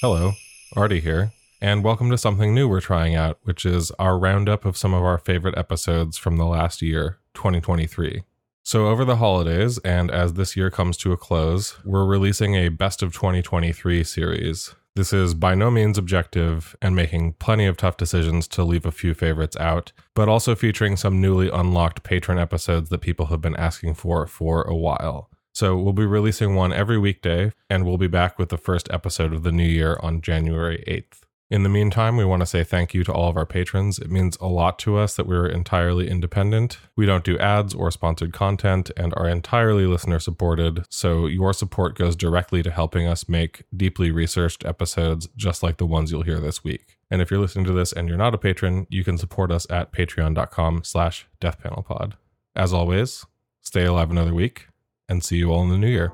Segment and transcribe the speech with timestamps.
[0.00, 0.32] Hello,
[0.74, 4.76] Artie here, and welcome to something new we're trying out, which is our roundup of
[4.76, 8.22] some of our favorite episodes from the last year, 2023.
[8.64, 12.70] So, over the holidays, and as this year comes to a close, we're releasing a
[12.70, 14.74] Best of 2023 series.
[14.96, 18.92] This is by no means objective and making plenty of tough decisions to leave a
[18.92, 23.56] few favorites out, but also featuring some newly unlocked patron episodes that people have been
[23.56, 25.30] asking for for a while.
[25.54, 29.32] So we'll be releasing one every weekday, and we'll be back with the first episode
[29.32, 31.20] of the new year on January 8th.
[31.48, 34.00] In the meantime, we want to say thank you to all of our patrons.
[34.00, 36.78] It means a lot to us that we're entirely independent.
[36.96, 41.96] We don't do ads or sponsored content and are entirely listener supported, so your support
[41.96, 46.40] goes directly to helping us make deeply researched episodes just like the ones you'll hear
[46.40, 46.98] this week.
[47.12, 49.68] And if you're listening to this and you're not a patron, you can support us
[49.70, 52.14] at patreon.com slash deathpanelpod.
[52.56, 53.24] As always,
[53.60, 54.66] stay alive another week
[55.08, 56.12] and see you all in the new year.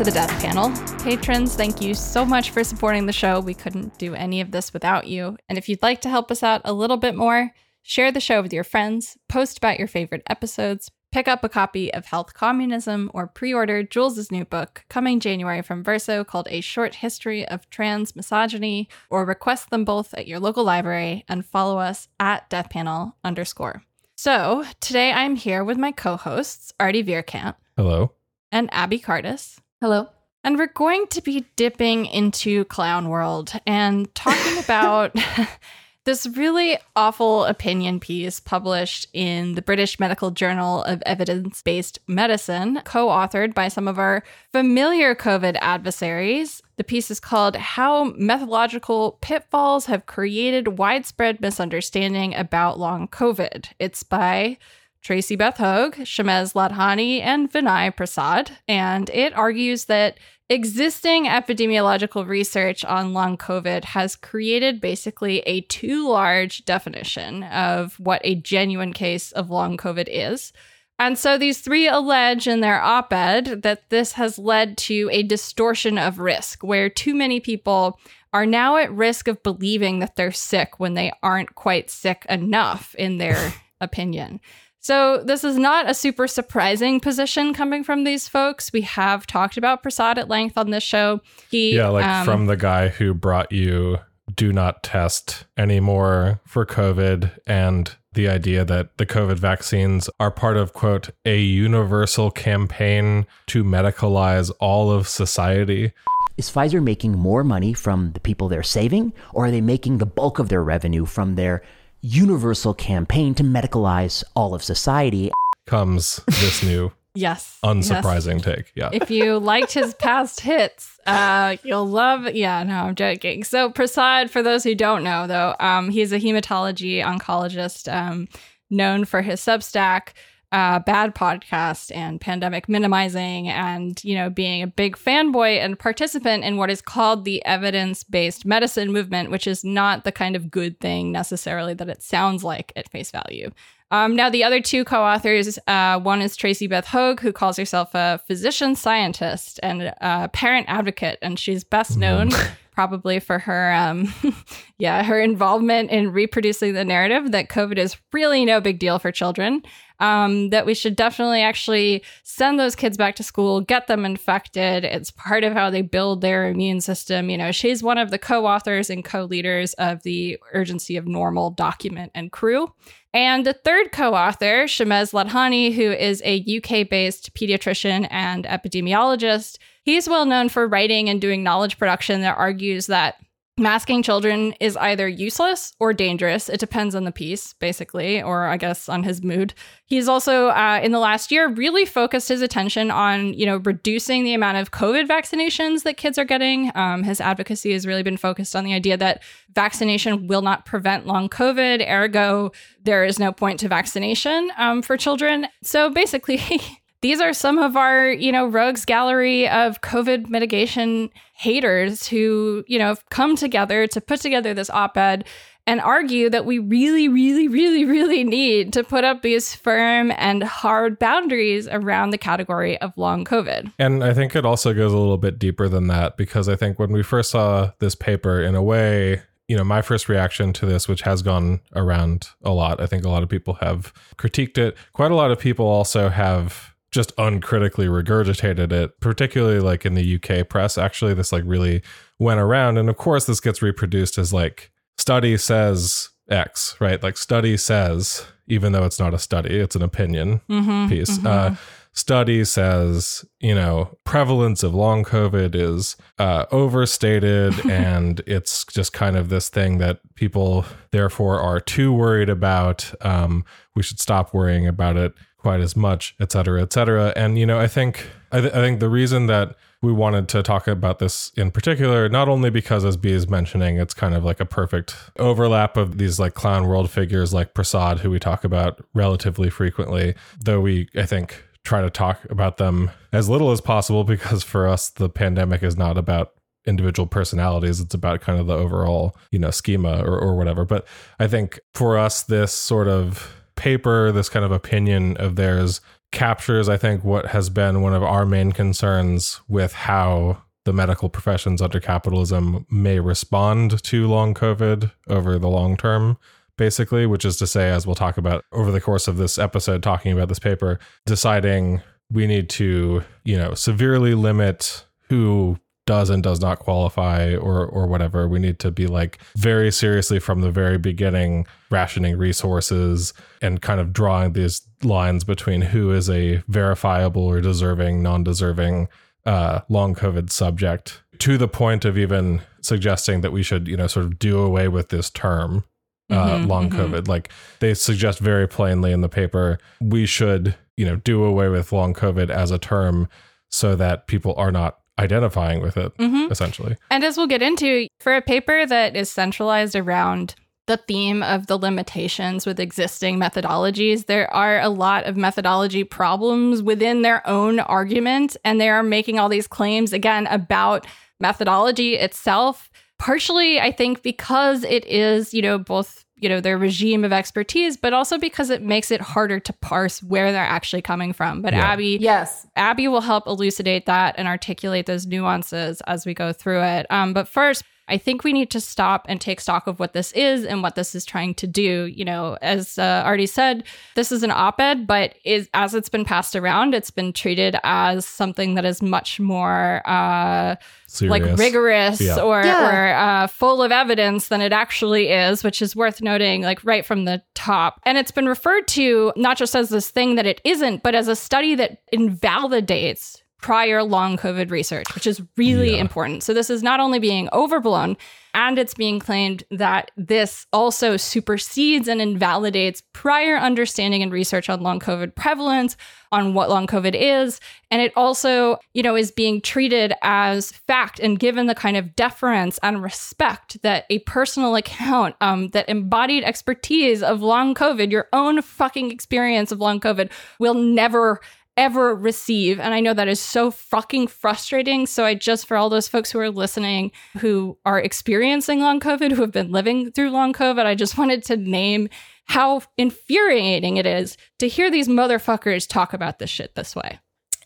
[0.00, 0.72] To the Death Panel.
[1.04, 3.38] Patrons, thank you so much for supporting the show.
[3.38, 5.36] We couldn't do any of this without you.
[5.46, 7.50] And if you'd like to help us out a little bit more,
[7.82, 11.92] share the show with your friends, post about your favorite episodes, pick up a copy
[11.92, 16.62] of Health Communism, or pre order Jules' new book coming January from Verso called A
[16.62, 21.78] Short History of Trans Misogyny, or request them both at your local library and follow
[21.78, 23.82] us at deathpanel underscore.
[24.16, 28.12] So today I'm here with my co hosts, Artie Vierkant Hello.
[28.50, 29.58] and Abby Cardis.
[29.82, 30.08] Hello.
[30.44, 35.16] And we're going to be dipping into clown world and talking about
[36.04, 42.82] this really awful opinion piece published in the British Medical Journal of Evidence Based Medicine,
[42.84, 44.22] co authored by some of our
[44.52, 46.60] familiar COVID adversaries.
[46.76, 53.68] The piece is called How Methodological Pitfalls Have Created Widespread Misunderstanding About Long COVID.
[53.78, 54.58] It's by
[55.02, 58.50] Tracy Beth Høeg, Shamez Ladhani, and Vinay Prasad.
[58.68, 60.18] And it argues that
[60.48, 68.20] existing epidemiological research on long COVID has created basically a too large definition of what
[68.24, 70.52] a genuine case of long COVID is.
[70.98, 75.22] And so these three allege in their op ed that this has led to a
[75.22, 77.98] distortion of risk, where too many people
[78.34, 82.94] are now at risk of believing that they're sick when they aren't quite sick enough,
[82.96, 84.40] in their opinion.
[84.82, 88.72] So, this is not a super surprising position coming from these folks.
[88.72, 91.20] We have talked about Prasad at length on this show.
[91.50, 93.98] He, Yeah, like um, from the guy who brought you
[94.34, 100.56] do not test anymore for COVID and the idea that the COVID vaccines are part
[100.56, 105.92] of, quote, a universal campaign to medicalize all of society.
[106.36, 110.06] Is Pfizer making more money from the people they're saving, or are they making the
[110.06, 111.62] bulk of their revenue from their
[112.00, 115.30] universal campaign to medicalize all of society?
[115.66, 117.88] Comes this new yes, yes.
[117.88, 118.72] unsurprising take.
[118.74, 118.90] Yeah.
[118.92, 122.34] if you liked his past hits, uh, you'll love.
[122.34, 123.44] Yeah, no, I'm joking.
[123.44, 128.28] So Prasad, for those who don't know, though, um, he's a hematology oncologist, um,
[128.70, 130.10] known for his Substack,
[130.52, 136.44] uh, bad podcast, and pandemic minimizing, and you know, being a big fanboy and participant
[136.44, 140.78] in what is called the evidence-based medicine movement, which is not the kind of good
[140.80, 143.50] thing necessarily that it sounds like at face value.
[143.92, 147.56] Um, now, the other two co authors uh, one is Tracy Beth Høeg, who calls
[147.56, 151.18] herself a physician scientist and a parent advocate.
[151.22, 152.30] And she's best known
[152.72, 154.12] probably for her, um,
[154.78, 159.10] yeah, her involvement in reproducing the narrative that COVID is really no big deal for
[159.10, 159.62] children.
[160.00, 164.84] Um, that we should definitely actually send those kids back to school, get them infected.
[164.84, 167.28] It's part of how they build their immune system.
[167.28, 171.06] You know, she's one of the co authors and co leaders of the Urgency of
[171.06, 172.72] Normal document and crew.
[173.12, 179.58] And the third co author, Shamez Ladhani, who is a UK based pediatrician and epidemiologist,
[179.82, 183.16] he's well known for writing and doing knowledge production that argues that
[183.60, 186.48] masking children is either useless or dangerous.
[186.48, 189.54] It depends on the piece, basically, or I guess on his mood.
[189.84, 194.24] He's also, uh, in the last year, really focused his attention on, you know, reducing
[194.24, 196.72] the amount of COVID vaccinations that kids are getting.
[196.74, 199.22] Um, his advocacy has really been focused on the idea that
[199.54, 201.88] vaccination will not prevent long COVID.
[201.88, 202.52] Ergo,
[202.82, 205.46] there is no point to vaccination um, for children.
[205.62, 206.40] So basically,
[207.02, 212.78] these are some of our, you know, rogues gallery of COVID mitigation haters who, you
[212.78, 215.24] know, have come together to put together this op ed
[215.66, 220.42] and argue that we really, really, really, really need to put up these firm and
[220.42, 223.72] hard boundaries around the category of long COVID.
[223.78, 226.78] And I think it also goes a little bit deeper than that because I think
[226.78, 230.66] when we first saw this paper, in a way, you know, my first reaction to
[230.66, 234.58] this, which has gone around a lot, I think a lot of people have critiqued
[234.58, 234.76] it.
[234.92, 240.16] Quite a lot of people also have just uncritically regurgitated it, particularly like in the
[240.16, 240.76] UK press.
[240.76, 241.82] Actually, this like really
[242.18, 242.78] went around.
[242.78, 247.02] And of course, this gets reproduced as like study says X, right?
[247.02, 251.18] Like study says, even though it's not a study, it's an opinion Mm-hmm, piece.
[251.18, 251.26] mhm.
[251.26, 251.54] Uh,
[251.92, 259.16] study says, you know, prevalence of long COVID is uh, overstated and it's just kind
[259.16, 262.92] of this thing that people therefore are too worried about.
[263.00, 263.44] Um,
[263.74, 267.12] we should stop worrying about it quite as much, et cetera, et cetera.
[267.16, 270.42] And, you know, I think, I, th- I think the reason that we wanted to
[270.42, 274.24] talk about this in particular, not only because, as Bea is mentioning, it's kind of
[274.24, 278.44] like a perfect overlap of these like clown world figures like Prasad, who we talk
[278.44, 283.60] about relatively frequently, though we, I think, try to talk about them as little as
[283.60, 286.32] possible because for us, the pandemic is not about
[286.66, 290.86] individual personalities it's about kind of the overall you know schema or, or whatever but
[291.18, 296.68] i think for us this sort of paper this kind of opinion of theirs captures,
[296.68, 301.62] I think, what has been one of our main concerns with how the medical professions
[301.62, 306.18] under capitalism may respond to long COVID over the long term,
[306.56, 309.82] basically, which is to say, as we'll talk about over the course of this episode,
[309.82, 311.80] talking about this paper, deciding
[312.10, 315.58] we need to, you know, severely limit who
[315.90, 320.18] does and does not qualify or or whatever we need to be like very seriously
[320.20, 326.08] from the very beginning rationing resources and kind of drawing these lines between who is
[326.08, 328.88] a verifiable or deserving non-deserving
[329.26, 333.88] uh, long covid subject to the point of even suggesting that we should you know
[333.88, 335.64] sort of do away with this term
[336.10, 336.78] uh, Mhm, long mhm.
[336.78, 341.48] covid like they suggest very plainly in the paper we should you know do away
[341.48, 343.08] with long covid as a term
[343.50, 346.30] so that people are not identifying with it Mhm.
[346.30, 350.34] essentially And as we'll get into, for a paper that is centralized around
[350.66, 356.62] the theme of the limitations with existing methodologies, there are a lot of methodology problems
[356.62, 358.36] within their own argument.
[358.44, 360.86] And they are making all these claims, again, about
[361.18, 362.70] methodology itself.
[362.98, 367.76] Partially, I think, because it is, you know, both, you know, their regime of expertise,
[367.76, 371.42] but also because it makes it harder to parse where they're actually coming from.
[371.42, 371.72] But Yeah.
[371.72, 372.46] Abby, Yes.
[372.56, 376.86] Abby will help elucidate that and articulate those nuances as we go through it.
[376.90, 380.12] Um, but first, I think we need to stop and take stock of what this
[380.12, 381.86] is and what this is trying to do.
[381.86, 383.64] You know, as uh, Artie said,
[383.96, 388.06] this is an op-ed, but is as it's been passed around, it's been treated as
[388.06, 390.56] something that is much more uh,
[390.86, 392.20] serious like rigorous Yeah.
[392.20, 392.68] or Yeah.
[392.70, 396.86] or uh, full of evidence than it actually is, which is worth noting, like right
[396.86, 397.80] from the top.
[397.84, 401.08] And it's been referred to not just as this thing that it isn't, but as
[401.08, 405.80] a study that invalidates prior long COVID research, which is really Yeah.
[405.80, 406.22] important.
[406.22, 407.96] So this is not only being overblown,
[408.32, 414.62] and it's being claimed that this also supersedes and invalidates prior understanding and research on
[414.62, 415.76] long COVID prevalence,
[416.12, 417.40] on what long COVID is.
[417.72, 421.96] And it also, you know, is being treated as fact and given the kind of
[421.96, 428.06] deference and respect that a personal account um, that embodied expertise of long COVID, your
[428.12, 431.20] own fucking experience of long COVID, will never
[431.56, 432.58] ever receive.
[432.58, 434.86] And I know that is so fucking frustrating.
[434.86, 439.12] So I just, for all those folks who are listening who are experiencing long COVID,
[439.12, 441.88] who have been living through long COVID, I just wanted to name
[442.24, 446.98] how infuriating it is to hear these motherfuckers talk about this shit this way.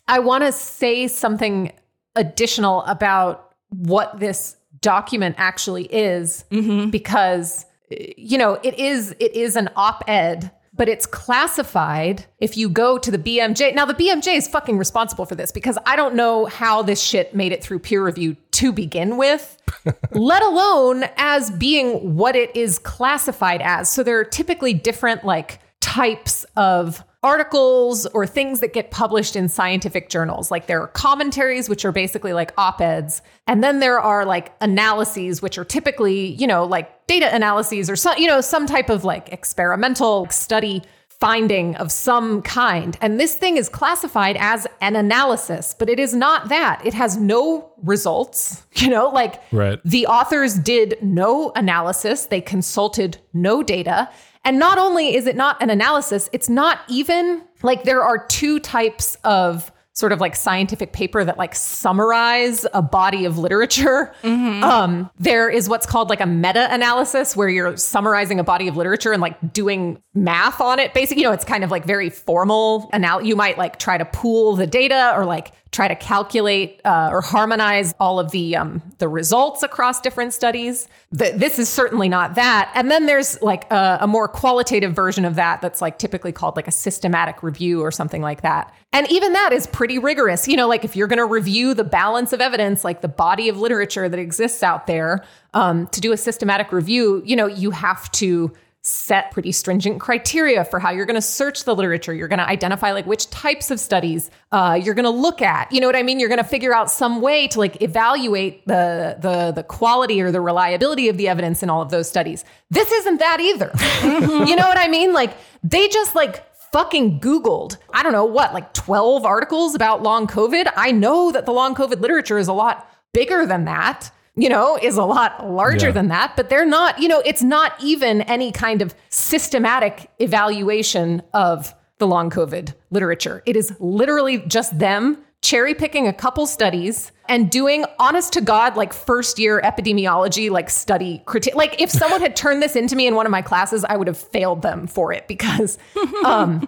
[0.06, 1.73] I want to say something
[2.14, 6.90] additional about what this document actually is Mm-hmm.
[6.90, 12.99] because you know it is it is an op-ed but it's classified if you go
[12.99, 13.75] to the BMJ.
[13.75, 17.35] Now the BMJ is fucking responsible for this because I don't know how this shit
[17.35, 19.57] made it through peer review to begin with,
[20.12, 23.88] let alone as being what it is classified as.
[23.88, 29.49] So there are typically different like types of articles or things that get published in
[29.49, 30.50] scientific journals.
[30.50, 33.23] Like there are commentaries, which are basically like op eds.
[33.47, 37.96] And then there are like analyses, which are typically, you know, like data analyses or
[37.96, 40.82] some, you know, some type of like experimental study
[41.20, 42.99] finding of some kind.
[43.00, 46.82] And this thing is classified as an analysis, but it is not that.
[46.84, 49.78] It has no results, you know, like Right.
[49.84, 54.11] the authors did no analysis, they consulted no data.
[54.44, 58.58] And not only is it not an analysis, it's not even like there are two
[58.61, 64.12] types of sort of like scientific paper that like summarize a body of literature.
[64.24, 68.76] Um, there is what's called like a meta analysis where you're summarizing a body of
[68.76, 70.94] literature and like doing math on it.
[70.94, 72.90] Basically, you know, it's kind of like very formal.
[72.92, 76.81] And Anal- you might like try to pool the data or like try to calculate
[76.85, 80.88] uh, or harmonize all of the um, the results across different studies.
[81.19, 82.71] Th- this is certainly not that.
[82.75, 86.54] And then there's like a, a more qualitative version of that that's like typically called
[86.54, 88.73] like a systematic review or something like that.
[88.93, 90.47] And even that is pretty rigorous.
[90.47, 93.49] You know, like if you're going to review the balance of evidence, like the body
[93.49, 97.73] of literature that exists out there, um, to do a systematic review, you know, you
[97.73, 98.52] have to
[98.87, 102.12] set pretty stringent criteria for how you're going to search the literature.
[102.12, 105.73] You're going to identify like which types of studies uh, you're going to look at.
[105.73, 106.21] You know what I mean?
[106.21, 110.31] You're going to figure out some way to like evaluate the the the quality or
[110.31, 112.45] the reliability of the evidence in all of those studies.
[112.71, 113.71] This isn't that either.
[114.47, 115.14] you know what I mean?
[115.14, 120.26] Like they just like fucking Googled, I don't know what, like 12 articles about long
[120.26, 120.71] COVID.
[120.76, 124.76] I know that the long COVID literature is a lot bigger than that you know,
[124.83, 125.93] is a lot larger Yeah.
[125.93, 131.23] than that, but they're not, you know, it's not even any kind of systematic evaluation
[131.33, 133.43] of the long COVID literature.
[133.47, 138.76] It is literally just them cherry picking a couple studies and doing honest to God,
[138.76, 141.55] like first year epidemiology, like study critique.
[141.55, 144.07] Like if someone had turned this into me in one of my classes, I would
[144.09, 145.79] have failed them for it because,
[146.25, 146.67] um,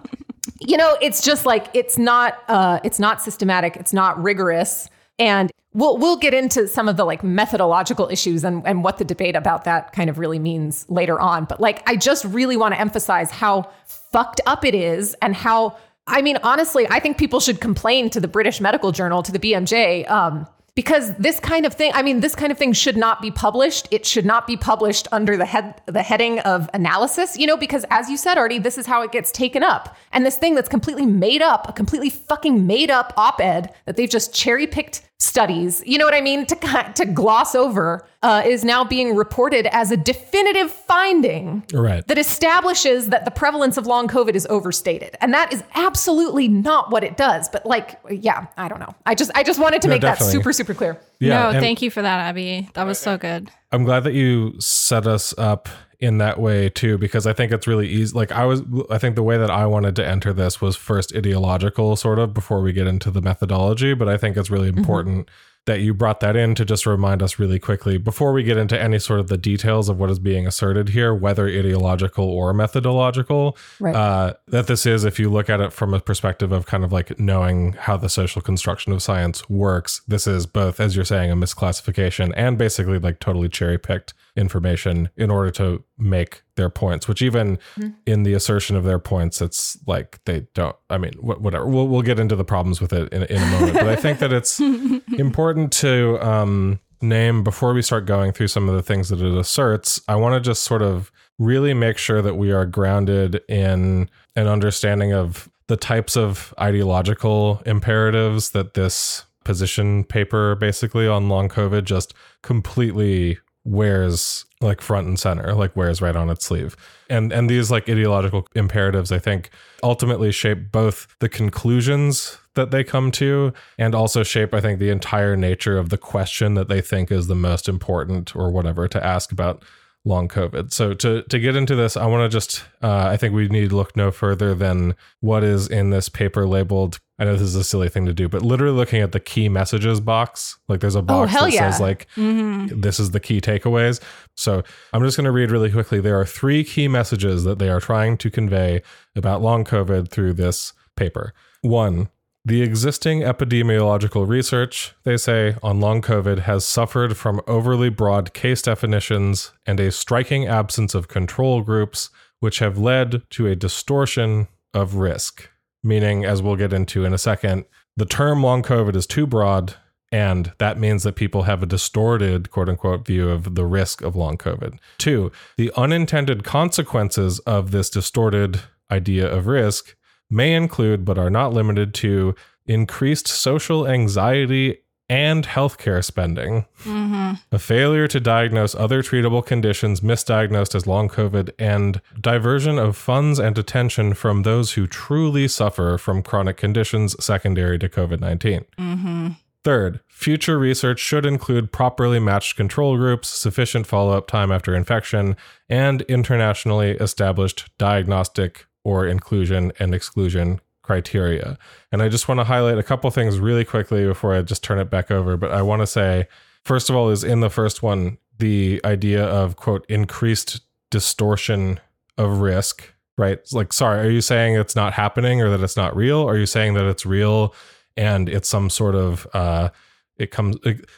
[0.61, 3.75] you know, it's just like, it's not, uh, it's not systematic.
[3.77, 4.89] It's not rigorous.
[5.19, 9.05] And we'll we'll get into some of the like methodological issues and, and what the
[9.05, 11.45] debate about that kind of really means later on.
[11.45, 15.77] But like I just really want to emphasize how fucked up it is and how
[16.07, 19.39] I mean honestly, I think people should complain to the British Medical Journal, to the
[19.39, 23.19] BMJ, um, because this kind of thing, I mean, this kind of thing should not
[23.19, 23.87] be published.
[23.89, 27.83] It should not be published under the head the heading of analysis, you know, because
[27.89, 29.97] as you said, Artie, this is how it gets taken up.
[30.11, 34.07] And this thing that's completely made up, a completely fucking made up op-ed that they've
[34.07, 38.83] just cherry-picked studies, you know what I mean, to to gloss over, uh, is now
[38.83, 42.05] being reported as a definitive finding Right.
[42.07, 46.91] that establishes that the prevalence of long COVID is overstated, and that is absolutely not
[46.91, 47.49] what it does.
[47.49, 48.93] But like, yeah, I don't know.
[49.05, 50.99] I just I just wanted to No, make that super super clear.
[51.19, 51.51] Yeah.
[51.51, 52.69] no, thank you for that, Abby.
[52.73, 53.49] That was so good.
[53.71, 55.67] I'm glad that you set us up
[55.99, 58.15] in that way too, because I think it's really easy.
[58.15, 61.15] Like I was, I think the way that I wanted to enter this was first
[61.15, 63.93] ideological, sort of, before we get into the methodology.
[63.93, 65.29] But I think it's really important
[65.65, 68.81] that you brought that in to just remind us really quickly before we get into
[68.81, 73.57] any sort of the details of what is being asserted here, whether ideological or methodological.
[73.79, 73.93] Right.
[73.93, 76.93] Uh, that this is, if you look at it from a perspective of kind of
[76.93, 81.31] like knowing how the social construction of science works, this is both, as you're saying,
[81.31, 87.07] a misclassification and basically like totally cherry picked information in order to make their points,
[87.07, 87.59] which even
[88.05, 91.67] in the assertion of their points, it's like they don't, I mean, wh- whatever.
[91.67, 93.73] We'll, we'll get into the problems with it in, in a moment.
[93.73, 94.59] but I think that it's
[95.17, 99.37] important to um, name before we start going through some of the things that it
[99.37, 100.01] asserts.
[100.07, 104.47] I want to just sort of really make sure that we are grounded in an
[104.47, 111.85] understanding of the types of ideological imperatives that this position paper basically on long covid
[111.85, 112.13] just
[112.43, 116.75] completely wears like front and center like wears right on its sleeve.
[117.09, 119.49] And and these like ideological imperatives i think
[119.83, 124.89] ultimately shape both the conclusions that they come to and also shape i think the
[124.89, 129.05] entire nature of the question that they think is the most important or whatever to
[129.05, 129.63] ask about
[130.05, 130.71] long covid.
[130.71, 133.69] So to to get into this i want to just uh, i think we need
[133.69, 137.55] to look no further than what is in this paper labeled i know this is
[137.55, 140.57] a silly thing to do but literally looking at the key messages box.
[140.67, 141.69] Like there's a box hell that yeah.
[141.69, 143.99] says like this is the key takeaways.
[144.35, 144.63] So
[144.93, 145.99] i'm just going to read really quickly.
[145.99, 148.81] There are three key messages that they are trying to convey
[149.15, 151.33] about long covid through this paper.
[151.61, 152.09] One
[152.47, 158.61] the existing epidemiological research, they say, on long COVID has suffered from overly broad case
[158.61, 164.95] definitions and a striking absence of control groups, which have led to a distortion of
[164.95, 165.49] risk.
[165.83, 167.65] Meaning, as we'll get into in a second,
[167.97, 169.73] the term long COVID is too broad,
[170.09, 174.15] and that means that people have a distorted, quote unquote, view of the risk of
[174.15, 174.79] long COVID.
[174.97, 179.97] Two, the unintended consequences of this distorted idea of risk
[180.29, 184.79] may include, but are not limited to, increased social anxiety
[185.09, 187.33] and healthcare spending, mm-hmm.
[187.51, 193.39] a failure to diagnose other treatable conditions misdiagnosed as long COVID, and diversion of funds
[193.39, 198.65] and attention from those who truly suffer from chronic conditions secondary to COVID 19.
[198.77, 199.27] Mm-hmm.
[199.63, 205.35] Third, future research should include properly matched control groups, sufficient follow up time after infection,
[205.67, 211.57] and internationally established diagnostic or inclusion and exclusion criteria.
[211.91, 214.79] And I just want to highlight a couple things really quickly before I just turn
[214.79, 215.35] it back over.
[215.35, 216.29] But I want to say,
[216.63, 221.81] first of all, is in the first one, the idea of quote, increased distortion
[222.17, 223.33] of risk, right?
[223.33, 226.25] It's like, sorry, are you saying it's not happening or that it's not real?
[226.25, 227.53] Are you saying that it's real
[227.97, 229.67] and it's some sort of, uh,
[230.15, 230.55] it comes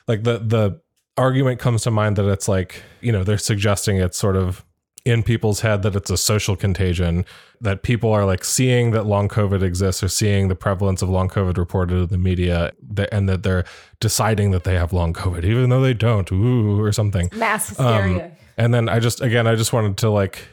[0.07, 0.79] like the, the,
[1.17, 4.63] argument comes to mind that it's like you know they're suggesting it's sort of
[5.05, 7.25] in people's head that it's a social contagion
[7.61, 11.29] that people are like seeing that long covid exists or seeing the prevalence of long
[11.29, 12.71] covid reported in the media
[13.11, 13.63] and that they're
[13.99, 17.29] deciding that they have long covid even though they don't ooh or something.
[17.33, 18.25] Mass hysteria.
[18.25, 20.47] um, and then i just again i just wanted to like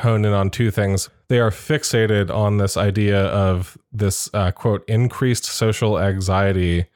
[0.00, 1.08] hone in on two things.
[1.28, 6.86] They are fixated on this idea of this uh, quote increased social anxiety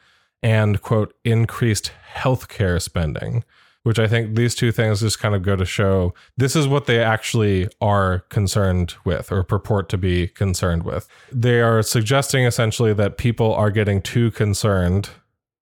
[0.43, 3.45] and quote increased healthcare spending
[3.87, 6.87] which I think these two things just kind of go to show this is what
[6.87, 11.07] they actually are concerned with or purport to be concerned with.
[11.31, 15.11] They are suggesting essentially that people are getting too concerned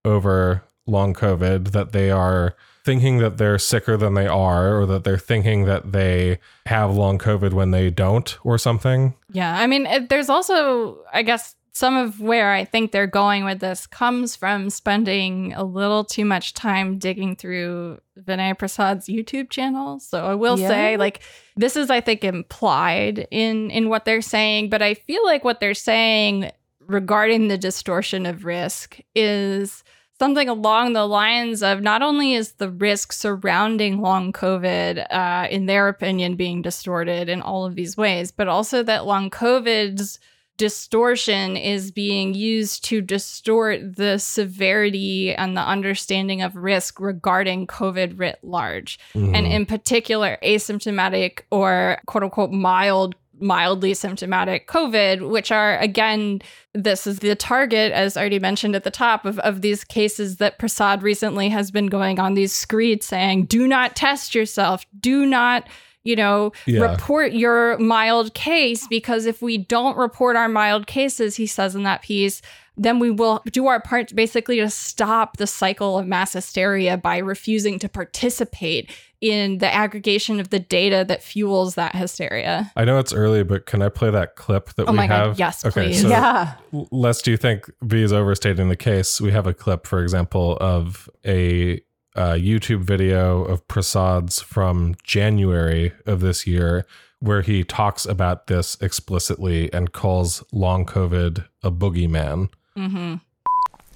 [0.07, 5.05] over long COVID, that they are thinking that they're sicker than they are, or that
[5.05, 9.13] they're thinking that they have long COVID when they don't, or something.
[9.33, 9.55] Yeah.
[9.55, 13.85] I mean, there's also, I guess, some of where I think they're going with this
[13.85, 19.99] comes from spending a little too much time digging through Vinay Prasad's YouTube channel.
[19.99, 20.69] So I will yeah.
[20.69, 21.21] say, like,
[21.57, 25.59] this is, I think, implied in in what they're saying, but I feel like what
[25.59, 26.53] they're saying
[26.87, 29.83] regarding the distortion of risk is
[30.21, 35.67] something along the lines of not only is the risk surrounding long COVID, uh, in
[35.67, 40.21] their opinion, being distorted in all of these ways, but also that long COVID's
[40.57, 48.19] distortion is being used to distort the severity and the understanding of risk regarding COVID
[48.19, 48.99] writ large.
[49.15, 49.35] Mm-hmm.
[49.35, 56.41] And in particular, asymptomatic or quote unquote mild mildly symptomatic COVID, which are, again,
[56.73, 60.59] this is the target, as already mentioned at the top, of, of these cases that
[60.59, 65.69] Prasad recently has been going on these screeds saying, do not test yourself, do not
[66.05, 66.93] you know, yeah.
[66.93, 71.83] report your mild case because if we don't report our mild cases, he says in
[71.83, 72.43] that piece,
[72.77, 77.19] then we will do our part basically to stop the cycle of mass hysteria by
[77.19, 78.91] refusing to participate
[79.21, 82.71] in the aggregation of the data that fuels that hysteria.
[82.77, 85.31] I know it's early, but can I play that clip that oh we my have?
[85.31, 86.03] God, yes, okay, please.
[86.03, 86.55] So yeah.
[86.91, 91.09] Lest you think Bea is overstating the case, we have a clip, for example, of
[91.25, 91.81] a
[92.15, 96.87] a YouTube video of Prasad's from January of this year,
[97.19, 102.51] where he talks about this explicitly and calls long COVID a boogeyman.
[102.77, 103.15] Mm-hmm.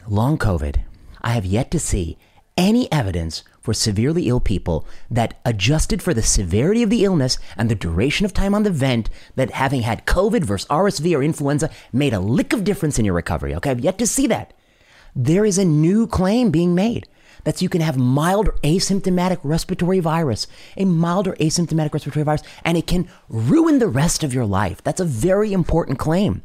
[0.09, 0.83] Long COVID.
[1.23, 2.17] I have yet to see
[2.57, 7.71] any evidence for severely ill people that adjusted for the severity of the illness and
[7.71, 11.71] the duration of time on the vent that having had COVID versus RSV or influenza
[11.93, 13.55] made a lick of difference in your recovery.
[13.55, 14.55] Okay, I've yet to see that.
[15.15, 17.07] There is a new claim being made
[17.45, 20.47] that's you can have mild or asymptomatic respiratory virus,
[20.77, 24.83] a mild or asymptomatic respiratory virus, and it can ruin the rest of your life.
[24.83, 26.43] That's a very important claim.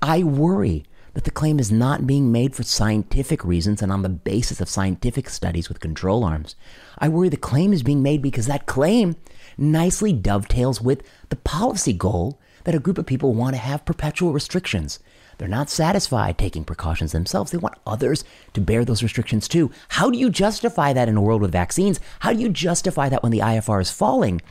[0.00, 4.08] I worry that the claim is not being made for scientific reasons and on the
[4.08, 6.54] basis of scientific studies with control arms.
[6.98, 9.16] I worry the claim is being made because that claim
[9.56, 14.32] nicely dovetails with the policy goal that a group of people want to have perpetual
[14.32, 15.00] restrictions.
[15.38, 17.50] They're not satisfied taking precautions themselves.
[17.50, 18.24] They want others
[18.54, 19.70] to bear those restrictions too.
[19.88, 22.00] How do you justify that in a world with vaccines?
[22.20, 24.42] How do you justify that when the IFR is falling?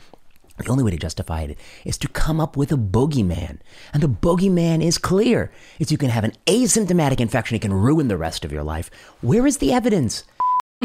[0.58, 3.58] The only way to justify it is to come up with a bogeyman.
[3.92, 5.52] And the bogeyman is clear.
[5.78, 8.90] It's you can have an asymptomatic infection, it can ruin the rest of your life.
[9.20, 10.24] Where is the evidence?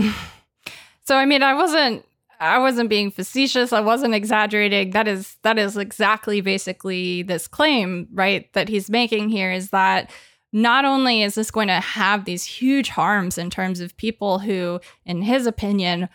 [1.03, 2.05] so I mean, I wasn't
[2.43, 3.71] I wasn't being facetious.
[3.71, 4.91] I wasn't exaggerating.
[4.91, 10.11] That is that is exactly basically this claim, right, that he's making here is that
[10.51, 14.79] not only is this going to have these huge harms in terms of people who
[15.05, 16.09] in his opinion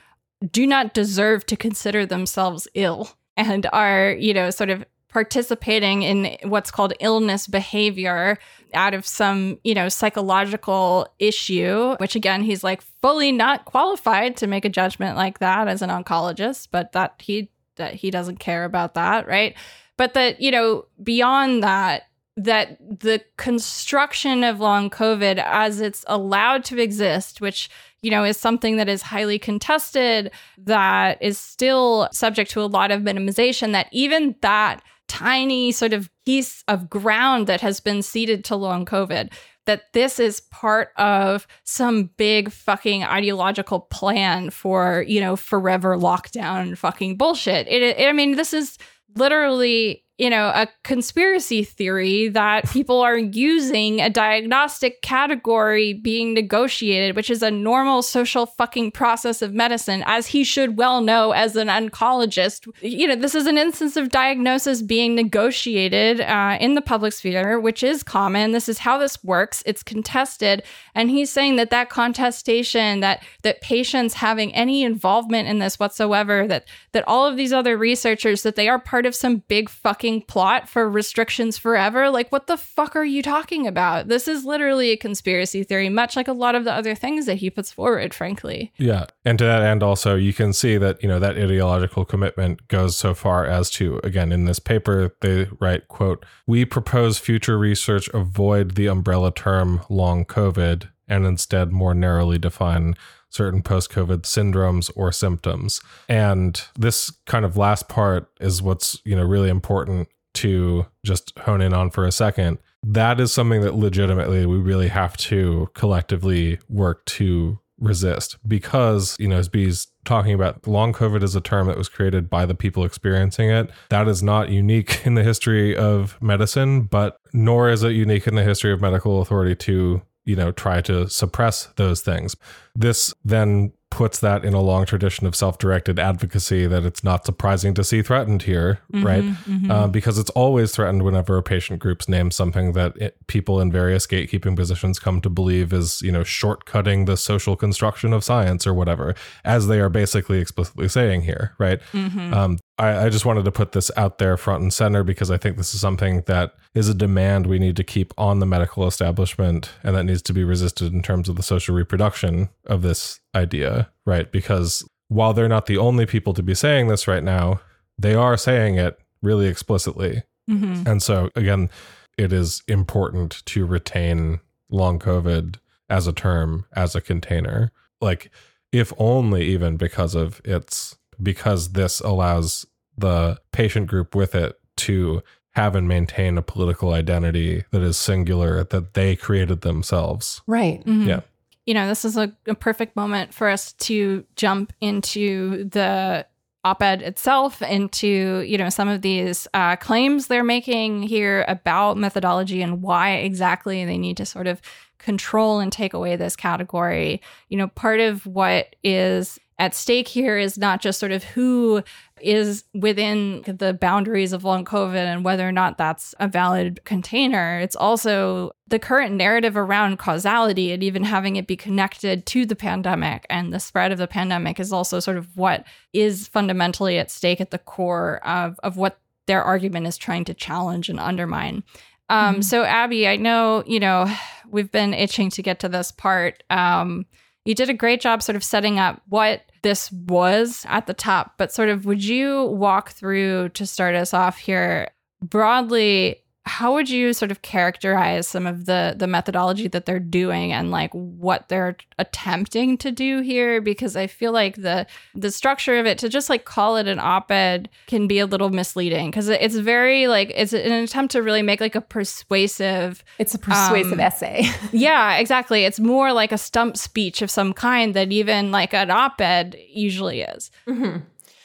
[0.52, 6.36] do not deserve to consider themselves ill and are, you know, sort of participating in
[6.48, 8.38] what's called illness behavior
[8.74, 14.46] out of some, you know, psychological issue, which again, he's like fully not qualified to
[14.46, 18.64] make a judgment like that as an oncologist, but that he that he doesn't care
[18.64, 19.56] about that, right?
[19.96, 22.04] But that, you know, beyond that,
[22.36, 27.68] that the construction of long COVID as it's allowed to exist, which,
[28.02, 32.90] you know, is something that is highly contested, that is still subject to a lot
[32.90, 38.44] of minimization, that even that tiny sort of piece of ground that has been ceded
[38.44, 39.32] to long COVID.
[39.66, 46.76] That this is part of some big fucking ideological plan for, you know, forever lockdown
[46.76, 47.66] fucking bullshit.
[47.68, 48.78] It, it I mean, this is
[49.14, 57.14] literally you know, a conspiracy theory that people are using a diagnostic category being negotiated,
[57.14, 61.54] which is a normal social fucking process of medicine, as he should well know as
[61.54, 62.68] an oncologist.
[62.81, 67.61] You know, this is an instance of diagnosis being negotiated uh, in the public sphere,
[67.61, 68.50] which is common.
[68.50, 69.62] This is how this works.
[69.66, 70.64] It's contested,
[70.96, 76.48] and he's saying that that contestation, that that patients having any involvement in this whatsoever,
[76.48, 80.07] that that all of these other researchers, that they are part of some big fucking
[80.26, 82.10] plot for restrictions forever.
[82.10, 84.08] Like, what the fuck are you talking about?
[84.08, 87.36] This is literally a conspiracy theory, much like a lot of the other things that
[87.36, 88.72] he puts forward, frankly.
[88.76, 89.06] Yeah.
[89.24, 92.96] And to that end, also, you can see that, you know, that ideological commitment goes
[92.96, 98.08] so far as to, again, in this paper, they write, quote, we propose future research
[98.14, 102.94] avoid the umbrella term long COVID and instead more narrowly define
[103.30, 105.80] certain post COVID syndromes or symptoms.
[106.08, 111.60] And this kind of last part is what's, you know, really important to just hone
[111.60, 112.58] in on for a second.
[112.82, 119.28] That is something that legitimately we really have to collectively work to resist because, you
[119.28, 122.54] know, as Bea's talking about, long COVID is a term that was created by the
[122.54, 123.70] people experiencing it.
[123.90, 128.34] That is not unique in the history of medicine, but nor is it unique in
[128.34, 132.36] the history of medical authority to you know, try to suppress those things.
[132.76, 137.72] This then puts that in a long tradition of self-directed advocacy that it's not surprising
[137.72, 139.24] to see threatened here, mm-hmm, right?
[139.24, 139.70] Mm-hmm.
[139.70, 143.72] Uh, because it's always threatened whenever a patient groups name something that it, people in
[143.72, 148.66] various gatekeeping positions come to believe is, you know, shortcutting the social construction of science
[148.66, 149.14] or whatever,
[149.46, 151.80] as they are basically explicitly saying here, right?
[151.92, 152.34] Mm-hmm.
[152.34, 155.36] Um, I, I just wanted to put this out there front and center because I
[155.36, 158.86] think this is something that is a demand we need to keep on the medical
[158.86, 163.20] establishment and that needs to be resisted in terms of the social reproduction of this
[163.34, 164.30] idea, right?
[164.30, 167.60] Because while they're not the only people to be saying this right now,
[167.98, 170.22] they are saying it really explicitly.
[170.48, 170.88] Mm-hmm.
[170.88, 171.70] And so, again,
[172.16, 175.56] it is important to retain long COVID
[175.90, 177.72] as a term, as a container.
[178.00, 178.30] Like,
[178.70, 182.66] if only even because of its because this allows
[182.98, 188.62] the patient group with it to have and maintain a political identity that is singular
[188.64, 190.40] that they created themselves.
[190.46, 190.84] Right.
[190.84, 191.08] Mm-hmm.
[191.08, 191.20] Yeah.
[191.66, 196.26] You know, this is a, a perfect moment for us to jump into the
[196.64, 202.62] op-ed itself into you know some of these uh, claims they're making here about methodology
[202.62, 204.61] and why exactly they need to sort of
[204.98, 210.38] control and take away this category you know part of what is at stake here
[210.38, 211.82] is not just sort of who
[212.20, 217.58] is within the boundaries of long COVID and whether or not that's a valid container.
[217.58, 222.56] It's also the current narrative around causality and even having it be connected to the
[222.56, 227.10] pandemic and the spread of the pandemic is also sort of what is fundamentally at
[227.10, 231.62] stake at the core of, of what their argument is trying to challenge and undermine.
[232.08, 232.42] Um, mm-hmm.
[232.42, 234.10] So, Abby, I know, you know,
[234.48, 236.42] we've been itching to get to this part.
[236.48, 237.06] Um,
[237.44, 241.34] you did a great job sort of setting up what this was at the top,
[241.38, 244.88] but sort of would you walk through to start us off here?
[245.22, 250.52] Broadly how would you sort of characterize some of the the methodology that they're doing
[250.52, 253.61] and like what they're attempting to do here?
[253.61, 256.98] Because i feel like the the structure of it to just like call it an
[256.98, 261.42] op-ed can be a little misleading because it's very like it's an attempt to really
[261.42, 264.48] make like a persuasive it's a persuasive um, essay.
[264.72, 265.64] Yeah exactly.
[265.64, 270.22] It's more like a stump speech of some kind that even like an op-ed usually
[270.22, 270.50] is.
[270.66, 271.00] Mm-hmm.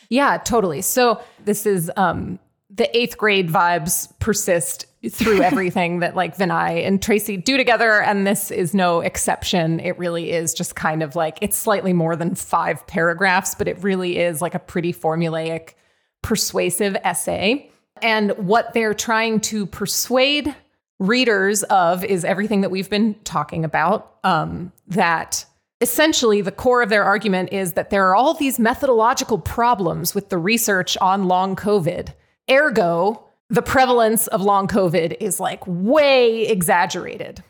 [0.10, 0.82] yeah totally.
[0.82, 2.40] So this is um
[2.76, 8.02] the eighth grade vibes persist through everything that like Vinay and Tracy do together.
[8.02, 9.80] And this is no exception.
[9.80, 13.82] It really is just kind of like it's slightly more than five paragraphs, but it
[13.84, 15.74] really is like a pretty formulaic,
[16.22, 17.70] persuasive essay.
[18.02, 20.54] And what they're trying to persuade
[21.00, 24.16] readers of is everything that we've been talking about.
[24.24, 25.46] Um, that
[25.82, 30.30] essentially the core of their argument is that there are all these methodological problems with
[30.30, 32.14] the research on long COVID.
[32.50, 37.44] Ergo, the prevalence of long COVID is like way exaggerated.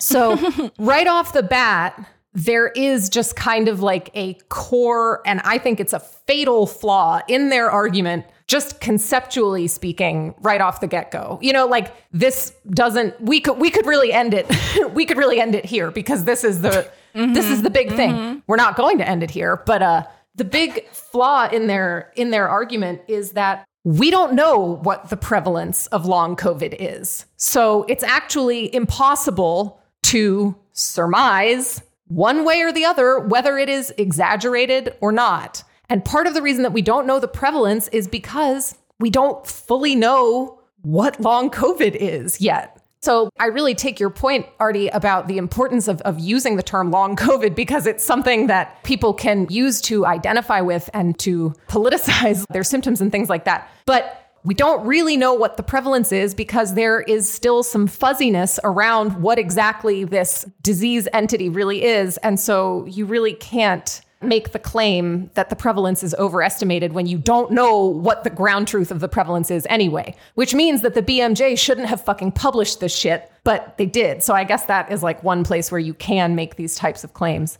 [0.00, 5.58] So, right off the bat, there is just kind of like a core, and I
[5.58, 11.10] think it's a fatal flaw in their argument, just conceptually speaking, right off the get
[11.10, 11.38] go.
[11.42, 14.46] You know, like this doesn't, we could, we could really end it.
[14.94, 17.34] we could really end it here because this is the, mm-hmm.
[17.34, 18.12] this is the big thing.
[18.12, 18.38] Mm-hmm.
[18.46, 22.30] We're not going to end it here, but, uh, the big flaw in their in
[22.30, 27.26] their argument is that we don't know what the prevalence of long COVID is.
[27.36, 34.94] So it's actually impossible to surmise one way or the other whether it is exaggerated
[35.00, 35.64] or not.
[35.88, 39.46] And part of the reason that we don't know the prevalence is because we don't
[39.46, 42.71] fully know what long COVID is yet.
[43.02, 46.90] So I really take your point, Artie, about the importance of, of using the term
[46.90, 52.46] long COVID because it's something that people can use to identify with and to politicize
[52.48, 53.68] their symptoms and things like that.
[53.86, 58.58] But we don't really know what the prevalence is because there is still some fuzziness
[58.64, 62.16] around what exactly this disease entity really is.
[62.18, 67.18] And so you really can't make the claim that the prevalence is overestimated when you
[67.18, 71.02] don't know what the ground truth of the prevalence is anyway, which means that the
[71.02, 74.22] BMJ shouldn't have fucking published this shit, but they did.
[74.22, 77.14] So I guess that is like one place where you can make these types of
[77.14, 77.58] claims.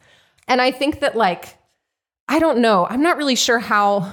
[0.48, 1.58] And I think that, like,
[2.28, 4.12] I don't know, I'm not really sure how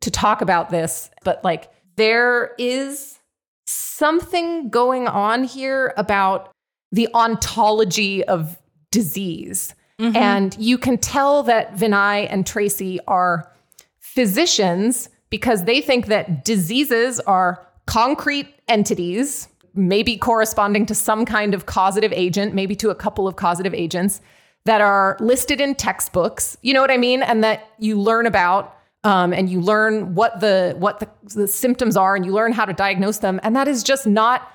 [0.00, 3.18] to talk about this, but like, there is
[3.66, 6.52] something going on here about
[6.92, 8.58] the ontology of
[8.90, 9.74] disease.
[9.98, 10.16] Mm-hmm.
[10.16, 13.50] And you can tell that Vinay and Tracy are
[13.98, 21.66] physicians because they think that diseases are concrete entities, maybe corresponding to some kind of
[21.66, 24.20] causative agent, maybe to a couple of causative agents
[24.64, 26.56] that are listed in textbooks.
[26.62, 27.22] You know what I mean?
[27.22, 31.96] And that you learn about um, and you learn what the what the, the symptoms
[31.96, 33.40] are and you learn how to diagnose them.
[33.42, 34.52] And that is just not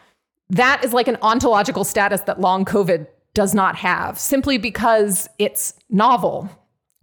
[0.49, 5.73] that is like an ontological status that long COVID does not have simply because it's
[5.89, 6.49] novel,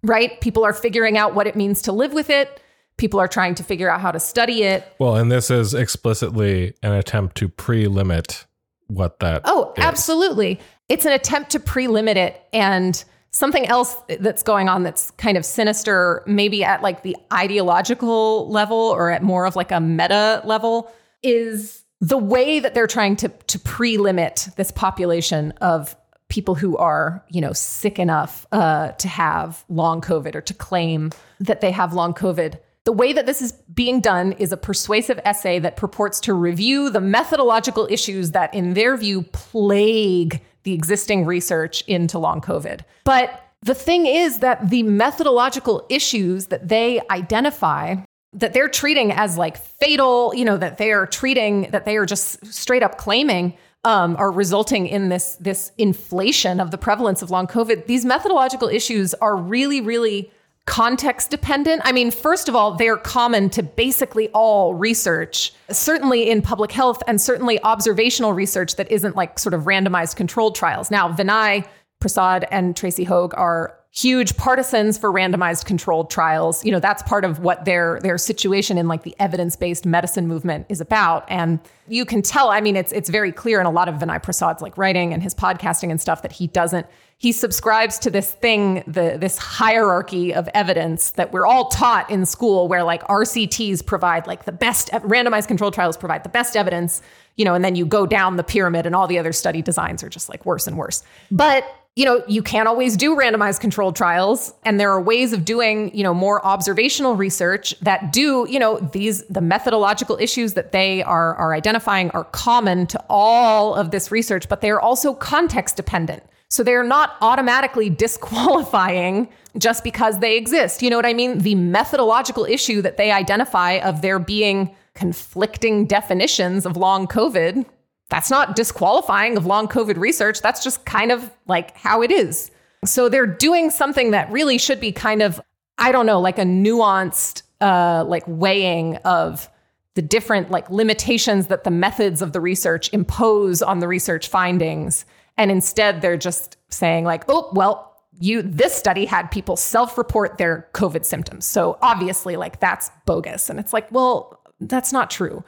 [0.03, 0.40] right?
[0.40, 2.61] People are figuring out what it means to live with it.
[2.97, 4.87] People are trying to figure out how to study it.
[4.99, 8.47] Well, and this is explicitly an attempt to pre limit
[8.87, 9.43] what that.
[9.45, 9.85] Oh, is.
[9.85, 10.61] absolutely.
[10.88, 12.40] It's an attempt to pre limit it.
[12.53, 18.51] And something else that's going on that's kind of sinister, maybe at like the ideological
[18.51, 23.16] level or at more of like a meta level, is the way that they're trying
[23.16, 25.97] to, to pre limit this population of
[26.31, 31.11] people who are, you know, sick enough uh, to have long COVID or to claim
[31.40, 32.59] that they have long COVID.
[32.85, 36.88] The way that this is being done is a persuasive essay that purports to review
[36.88, 42.81] the methodological issues that, in their view, plague the existing research into long COVID.
[43.05, 47.97] But the thing is that the methodological issues that they identify
[48.33, 52.07] that they're treating as like fatal, you know, that they are treating, that they are
[52.07, 57.31] just straight up claiming um, are resulting in this this inflation of the prevalence of
[57.31, 57.87] long COVID.
[57.87, 60.31] These methodological issues are really, really
[60.66, 61.83] context dependent.
[61.85, 67.03] I mean, first of all, they're common to basically all research, certainly in public health
[67.09, 70.90] and certainly observational research that isn't like sort of randomized controlled trials.
[70.90, 71.66] Now, Vinay
[72.01, 76.64] Prasad and Tracy Høeg are huge partisans for randomized controlled trials.
[76.64, 80.66] You know, that's part of what their their situation in like the evidence-based medicine movement
[80.68, 81.24] is about.
[81.29, 84.22] And you can tell, I mean, it's it's very clear in a lot of Vinay
[84.22, 86.87] Prasad's like writing and his podcasting and stuff that he doesn't
[87.20, 92.24] he subscribes to this thing, the this hierarchy of evidence that we're all taught in
[92.24, 97.03] school where like RCTs provide like the best randomized controlled trials provide the best evidence,
[97.37, 100.03] you know, and then you go down the pyramid and all the other study designs
[100.03, 101.03] are just like worse and worse.
[101.31, 101.70] But
[102.01, 104.55] you know, you can't always do randomized controlled trials.
[104.65, 108.79] And there are ways of doing, you know, more observational research that do, you know,
[108.79, 114.11] these, the methodological issues that they are, are identifying are common to all of this
[114.11, 116.23] research, but they are also context dependent.
[116.49, 120.81] So they're not automatically disqualifying just because they exist.
[120.83, 121.41] You know what I mean?
[121.41, 127.67] The methodological issue that they identify of there being conflicting definitions of long COVID
[128.11, 130.42] that's not disqualifying of long COVID research.
[130.42, 132.51] That's just kind of like how it is.
[132.85, 135.40] So they're doing something that really should be kind of,
[135.79, 139.49] I don't know, like a nuanced, uh, like weighing of
[139.94, 145.05] the different like limitations that the methods of the research impose on the research findings.
[145.37, 147.87] And instead, they're just saying like, oh, well,
[148.18, 151.46] you this study had people self-report their COVID symptoms.
[151.46, 153.49] So obviously, like that's bogus.
[153.51, 155.42] And it's like, well, that's not true.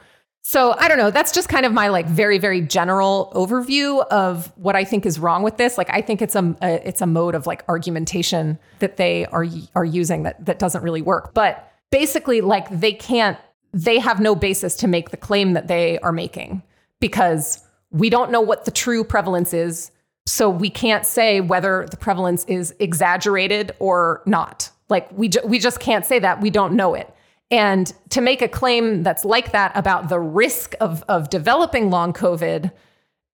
[0.45, 1.09] So I don't know.
[1.09, 5.17] That's just kind of my like very very general overview of what I think is
[5.17, 5.77] wrong with this.
[5.77, 9.45] Like I think it's a, a it's a mode of like argumentation that they are
[9.73, 11.33] are using that that doesn't really work.
[11.33, 13.37] But basically, like they can't
[13.71, 16.61] they have no basis to make the claim that they are making
[16.99, 19.91] because we don't know what the true prevalence is.
[20.25, 24.69] So we can't say whether the prevalence is exaggerated or not.
[24.89, 26.41] Like we ju- we just can't say that.
[26.41, 27.13] We don't know it.
[27.51, 32.13] And to make a claim that's like that about the risk of, of developing long
[32.13, 32.71] COVID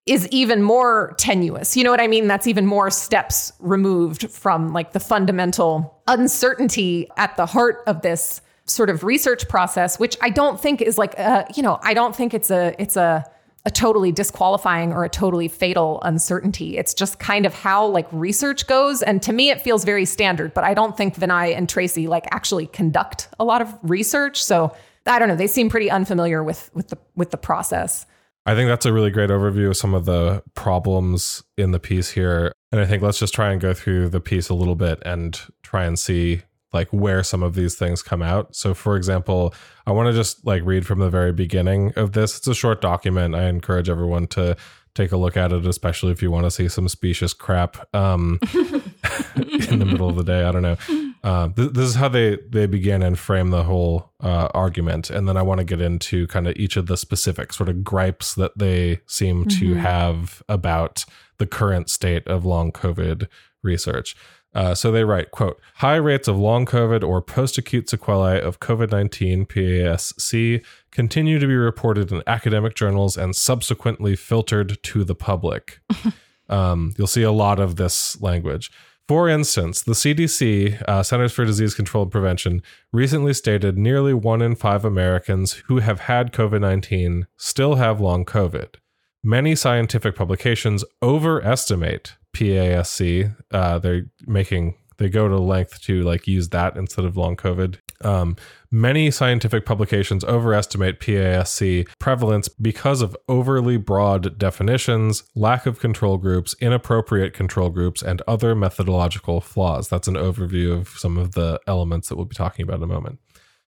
[0.05, 1.77] is even more tenuous.
[1.77, 2.27] You know what I mean?
[2.27, 8.41] That's even more steps removed from like the fundamental uncertainty at the heart of this
[8.65, 12.15] sort of research process, which I don't think is like, a, you know, I don't
[12.15, 13.25] think it's a, it's a,
[13.65, 16.77] a totally disqualifying or a totally fatal uncertainty.
[16.77, 19.01] It's just kind of how like research goes.
[19.01, 22.25] And to me, it feels very standard, but I don't think Vinay and Tracy like
[22.31, 24.41] actually conduct a lot of research.
[24.41, 25.35] So I don't know.
[25.35, 28.05] They seem pretty unfamiliar with with the with the process.
[28.45, 32.09] I think that's a really great overview of some of the problems in the piece
[32.11, 32.53] here.
[32.71, 35.39] And I think let's just try and go through the piece a little bit and
[35.61, 36.43] try and see
[36.73, 38.55] like where some of these things come out.
[38.55, 39.53] So for example,
[39.87, 42.37] I want to just like read from the very beginning of this.
[42.37, 43.35] It's a short document.
[43.35, 44.55] I encourage everyone to
[44.95, 48.39] take a look at it, especially if you want to see some specious crap um,
[48.53, 50.43] in the middle of the day.
[50.43, 50.77] I don't know.
[51.23, 55.27] Uh, th- this is how they they begin and frame the whole uh, argument, and
[55.27, 58.35] then I want to get into kind of each of the specific sort of gripes
[58.35, 61.05] that they seem to have about
[61.37, 63.27] the current state of long COVID
[63.63, 64.15] research.
[64.53, 69.47] Uh, so they write, quote, high rates of long COVID or post-acute sequelae of COVID-19
[69.47, 75.79] PASC continue to be reported in academic journals and subsequently filtered to the public.
[76.49, 78.71] um, you'll see a lot of this language.
[79.07, 84.41] For instance, the CDC, uh, Centers for Disease Control and Prevention, recently stated nearly one
[84.41, 88.75] in five Americans who have had COVID 19 still have long COVID.
[89.23, 93.35] Many scientific publications overestimate PASC.
[93.51, 97.77] Uh, they're making they go to length to like use that instead of long COVID.
[98.01, 98.35] Um,
[98.69, 106.55] many scientific publications overestimate PASC prevalence because of overly broad definitions, lack of control groups,
[106.61, 109.89] inappropriate control groups, and other methodological flaws.
[109.89, 112.87] That's an overview of some of the elements that we'll be talking about in a
[112.87, 113.19] moment.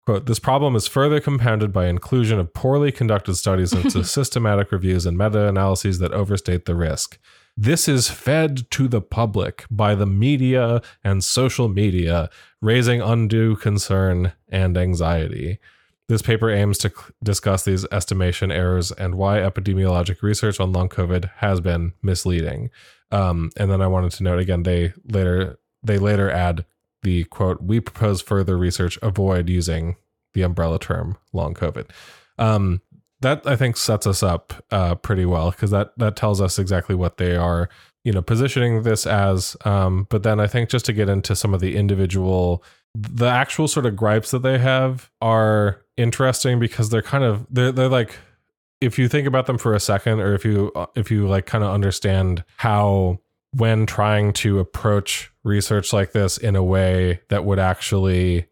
[0.06, 5.06] Quote, this problem is further compounded by inclusion of poorly conducted studies into systematic reviews
[5.06, 7.20] and meta analyses that overstate the risk.
[7.56, 12.30] This is fed to the public by the media and social media,
[12.62, 15.60] raising undue concern and anxiety.
[16.08, 16.92] This paper aims to
[17.24, 22.70] discuss these estimation errors and why epidemiologic research on long COVID has been misleading.
[23.12, 26.66] Um, and then I wanted to note again, they later they later add
[27.04, 29.96] the quote: "We propose further research avoid using
[30.34, 31.90] the umbrella term long COVID."
[32.38, 32.82] Um,
[33.22, 36.96] that I think sets us up uh, pretty well because that that tells us exactly
[36.96, 37.70] what they are,
[38.04, 39.56] you know, positioning this as.
[39.64, 42.64] Um, but then I think just to get into some of the individual,
[42.96, 47.72] the actual sort of gripes that they have are interesting because they're kind of they're
[47.72, 48.18] they're like
[48.82, 51.64] if you think about them for a second or if you if you like kind
[51.64, 53.20] of understand how
[53.54, 58.48] when trying to approach research like this in a way that would actually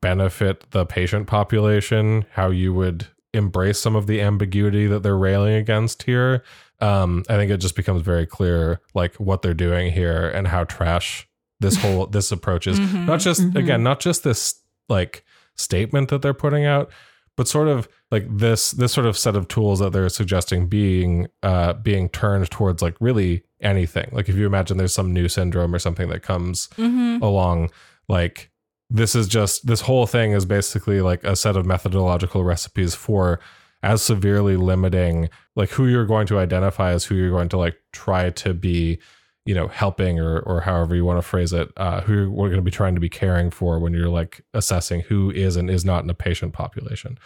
[0.00, 5.54] benefit the patient population how you would embrace some of the ambiguity that they're railing
[5.54, 6.42] against here
[6.80, 10.62] um, i think it just becomes very clear like what they're doing here and how
[10.64, 11.26] trash
[11.60, 13.06] this whole this approach is Mhm.
[13.06, 13.56] not just Mhm.
[13.56, 15.24] again not just this like
[15.56, 16.90] statement that they're putting out
[17.36, 21.26] but sort of like this this sort of set of tools that they're suggesting being
[21.42, 25.74] uh being turned towards like really anything like if you imagine there's some new syndrome
[25.74, 27.22] or something that comes Mm-hmm.
[27.22, 27.70] along
[28.08, 28.50] like
[28.90, 33.40] this is just this whole thing is basically like a set of methodological recipes for
[33.82, 37.76] as severely limiting like who you're going to identify as who you're going to like
[37.92, 38.98] try to be
[39.46, 42.60] you know helping or or however you want to phrase it uh who we're going
[42.60, 45.84] to be trying to be caring for when you're like assessing who is and is
[45.84, 47.18] not in a patient population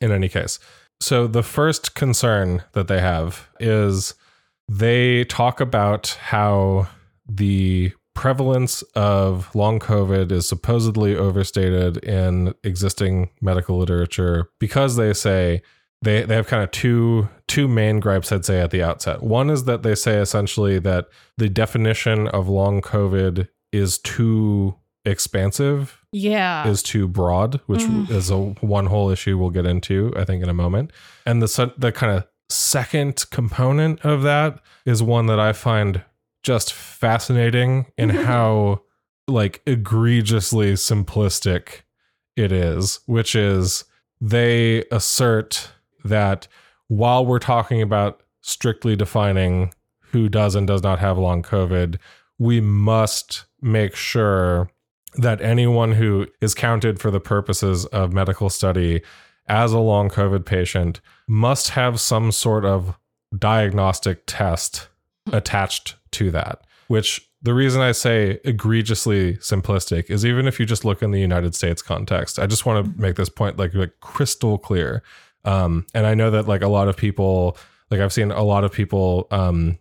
[0.00, 0.58] in any case
[1.00, 4.14] so the first concern that they have is
[4.72, 6.86] they talk about how
[7.28, 15.62] the prevalence of long COVID is supposedly overstated in existing medical literature because they say
[16.02, 19.22] they, they have kind of two two main gripes I'd say at the outset.
[19.24, 21.06] One is that they say essentially that
[21.36, 26.66] the definition of long COVID is too expansive Yeah.
[26.68, 28.08] is too broad, which Mm.
[28.10, 30.92] is a one whole issue we'll get into, I think, in a moment.
[31.26, 36.02] And the the kind of second component of that is one that I find
[36.42, 38.82] just fascinating in how
[39.28, 41.82] like egregiously simplistic
[42.36, 43.84] it is, which is
[44.20, 45.70] they assert
[46.04, 46.48] that
[46.88, 51.98] while we're talking about strictly defining who does and does not have long COVID,
[52.38, 54.70] we must make sure
[55.14, 59.02] that anyone who is counted for the purposes of medical study
[59.50, 62.96] as a long COVID patient must have some sort of
[63.36, 64.88] diagnostic test
[65.32, 66.62] attached to that.
[66.86, 71.20] Which the reason I say egregiously simplistic is even if you just look in the
[71.20, 75.02] United States context, I just want to make this point like, like crystal clear.
[75.44, 77.56] Um, and I know that like a lot of people,
[77.90, 79.78] like I've seen a lot of people um,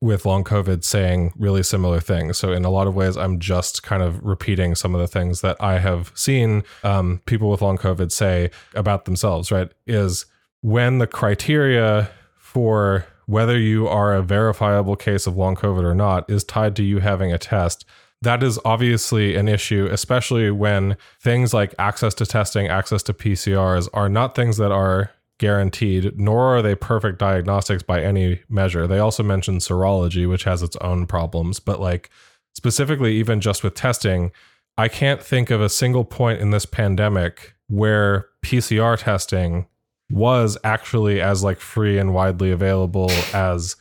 [0.00, 2.38] with long COVID saying really similar things.
[2.38, 5.40] So in a lot of ways, I'm just kind of repeating some of the things
[5.40, 9.50] that I have seen um, people with long COVID say about themselves.
[9.50, 9.70] Right?
[9.86, 10.26] Is
[10.60, 16.28] when the criteria for whether you are a verifiable case of long COVID or not
[16.30, 17.84] is tied to you having a test
[18.22, 23.88] that is obviously an issue, especially when things like access to testing, access to PCRs
[23.94, 28.86] are not things that are guaranteed, nor are they perfect diagnostics by any measure.
[28.86, 32.10] They also mentioned serology, which has its own problems, but like
[32.54, 34.32] specifically, even just with testing,
[34.76, 39.66] I can't think of a single point in this pandemic where PCR testing
[40.10, 43.76] was actually as like free and widely available as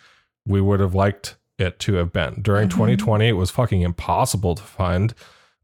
[0.46, 2.42] we would have liked it to have been.
[2.42, 2.78] During Mm-hmm.
[2.80, 5.14] 2020, it was fucking impossible to find.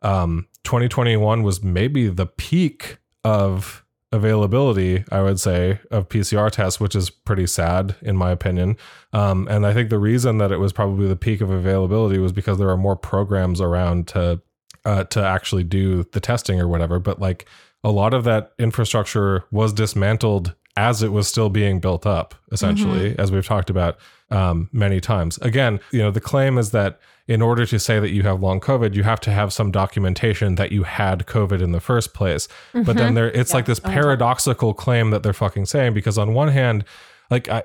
[0.01, 3.82] Um, 2021 was maybe the peak of
[4.13, 8.77] availability, I would say, of PCR tests, which is pretty sad in my opinion.
[9.11, 12.31] Um, and I think the reason that it was probably the peak of availability was
[12.31, 14.39] because there are more programs around to
[14.85, 16.99] uh, to actually do the testing or whatever.
[16.99, 17.47] But like
[17.83, 23.17] a lot of that infrastructure was dismantled as it was still being built up, essentially,
[23.17, 23.97] as we've talked about
[24.29, 25.37] um, many times.
[25.39, 28.59] Again, you know, the claim is that in order to say that you have long
[28.59, 32.47] COVID, you have to have some documentation that you had COVID in the first place.
[32.73, 36.49] But then there, it's like this paradoxical claim that they're fucking saying because on one
[36.49, 36.85] hand,
[37.29, 37.63] like I.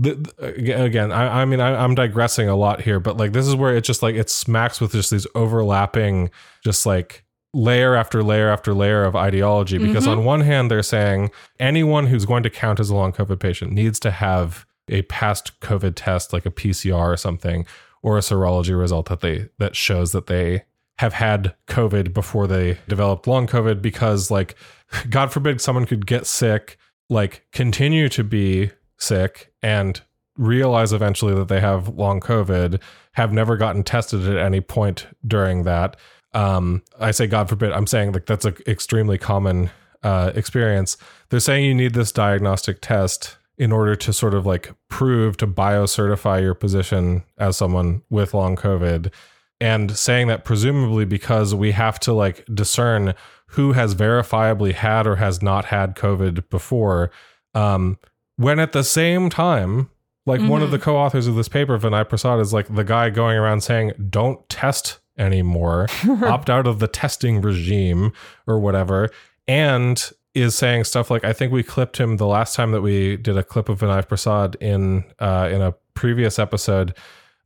[0.00, 3.48] The, the- again, I, I mean, I, I'm digressing a lot here, but like this
[3.48, 6.30] is where it just like it smacks with just these overlapping,
[6.62, 9.76] just like layer after layer after layer of ideology.
[9.78, 13.40] Because on one hand, they're saying anyone who's going to count as a long COVID
[13.40, 17.66] patient needs to have a past COVID test, like a PCR or something,
[18.02, 20.64] or a serology result that they that shows that they
[20.98, 23.80] have had COVID before they developed long COVID.
[23.80, 24.56] Because, like,
[25.10, 26.78] God forbid, someone could get sick,
[27.08, 30.00] like continue to be sick, and
[30.36, 32.80] realize eventually that they have long COVID,
[33.12, 35.96] have never gotten tested at any point during that.
[36.34, 39.70] Um, I say God forbid, I'm saying like that's an extremely common
[40.02, 40.96] uh, experience.
[41.30, 45.46] They're saying you need this diagnostic test in order to sort of like prove to
[45.46, 49.12] biocertify your position as someone with long COVID.
[49.60, 53.14] And saying that presumably because we have to like discern
[53.48, 57.10] who has verifiably had or has not had COVID before,
[57.54, 57.98] um,
[58.36, 59.90] when at the same time,
[60.26, 63.36] like one of the co-authors of this paper, Vinay Prasad, is like the guy going
[63.36, 65.86] around saying, "Don't test anymore,
[66.22, 68.12] opt out of the testing regime
[68.46, 69.08] or whatever,"
[69.48, 73.16] and is saying stuff like, "I think we clipped him the last time that we
[73.16, 76.94] did a clip of Vinay Prasad in uh, in a previous episode."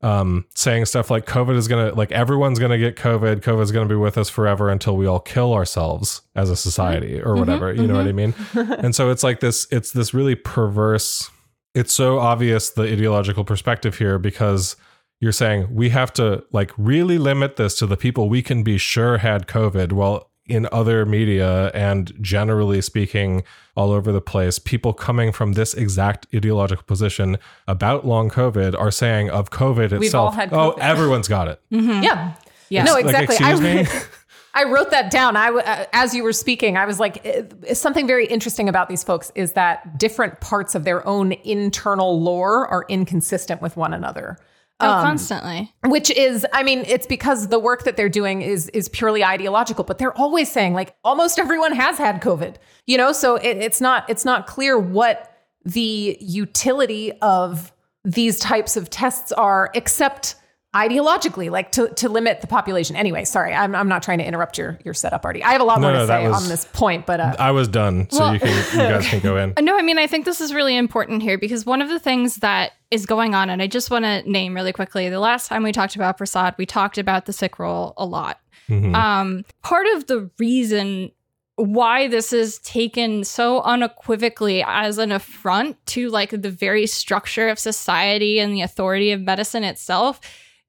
[0.04, 3.40] Um, saying stuff like COVID is gonna like everyone's gonna get COVID.
[3.40, 7.20] COVID is gonna be with us forever until we all kill ourselves as a society
[7.20, 7.72] or whatever.
[7.72, 8.34] You know what I mean?
[8.54, 9.68] and so it's like this.
[9.70, 11.30] It's this really perverse
[11.74, 14.76] it's so obvious the ideological perspective here because
[15.20, 18.76] you're saying we have to like really limit this to the people we can be
[18.76, 19.92] sure had COVID.
[19.92, 23.44] Well, in other media and generally speaking,
[23.76, 28.90] all over the place, people coming from this exact ideological position about long COVID are
[28.90, 31.60] saying of COVID We've itself, all had oh, COVID." everyone's got it.
[31.70, 32.34] Yeah.
[32.68, 32.84] Yeah.
[32.84, 33.36] No, Like, exactly.
[33.36, 33.86] excuse me?
[34.54, 35.36] I wrote that down.
[35.36, 38.88] I, w- uh, as you were speaking, I was like, uh, something very interesting about
[38.88, 43.94] these folks is that different parts of their own internal lore are inconsistent with one
[43.94, 44.38] another.
[44.82, 45.72] Oh, um, constantly.
[45.84, 49.84] Which is, I mean, it's because the work that they're doing is is purely ideological.
[49.84, 52.56] But they're always saying like almost everyone has had COVID,
[52.86, 53.12] you know.
[53.12, 55.28] So it, it's not it's not clear what
[55.64, 57.72] the utility of
[58.04, 60.34] these types of tests are, except
[60.74, 62.96] ideologically, like to, to limit the population.
[62.96, 65.44] Anyway, sorry, I'm, I'm not trying to interrupt your your setup, Artie.
[65.44, 67.36] I have a lot No, more no, to say was- on this point, but uh,
[67.38, 69.54] I was done, so Well- you can you guys can go in.
[69.62, 72.36] No, I mean, I think this is really important here because one of the things
[72.36, 75.62] that is going on, and I just want to name really quickly the last time
[75.62, 78.40] we talked about Prasad, we talked about the sick role a lot.
[78.68, 78.94] Mhm.
[78.94, 81.10] Um, part of the reason
[81.56, 87.58] why this is taken so unequivocally as an affront to like the very structure of
[87.58, 90.18] society and the authority of medicine itself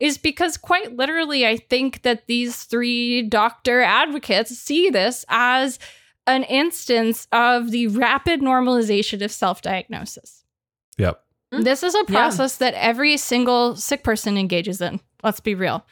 [0.04, 5.80] is because quite literally I think that these three doctor advocates see this as
[6.28, 10.44] an instance of the rapid normalization of self-diagnosis.
[10.98, 11.24] Yep.
[11.54, 11.62] Hmm.
[11.62, 15.00] This is a process that every single sick person engages in.
[15.24, 15.86] Let's be real.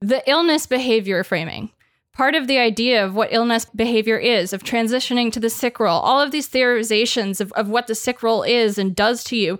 [0.00, 1.70] The illness behavior framing,
[2.14, 6.00] part of the idea of what illness behavior is, of transitioning to the sick role,
[6.00, 9.58] all of these theorizations of, of what the sick role is and does to you,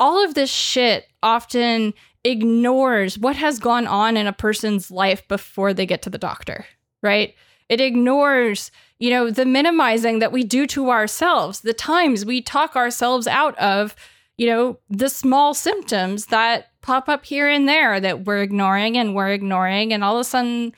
[0.00, 1.94] all of this shit often
[2.24, 6.66] ignores what has gone on in a person's life before they get to the doctor,
[7.02, 7.34] right?
[7.68, 12.76] It ignores, you know, the minimizing that we do to ourselves, the times we talk
[12.76, 13.94] ourselves out of,
[14.36, 19.14] you know, the small symptoms that pop up here and there that we're ignoring and
[19.14, 19.92] we're ignoring.
[19.92, 20.74] And all of a sudden,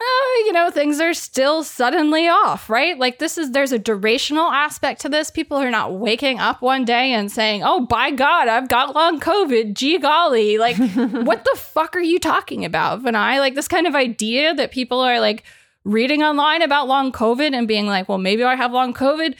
[0.00, 2.98] uh, you know, things are still suddenly off, right?
[2.98, 5.30] Like this is there's a durational aspect to this.
[5.30, 9.20] People are not waking up one day and saying, "Oh, by God, I've got long
[9.20, 13.38] COVID." Gee golly, like what the fuck are you talking about, Vinay?
[13.38, 15.44] Like this kind of idea that people are like
[15.84, 19.36] reading online about long COVID and being like, "Well, maybe I have long COVID."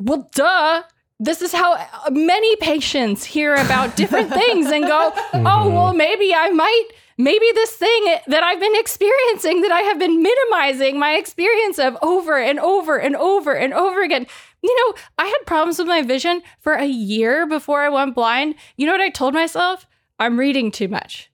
[0.00, 0.82] Well, duh.
[1.20, 1.78] This is how
[2.10, 6.88] many patients hear about different things and go, "Oh, well, maybe I might."
[7.18, 11.96] Maybe this thing that I've been experiencing that I have been minimizing my experience of
[12.02, 14.26] over and over and over and over again.
[14.62, 18.54] You know, I had problems with my vision for a year before I went blind.
[18.76, 19.86] You know what I told myself?
[20.18, 21.30] I'm reading too much.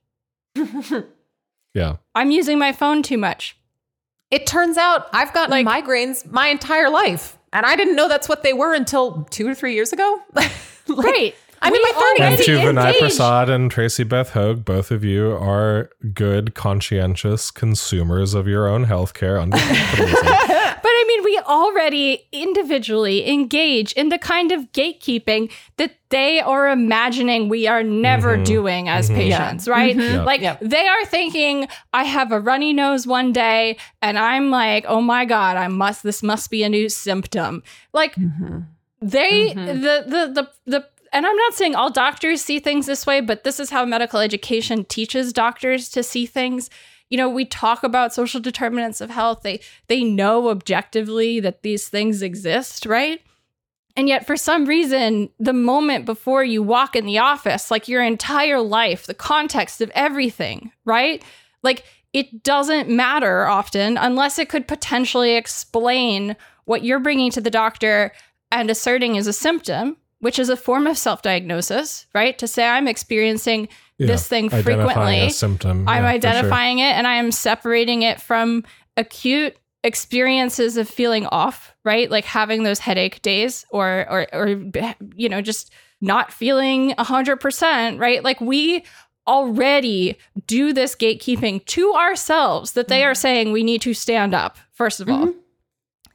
[1.73, 1.97] Yeah.
[2.15, 3.57] I'm using my phone too much.
[4.29, 7.37] It turns out I've gotten Like- migraines my entire life.
[7.53, 10.19] And I didn't know that's what they were until two or three years ago.
[10.87, 11.35] Like, Right.
[11.63, 12.01] I'm in We my 30s.
[12.15, 16.55] And already to Vinay engaged- Prasad and Tracy Beth Høeg, both of you are good,
[16.55, 20.25] conscientious consumers of your own healthcare under capitalism.
[20.83, 26.69] But I mean, we already individually engage in the kind of gatekeeping that they are
[26.69, 28.45] imagining we are never Mhm.
[28.45, 29.15] doing as Mhm.
[29.15, 29.95] patients, right?
[29.95, 30.23] Yeah.
[30.23, 30.59] Like Yep.
[30.61, 35.25] they are thinking, I have a runny nose one day, and I'm like, oh my
[35.25, 37.61] God, I must, this must be a new symptom.
[37.93, 38.15] Like
[39.01, 39.65] they, Mhm.
[39.67, 39.73] the,
[40.07, 43.59] the, the, the, and I'm not saying all doctors see things this way, but this
[43.59, 46.69] is how medical education teaches doctors to see things.
[47.09, 49.41] You know, we talk about social determinants of health.
[49.43, 53.21] They they know objectively that these things exist, right?
[53.97, 58.01] And yet, for some reason, the moment before you walk in the office, like your
[58.01, 61.21] entire life, the context of everything, right?
[61.61, 61.83] Like
[62.13, 66.35] it doesn't matter often unless it could potentially explain
[66.65, 68.11] what you're bringing to the doctor
[68.51, 72.37] and asserting is a symptom, which is a form of self diagnosis, right?
[72.39, 73.67] To say I'm experiencing
[73.97, 74.07] Yeah.
[74.07, 75.19] this thing Identifying frequently.
[75.19, 75.87] a symptom.
[75.87, 76.31] I'm Yeah, for sure.
[76.31, 78.63] identifying it and I am separating it from
[78.97, 82.09] acute experiences of feeling off, right?
[82.09, 84.47] Like having those headache days or or or
[85.15, 88.23] you know, just not feeling 100%, right?
[88.23, 88.83] Like we
[89.27, 90.17] already
[90.47, 93.21] do this gatekeeping to ourselves that they are mm-hmm.
[93.21, 95.27] saying we need to stand up first of all.
[95.27, 95.37] Mm-hmm.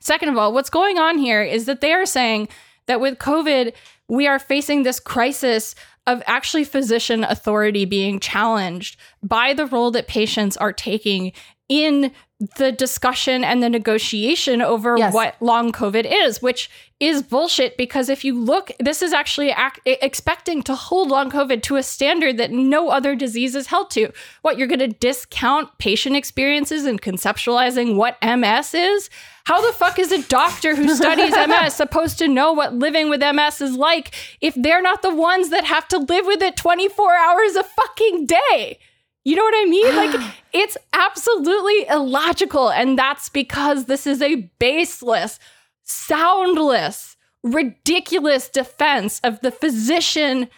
[0.00, 2.48] Second of all, what's going on here is that they are saying
[2.86, 3.72] that with COVID,
[4.08, 5.74] we are facing this crisis
[6.06, 11.32] of actually physician authority being challenged by the role that patients are taking
[11.68, 12.12] in
[12.58, 15.12] the discussion and the negotiation over Yes.
[15.12, 19.80] what long COVID is, which is bullshit because if you look, this is actually ac-
[20.00, 24.12] expecting to hold long COVID to a standard that no other disease is held to.
[24.42, 29.10] What, you're going to discount patient experiences and conceptualizing what MS is?
[29.46, 33.20] How the fuck is a doctor who studies MS supposed to know what living with
[33.20, 37.14] MS is like if they're not the ones that have to live with it 24
[37.14, 38.80] hours a fucking day?
[39.24, 39.94] You know what I mean?
[39.94, 42.70] Like, it's absolutely illogical.
[42.70, 45.38] And that's because this is a baseless,
[45.84, 50.48] soundless, ridiculous defense of the physician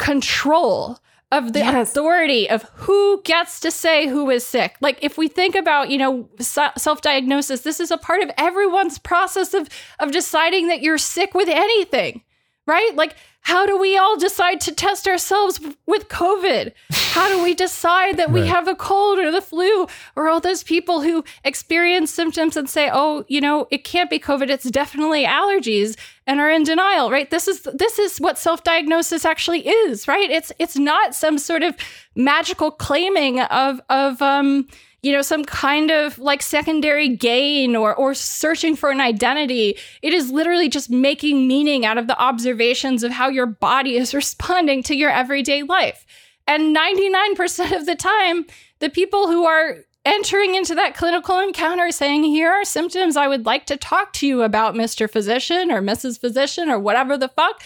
[0.00, 0.98] control
[1.32, 1.90] of the Yes.
[1.90, 4.76] authority of who gets to say who is sick.
[4.80, 6.28] Like if we think about, you know,
[6.76, 9.68] self-diagnosis, this is a part of everyone's process of
[9.98, 12.22] of deciding that you're sick with anything.
[12.66, 12.94] Right?
[12.94, 16.72] Like how do we all decide to test ourselves with COVID?
[16.92, 20.62] How do we decide that we have a cold or the flu or all those
[20.62, 25.24] people who experience symptoms and say, "Oh, you know, it can't be COVID, it's definitely
[25.24, 27.28] allergies." and are in denial, right?
[27.30, 30.30] This is this is what self-diagnosis actually is, right?
[30.30, 31.76] It's it's not some sort of
[32.14, 34.68] magical claiming of of um
[35.02, 39.76] you know some kind of like secondary gain or or searching for an identity.
[40.00, 44.14] It is literally just making meaning out of the observations of how your body is
[44.22, 46.06] responding to your everyday life.
[46.46, 48.46] And 99% of the time,
[48.80, 53.46] the people who are entering into that clinical encounter saying, Here are symptoms I would
[53.46, 55.10] like to talk to you about, Mr.
[55.10, 56.20] Physician or Mrs.
[56.20, 57.62] Physician or whatever the fuck,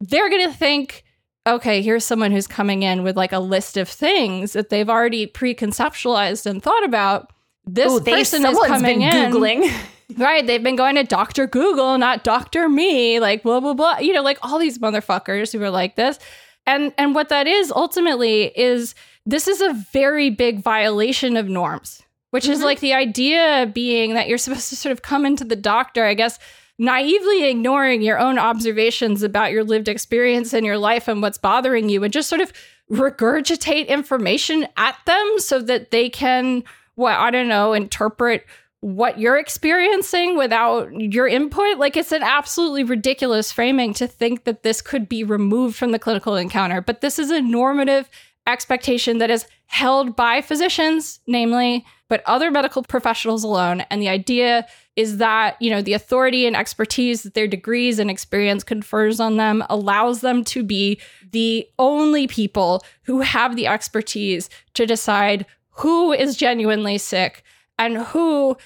[0.00, 1.04] they're going to think,
[1.46, 5.26] Okay, here's someone who's coming in with like a list of things that they've already
[5.26, 7.32] preconceptualized and thought about.
[7.64, 9.32] This Ooh, they- person is coming in.
[9.32, 9.72] Googling.
[10.16, 10.44] Right.
[10.44, 11.46] They've been going to Dr.
[11.46, 12.68] Google, not Dr.
[12.68, 13.98] Me, like blah, blah, blah.
[13.98, 16.18] You know, like all these motherfuckers who are like this.
[16.66, 22.02] And and what that is ultimately is this is a very big violation of norms,
[22.30, 22.66] which is mm-hmm.
[22.66, 26.14] like the idea being that you're supposed to sort of come into the doctor, I
[26.14, 26.38] guess,
[26.80, 31.90] naively ignoring your own observations about your lived experience in your life and what's bothering
[31.90, 32.52] you and just sort of
[32.90, 36.64] regurgitate information at them so that they can
[36.94, 38.44] what I don't know, interpret
[38.80, 41.76] what you're experiencing without your input.
[41.76, 45.98] Like it's an absolutely ridiculous framing to think that this could be removed from the
[45.98, 46.80] clinical encounter.
[46.80, 48.08] But this is a normative
[48.46, 53.82] expectation that is held by physicians, namely but other medical professionals alone.
[53.82, 58.10] And the idea is that, you know, the authority and expertise that their degrees and
[58.10, 61.00] experience confers on them allows them to be
[61.30, 67.44] the only people who have the expertise to decide who is genuinely sick
[67.78, 68.56] and who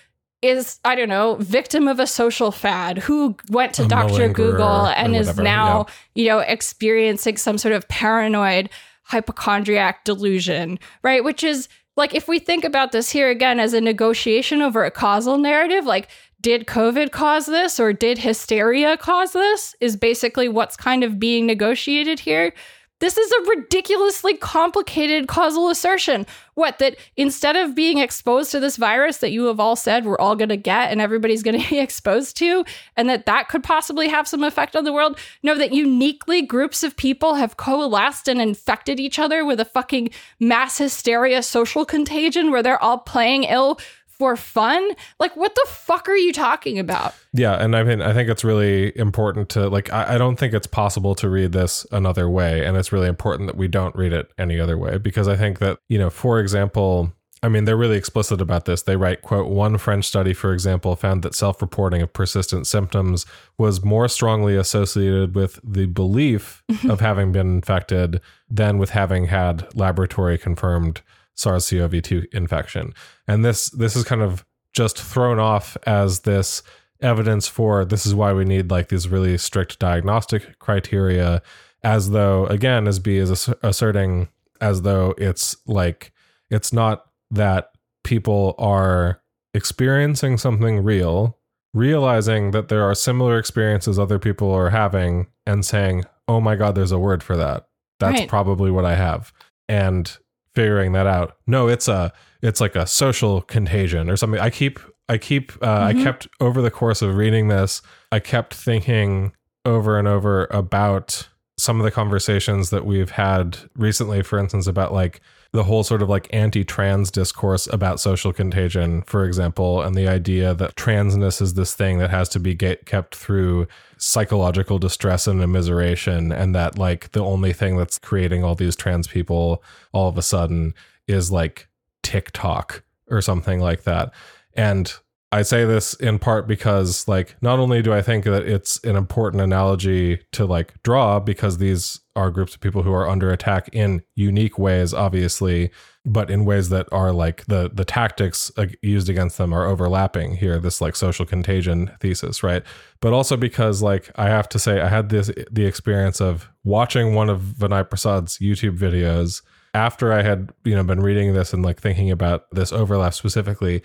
[0.41, 4.29] is I don't know victim of a social fad who went to Dr.
[4.29, 8.69] Google and is now you know experiencing some sort of paranoid
[9.05, 13.81] hypochondriac delusion right which is like if we think about this here again as a
[13.81, 16.09] negotiation over a causal narrative like
[16.41, 21.47] did covid cause this or did hysteria cause this is basically what's kind of being
[21.47, 22.53] negotiated here
[23.01, 26.27] this is a ridiculously complicated causal assertion.
[26.55, 30.19] What, that instead of being exposed to this virus that you have all said we're
[30.19, 32.65] all going to get and everybody's going to be exposed to,
[32.97, 36.83] and that that could possibly have some effect on the world, no, that uniquely groups
[36.83, 42.51] of people have coalesced and infected each other with a fucking mass hysteria social contagion
[42.51, 43.79] where they're all playing ill
[44.25, 44.89] for fun?
[45.21, 47.15] Like, what the fuck are you talking about?
[47.35, 49.93] Yeah, and I mean, I think it's really important to like.
[49.93, 53.49] I, I don't think it's possible to read this another way, and it's really important
[53.49, 56.41] that we don't read it any other way because I think that you know, for
[56.41, 57.13] example,
[57.43, 58.81] I mean, they're really explicit about this.
[58.81, 63.27] They write, quote, one French study, for example, found that self reporting of persistent symptoms
[63.59, 69.69] was more strongly associated with the belief of having been infected than with having had
[69.77, 71.03] laboratory confirmed
[71.35, 72.95] SARS-CoV-2 infection.
[73.29, 76.63] And this this is kind of just thrown off as this
[77.01, 81.43] evidence for this is why we need like these really strict diagnostic criteria
[81.83, 84.29] as though again as Bea is asserting
[84.61, 86.13] as though it's like
[86.51, 87.73] it's not that
[88.05, 89.21] people are
[89.53, 91.39] experiencing something real
[91.75, 96.75] realizing that there are similar experiences other people are having and saying oh my god
[96.75, 97.67] there's a word for that
[97.99, 98.29] that's Right.
[98.29, 99.33] probably what i have
[99.69, 100.19] and
[100.55, 104.79] figuring that out no it's a it's like a social contagion or something i keep
[105.09, 106.03] i keep uh, i Mhm.
[106.03, 107.83] kept over the course of reading this
[108.13, 109.33] i kept thinking
[109.65, 111.29] over and over about
[111.59, 115.21] some of the conversations that we've had recently for instance about like
[115.55, 120.53] the whole sort of like anti-trans discourse about social contagion for example and the idea
[120.53, 125.41] that transness is this thing that has to be get, kept through psychological distress and
[125.41, 130.19] immiseration and that like the only thing that's creating all these trans people all of
[130.19, 130.75] a sudden
[131.07, 131.69] is like
[132.03, 134.13] TikTok or something like that.
[134.55, 134.93] And
[135.35, 138.95] I say this in part because like not only do I think that it's an
[138.95, 143.69] important analogy to like draw because these are groups of people who are under attack
[143.73, 145.73] in unique ways obviously
[146.05, 150.61] but in ways that are like the the tactics used against them are overlapping here
[150.61, 152.63] this like social contagion thesis right?
[153.01, 157.13] But also because like I have to say I had this the experience of watching
[157.13, 159.43] one of Vinay Prasad's YouTube videos
[159.75, 163.83] after I had you know been reading this and like thinking about this overlap specifically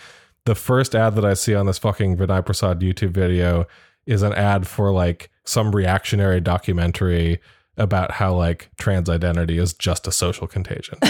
[0.50, 3.68] the first ad that I see on this fucking Vinay Prasad YouTube video
[4.08, 7.40] is an ad for like some reactionary documentary
[7.78, 10.98] about how like trans identity is just a social contagion.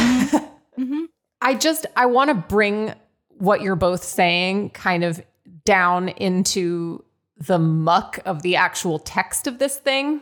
[0.78, 1.08] Mhm.
[1.42, 2.94] I just I want to bring
[3.38, 5.22] what you're both saying kind of
[5.66, 7.04] down into
[7.38, 10.22] the muck of the actual text of this thing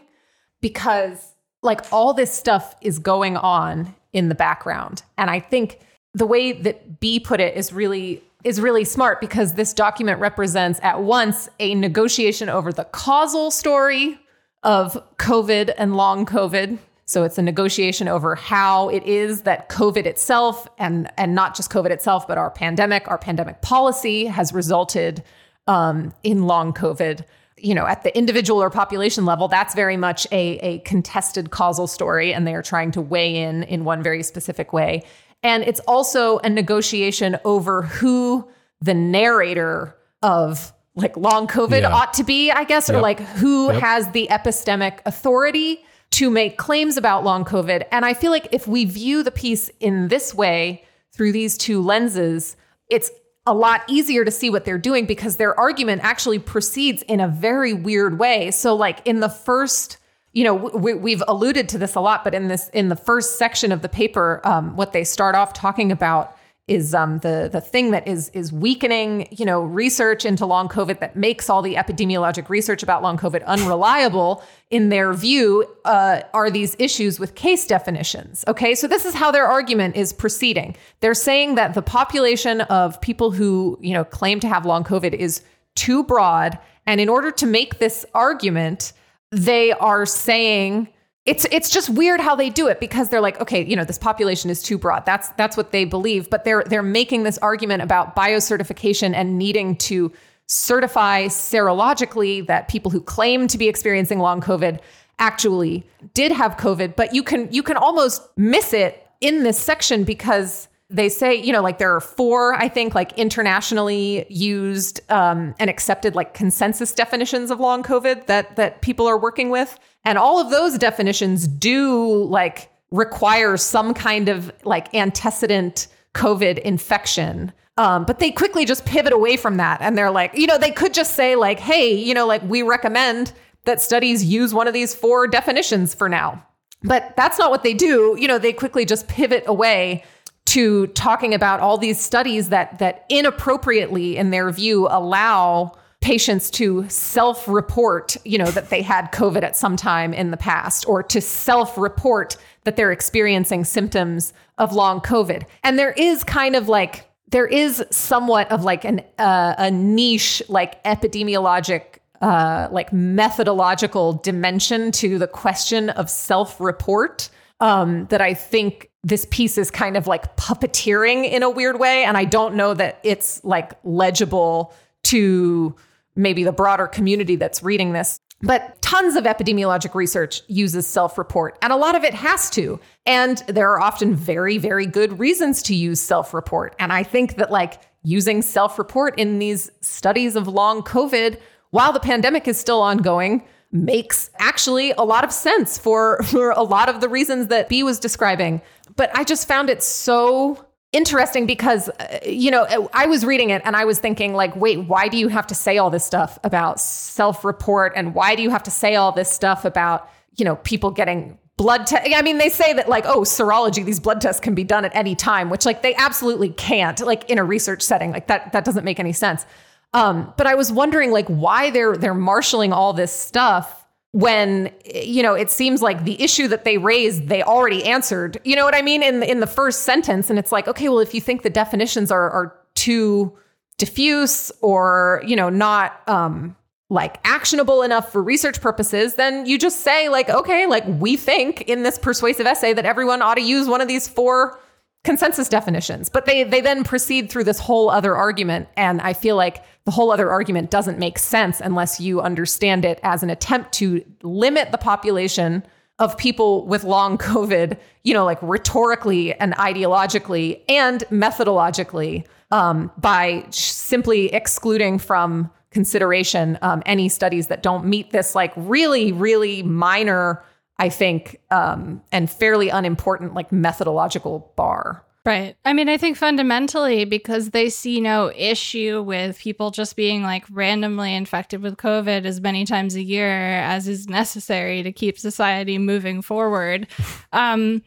[0.60, 5.80] because like all this stuff is going on in the background and I think
[6.16, 10.80] the way that Bea put it is really is really smart because this document represents
[10.82, 14.18] at once a negotiation over the causal story
[14.64, 16.78] of COVID and long COVID.
[17.04, 21.70] So it's a negotiation over how it is that COVID itself and and not just
[21.70, 25.24] COVID itself, but our pandemic, our pandemic policy has resulted
[25.68, 27.26] um, in long COVID.
[27.58, 31.88] You know, at the individual or population level, that's very much a, a contested causal
[31.88, 35.04] story, and they are trying to weigh in in one very specific way.
[35.44, 38.48] And it's also a negotiation over who
[38.82, 41.94] the narrator of like long COVID Yeah.
[41.94, 43.82] ought to be, I guess, or like who Yep.
[43.82, 47.84] has the epistemic authority to make claims about long COVID.
[47.92, 50.84] And I feel like if we view the piece in this way
[51.14, 52.56] through these two lenses,
[52.90, 53.12] it's
[53.46, 57.28] a lot easier to see what they're doing because their argument actually proceeds in a
[57.28, 58.52] very weird way.
[58.52, 59.98] So, like in the first,
[60.38, 63.40] you know, we, we've alluded to this a lot, but in this, in the first
[63.40, 67.60] section of the paper, um, what they start off talking about is um, the the
[67.62, 71.74] thing that is is weakening, you know, research into long COVID that makes all the
[71.74, 74.44] epidemiologic research about long COVID unreliable.
[74.70, 78.44] In their view, uh, are these issues with case definitions?
[78.48, 80.76] Okay, so this is how their argument is proceeding.
[81.00, 85.14] They're saying that the population of people who you know claim to have long COVID
[85.14, 85.42] is
[85.74, 88.94] too broad, and in order to make this argument,
[89.32, 90.88] they are saying
[91.26, 93.98] it's it's just weird how they do it because they're like, okay, you know, this
[93.98, 95.06] population is too broad.
[95.06, 99.76] That's that's what they believe, but they're they're making this argument about biocertification and needing
[99.76, 100.12] to
[100.48, 104.80] certify serologically that people who claim to be experiencing long COVID
[105.20, 106.96] actually did have COVID.
[106.96, 111.52] But you can you can almost miss it in this section because they say, you
[111.52, 116.94] know, like there are four, I think, like internationally used um, and accepted like consensus
[116.94, 119.78] definitions of long COVID that that people are working with.
[120.06, 127.52] And all of those definitions do like require some kind of like antecedent COVID infection.
[127.78, 129.82] Um, but they quickly just pivot away from that.
[129.82, 132.62] And they're like, you know, they could just say, like, hey, you know, like we
[132.64, 133.34] recommend
[133.66, 136.44] that studies use one of these four definitions for now.
[136.84, 138.16] But that's not what they do.
[138.18, 140.04] You know, they quickly just pivot away
[140.48, 146.88] to talking about all these studies that that inappropriately in their view allow patients to
[146.90, 151.20] self-report, you know, that they had COVID at some time in the past or to
[151.20, 155.44] self-report that they're experiencing symptoms of long COVID.
[155.64, 160.42] And there is kind of like there is somewhat of like an uh, a niche
[160.48, 167.30] like epidemiologic uh, like methodological dimension to the question of self-report
[167.60, 172.04] um, that I think this piece is kind of like puppeteering in a weird way.
[172.04, 174.74] And I don't know that it's like legible
[175.06, 175.76] to
[176.16, 178.20] maybe the broader community that's reading this.
[178.42, 182.80] But tons of epidemiologic research uses self report, and a lot of it has to.
[183.08, 186.76] And there are often very, very good reasons to use self report.
[186.78, 191.40] And I think that, like, using self report in these studies of long COVID
[191.72, 196.64] while the pandemic is still ongoing makes actually a lot of sense for, for a
[196.64, 198.62] lot of the reasons that Bea was describing.
[198.96, 203.62] But I just found it so interesting because uh, you know i was reading it
[203.66, 206.40] and i was thinking like wait why do you have to say all this stuff
[206.46, 210.56] about self-report and why do you have to say all this stuff about you know
[210.58, 214.40] people getting blood test i mean they say that like oh serology these blood tests
[214.40, 217.82] can be done at any time which like they absolutely can't like in a research
[217.82, 219.46] setting like that that doesn't make any sense
[219.94, 225.22] um, but I was wondering like why they're they're marshaling all this stuff when you
[225.22, 228.40] know it seems like the issue that they raised they already answered.
[228.44, 231.00] You know what I mean in in the first sentence, and it's like okay, well
[231.00, 233.38] if you think the definitions are are too
[233.78, 236.56] diffuse or you know not um,
[236.90, 241.62] like actionable enough for research purposes, then you just say like okay, like we think
[241.62, 244.60] in this persuasive essay that everyone ought to use one of these four
[245.08, 246.10] consensus definitions.
[246.10, 249.92] But they they then proceed through this whole other argument and I feel like the
[249.92, 254.74] whole other argument doesn't make sense unless you understand it as an attempt to limit
[254.74, 255.64] the population
[255.98, 263.46] of people with long covid, you know, like rhetorically and ideologically and methodologically um, by
[263.50, 270.44] simply excluding from consideration um, any studies that don't meet this like really really minor
[270.80, 275.04] I think, um, and fairly unimportant, like methodological bar.
[275.28, 275.58] Right.
[275.66, 280.46] I mean, I think fundamentally because they see no issue with people just being like
[280.50, 285.78] randomly infected with COVID as many times a year as is necessary to keep society
[285.78, 286.88] moving forward.
[287.34, 287.84] Um,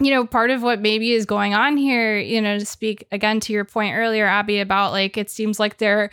[0.00, 3.40] you know, part of what maybe is going on here, you know, to speak again
[3.40, 6.10] to your point earlier, Abby, about like it seems like they're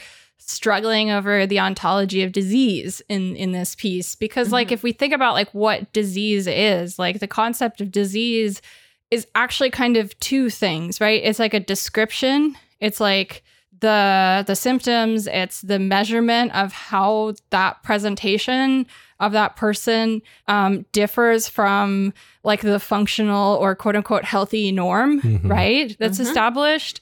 [0.47, 4.55] struggling over the ontology of disease in in this piece because mm-hmm.
[4.55, 8.61] like if we think about like what disease is like the concept of disease
[9.09, 13.43] is actually kind of two things right it's like a description it's like
[13.79, 18.85] the the symptoms it's the measurement of how that presentation
[19.19, 25.47] of that person um, differs from like the functional or quote unquote healthy norm mm-hmm.
[25.47, 26.27] right that's mm-hmm.
[26.27, 27.01] established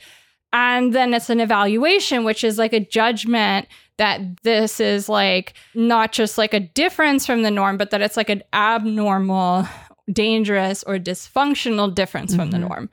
[0.54, 6.12] and then it's an evaluation, which is like a judgment that this is like not
[6.12, 9.68] just like a difference from the norm, but that it's like an abnormal,
[10.12, 12.42] dangerous, or dysfunctional difference mm-hmm.
[12.42, 12.68] from the mm-hmm.
[12.68, 12.90] norm.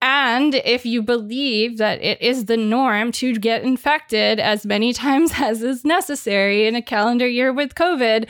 [0.00, 5.32] And if you believe that it is the norm to get infected as many times
[5.38, 8.28] as is necessary in a calendar year with COVID,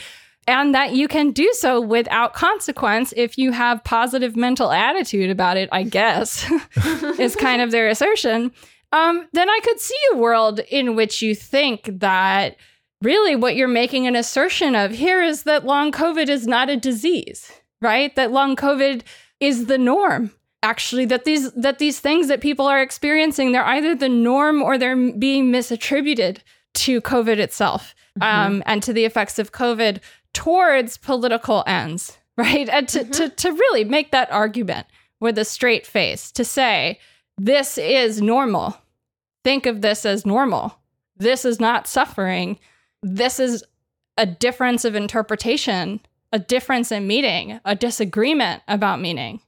[0.49, 5.59] and that you can do so without consequence if you have positive mental attitude about
[5.59, 6.51] it, I guess,
[7.19, 8.51] is kind of their assertion.
[8.91, 12.57] Um, then I could see a world in which you think that
[13.03, 16.79] really what you're making an assertion of here is that long COVID is not a
[16.79, 18.17] disease, right?
[18.17, 19.03] That long COVID
[19.41, 20.33] is the norm.
[20.63, 24.77] Actually, that these that these things that people are experiencing, they're either the norm or
[24.77, 26.39] they're being misattributed
[26.75, 28.47] to COVID itself mm-hmm.
[28.53, 30.01] um, and to the effects of COVID
[30.39, 32.69] towards political ends, right?
[32.69, 33.11] And to, mm-hmm.
[33.11, 34.87] to, to really make that argument
[35.21, 37.01] with a straight face to say,
[37.37, 38.77] this is normal.
[39.45, 40.79] Think of this as normal.
[41.17, 42.59] This is not suffering.
[43.03, 43.65] This is
[44.17, 46.01] a difference of interpretation
[46.33, 49.41] a difference in meaning, a disagreement about meaning.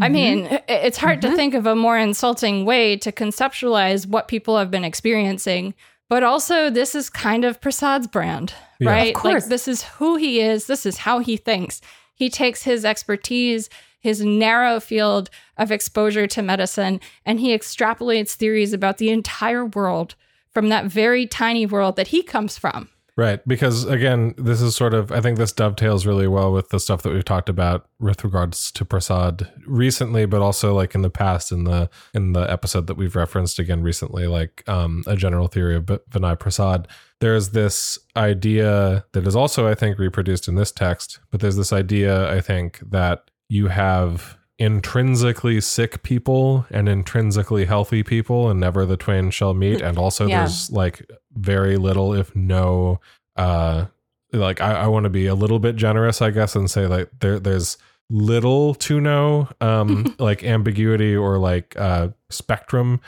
[0.00, 0.12] I Mhm.
[0.12, 1.36] mean, it's hard to Mhm.
[1.36, 5.74] think of a more insulting way to conceptualize what people have been experiencing.
[6.08, 8.90] But also, this is kind of Prasad's brand, Yeah.
[8.90, 9.14] right?
[9.14, 9.44] Of course.
[9.44, 10.66] Like, this is who he is.
[10.66, 11.80] This is how he thinks.
[12.14, 13.68] He takes his expertise,
[14.00, 20.14] his narrow field of exposure to medicine, and he extrapolates theories about the entire world
[20.52, 22.88] from that very tiny world that he comes from.
[23.18, 23.40] Right.
[23.48, 27.02] Because again, this is sort of, I think this dovetails really well with the stuff
[27.02, 31.50] that we've talked about with regards to Prasad recently, but also like in the past
[31.50, 35.74] in the, in the episode that we've referenced again recently, like um, a general theory
[35.74, 36.86] of Vinay Prasad.
[37.18, 41.72] There's this idea that is also, I think, reproduced in this text, but there's this
[41.72, 48.84] idea, I think, that you have intrinsically sick people and intrinsically healthy people and never
[48.84, 50.38] the twain shall meet and also Yeah.
[50.40, 53.00] there's like very little if no
[53.36, 53.86] uh
[54.32, 57.10] like i, I want to be a little bit generous i guess and say like
[57.20, 57.78] there there's
[58.10, 63.00] little to no um like ambiguity or like uh spectrum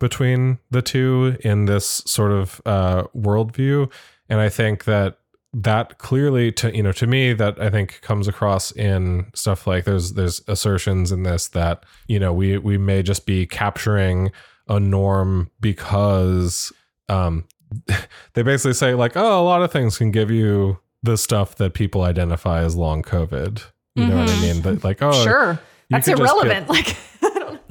[0.00, 3.90] between the two in this sort of uh worldview.
[4.28, 5.18] And i think that
[5.54, 9.84] that clearly to you know to me that i think comes across in stuff like
[9.84, 14.30] there's there's assertions in this that you know we we may just be capturing
[14.68, 16.70] a norm because
[17.08, 17.44] um
[18.34, 21.74] they basically say like oh a lot of things can give you the stuff that
[21.74, 23.62] people identify as long covid
[23.94, 24.42] you know what i Mhm.
[24.42, 25.58] mean that like oh sure.
[25.90, 26.68] That's could just irrelevant.
[26.68, 26.96] like,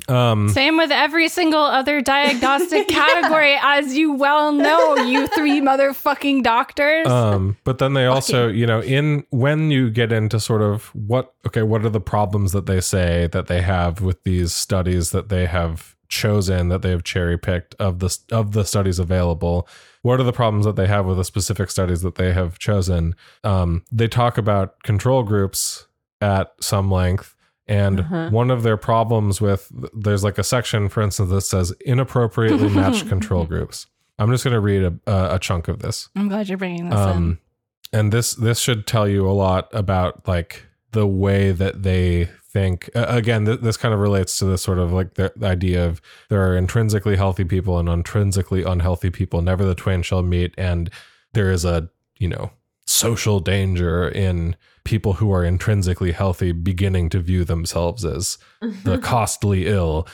[0.10, 6.44] um Same with every single other diagnostic category, as you well know, you three motherfucking
[6.44, 7.06] doctors.
[7.08, 11.34] um but then they also you know in when you get into sort of what
[11.46, 15.28] okay what are the problems that they say that they have with these studies that
[15.30, 19.68] they have chosen that they have cherry picked of the of the studies available.
[20.02, 23.16] What are the problems that they have with the specific studies that they have chosen?
[23.44, 25.88] Um they talk about control groups
[26.22, 27.36] at some length
[27.68, 28.30] and Uh-huh.
[28.30, 33.08] one of their problems with there's like a section for instance that says inappropriately matched
[33.16, 33.88] control groups.
[34.20, 36.10] I'm just going to read a, a a chunk of this.
[36.16, 37.40] I'm glad you're bringing this um
[37.94, 42.90] and this this should tell you a lot about like the way that they think
[42.96, 45.86] uh, again th- this kind of relates to this sort of like the, the idea
[45.86, 49.42] of there are intrinsically healthy people and intrinsically unhealthy people.
[49.42, 50.56] Never the twain shall meet.
[50.58, 50.90] And
[51.34, 52.52] there is a you know
[52.86, 54.56] social danger in
[54.86, 58.38] people who are intrinsically healthy beginning to view themselves as
[58.84, 60.08] the costly ill.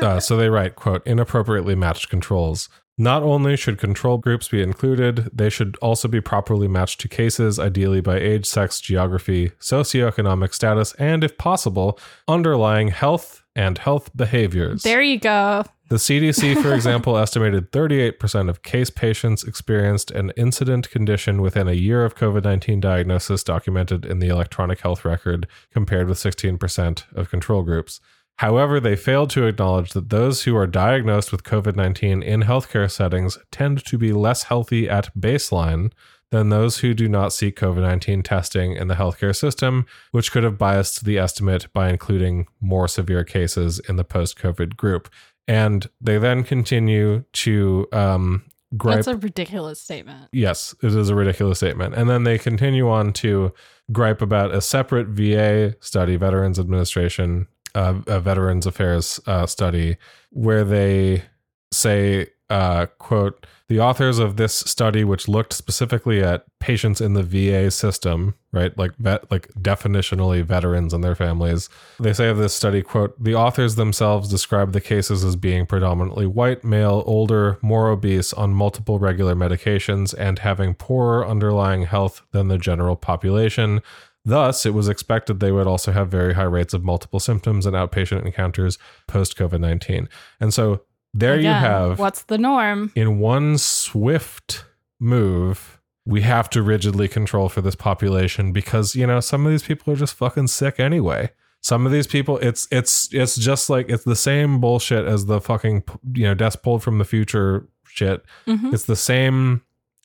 [0.00, 5.28] Uh, so they write quote inappropriately matched controls not only should control groups be included
[5.32, 10.94] they should also be properly matched to cases ideally by age sex geography socioeconomic status
[10.94, 15.64] and if possible underlying health and health behaviors There you go.
[15.88, 21.72] the CDC, for example, estimated 38% of case patients experienced an incident condition within a
[21.72, 27.30] year of COVID 19 diagnosis documented in the electronic health record, compared with 16% of
[27.30, 28.00] control groups.
[28.38, 32.90] However, they failed to acknowledge that those who are diagnosed with COVID 19 in healthcare
[32.90, 35.92] settings tend to be less healthy at baseline
[36.30, 40.42] than those who do not seek COVID 19 testing in the healthcare system, which could
[40.42, 45.08] have biased the estimate by including more severe cases in the post COVID group.
[45.46, 48.44] And they then continue to um,
[48.76, 48.96] gripe.
[48.96, 50.28] That's a ridiculous statement.
[50.32, 51.94] Yes, it is a ridiculous statement.
[51.94, 53.52] And then they continue on to
[53.92, 59.96] gripe about a separate VA study, Veterans Administration, uh, a Veterans Affairs uh, study,
[60.30, 61.22] where they
[61.72, 67.22] say, uh, quote, the authors of this study, which looked specifically at patients in the
[67.22, 72.54] VA system, right, like vet, like definitionally veterans and their families, they say of this
[72.54, 77.88] study, quote, the authors themselves describe the cases as being predominantly white, male, older, more
[77.88, 83.80] obese, on multiple regular medications, and having poorer underlying health than the general population.
[84.24, 87.76] Thus, it was expected they would also have very high rates of multiple symptoms and
[87.76, 90.08] outpatient encounters post COVID 19.
[90.40, 92.90] And so there you have what's the norm?
[92.96, 94.64] in one swift
[94.98, 99.62] move, we have to rigidly control for this population because you know some of these
[99.62, 101.30] people are just fucking sick anyway.
[101.60, 105.40] Some of these people, it's it's it's just like it's the same bullshit as the
[105.40, 108.22] fucking you know death pulled from the future shit.
[108.46, 108.72] Mhm.
[108.74, 109.62] It's the same,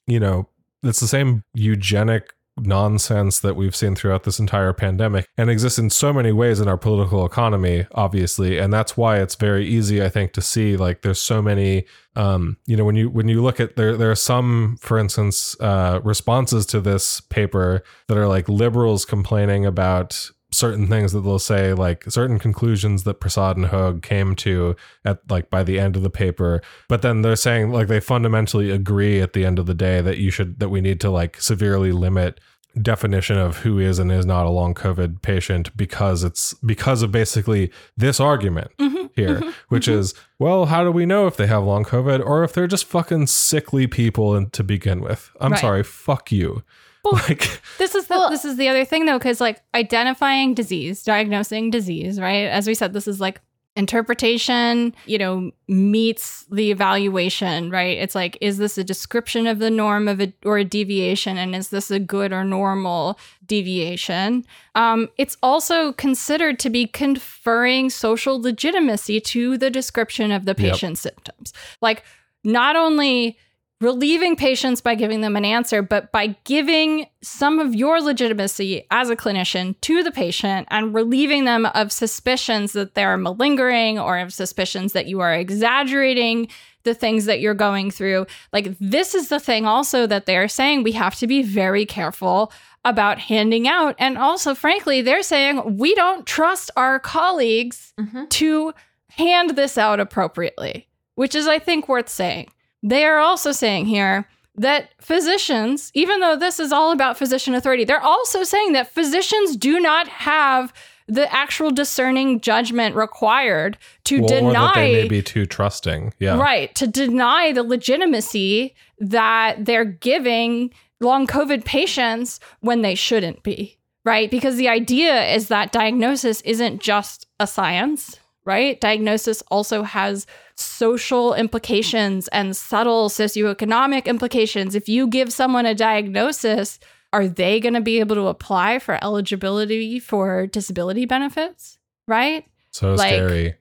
[0.07, 0.47] you know,
[0.83, 2.33] it's the same eugenic
[2.65, 6.67] nonsense that we've seen throughout this entire pandemic and exists in so many ways in
[6.67, 8.57] our political economy obviously.
[8.57, 11.85] And that's why it's very easy i think to see like there's so many
[12.15, 15.55] um you know when you when you look at there there are some for instance
[15.59, 21.39] uh responses to this paper that are like liberals complaining about certain things that they'll
[21.39, 25.95] say like certain conclusions that Prasad and Høeg came to at like by the end
[25.95, 26.61] of the paper.
[26.87, 30.17] But then they're saying like they fundamentally agree at the end of the day that
[30.17, 32.39] you should that we need to like severely limit
[32.81, 37.11] definition of who is and is not a long COVID patient because it's because of
[37.11, 38.99] basically this argument mm-hmm.
[39.09, 39.41] Mm-hmm.
[39.43, 39.99] here, which mm-hmm.
[39.99, 42.85] is, well, how do we know if they have long COVID or if they're just
[42.85, 45.31] fucking sickly people and to begin with?
[45.39, 45.61] I'm Right.
[45.61, 46.63] sorry, fuck you.
[47.11, 51.71] like, This is the this is the other thing though, because like identifying disease, diagnosing
[51.71, 52.45] disease, right?
[52.45, 53.41] As we said, this is like
[53.79, 57.97] interpretation, you know, meets the evaluation, right?
[57.97, 61.55] It's like, is this a description of the norm of a or a deviation, and
[61.55, 64.45] is this a good or normal deviation?
[64.75, 70.57] Um, it's also considered to be conferring social legitimacy to the description of the Yep.
[70.57, 71.53] patient's symptoms.
[71.81, 72.03] Like,
[72.43, 73.37] not only
[73.81, 79.09] relieving patients by giving them an answer, but by giving some of your legitimacy as
[79.09, 84.33] a clinician to the patient and relieving them of suspicions that they're malingering or of
[84.33, 86.49] suspicions that you are exaggerating
[86.83, 88.25] the things that you're going through.
[88.51, 92.51] Like, this is the thing also that they're saying we have to be very careful
[92.85, 93.95] about handing out.
[93.99, 98.25] And also, frankly, they're saying we don't trust our colleagues mm-hmm.
[98.25, 98.73] to
[99.09, 102.49] hand this out appropriately, which is, I think, worth saying.
[102.81, 107.85] They are also saying here that physicians, even though this is all about physician authority,
[107.85, 110.73] they're also saying that physicians do not have
[111.07, 116.13] the actual discerning judgment required to well, or that they deny may be too trusting.
[116.19, 116.37] Yeah.
[116.37, 116.73] Right.
[116.75, 123.77] To deny the legitimacy that they're giving long COVID patients when they shouldn't be.
[124.05, 124.29] Right.
[124.29, 128.18] Because the idea is that diagnosis isn't just a science,
[128.49, 128.81] right?
[128.81, 130.25] Diagnosis also has
[130.55, 134.73] social implications and subtle socioeconomic implications.
[134.73, 136.79] If you give someone a diagnosis,
[137.13, 141.77] are they going to be able to apply for eligibility for disability benefits?
[142.07, 142.45] Right?
[142.71, 143.55] So Like- scary.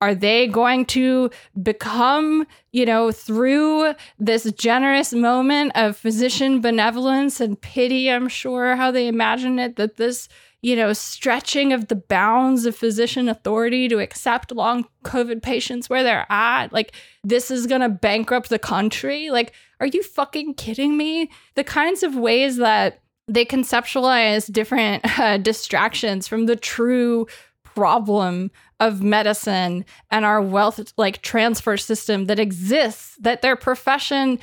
[0.00, 1.30] Are they going to
[1.62, 8.10] become, you know, through this generous moment of physician benevolence and pity?
[8.10, 10.28] I'm sure how they imagine it that this,
[10.64, 16.02] you know, stretching of the bounds of physician authority to accept long COVID patients where
[16.02, 16.92] they're at, like,
[17.22, 19.28] this is going to bankrupt the country.
[19.28, 21.30] Like, are you fucking kidding me?
[21.54, 27.26] The kinds of ways that they conceptualize different uh, distractions from the true
[27.62, 28.50] problem
[28.80, 34.38] of medicine and our wealth like transfer system that exists that their profession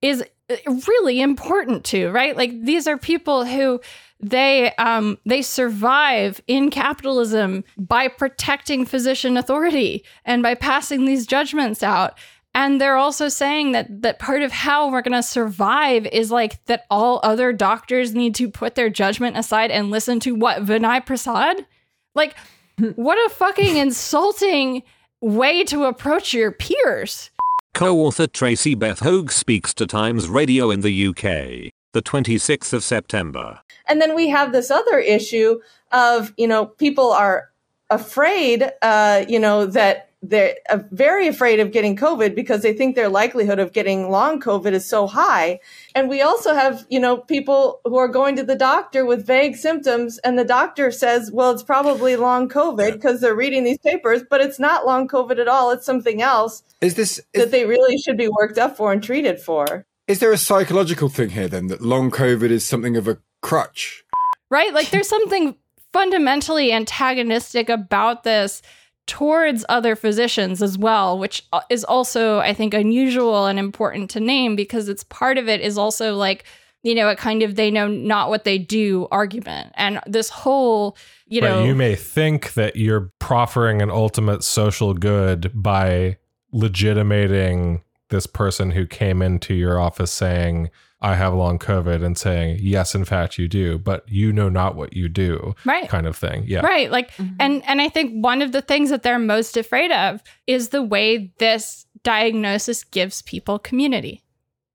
[0.00, 0.56] is uh,
[0.88, 3.80] really important to right like these are people who
[4.20, 11.82] they um they survive in capitalism by protecting physician authority and by passing these judgments
[11.82, 12.18] out.
[12.54, 16.64] And they're also saying that that part of how we're going to survive is like
[16.64, 21.04] that all other doctors need to put their judgment aside and listen to what Vinay
[21.04, 21.66] Prasad?
[22.14, 22.34] Like
[22.94, 24.82] what a fucking insulting
[25.20, 27.30] way to approach your peers.
[27.74, 33.58] Co-author Tracy Beth Høeg speaks to Times Radio in the UK, the 26th of September.
[33.88, 35.60] And then we have this other issue
[35.92, 37.48] of, you know, people are
[37.88, 42.96] afraid, uh, you know, that they're uh, very afraid of getting COVID because they think
[42.96, 45.58] their likelihood of getting long COVID is so high.
[45.94, 49.56] And we also have, you know, people who are going to the doctor with vague
[49.56, 54.22] symptoms and the doctor says, well, it's probably long COVID because they're reading these papers,
[54.28, 55.70] but it's not long COVID at all.
[55.70, 59.02] It's something else Is this that is, they really should be worked up for and
[59.02, 59.86] treated for.
[60.08, 64.04] Is there a psychological thing here then that long COVID is something of a crutch?
[64.50, 64.72] Right?
[64.72, 65.56] Like there's something
[65.92, 68.62] fundamentally antagonistic about this
[69.06, 74.20] towards other physicians as well, which uh, is also, I think, unusual and important to
[74.20, 76.44] name because it's part of it is also like,
[76.82, 79.72] you know, a kind of they know not what they do argument.
[79.76, 80.96] And this whole,
[81.26, 86.18] you but know, you may think that you're proffering an ultimate social good by
[86.52, 92.58] legitimating this person who came into your office saying, I have long COVID, and saying,
[92.60, 95.88] Yes, in fact, you do, but you know not what you do, Right.
[95.88, 96.44] kind of thing.
[96.46, 96.60] Yeah.
[96.60, 96.90] Right.
[96.90, 97.34] Like mm-hmm.
[97.38, 100.82] and and I think one of the things that they're most afraid of is the
[100.82, 104.22] way this diagnosis gives people community.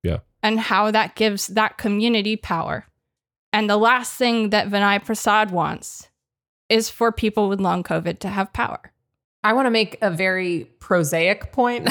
[0.04, 0.20] Yeah.
[0.44, 2.86] And how that gives that community power.
[3.54, 6.10] And the last thing that Vinay Prasad wants
[6.70, 8.92] is for people with long COVID to have power.
[9.44, 11.90] I want to make a very prosaic point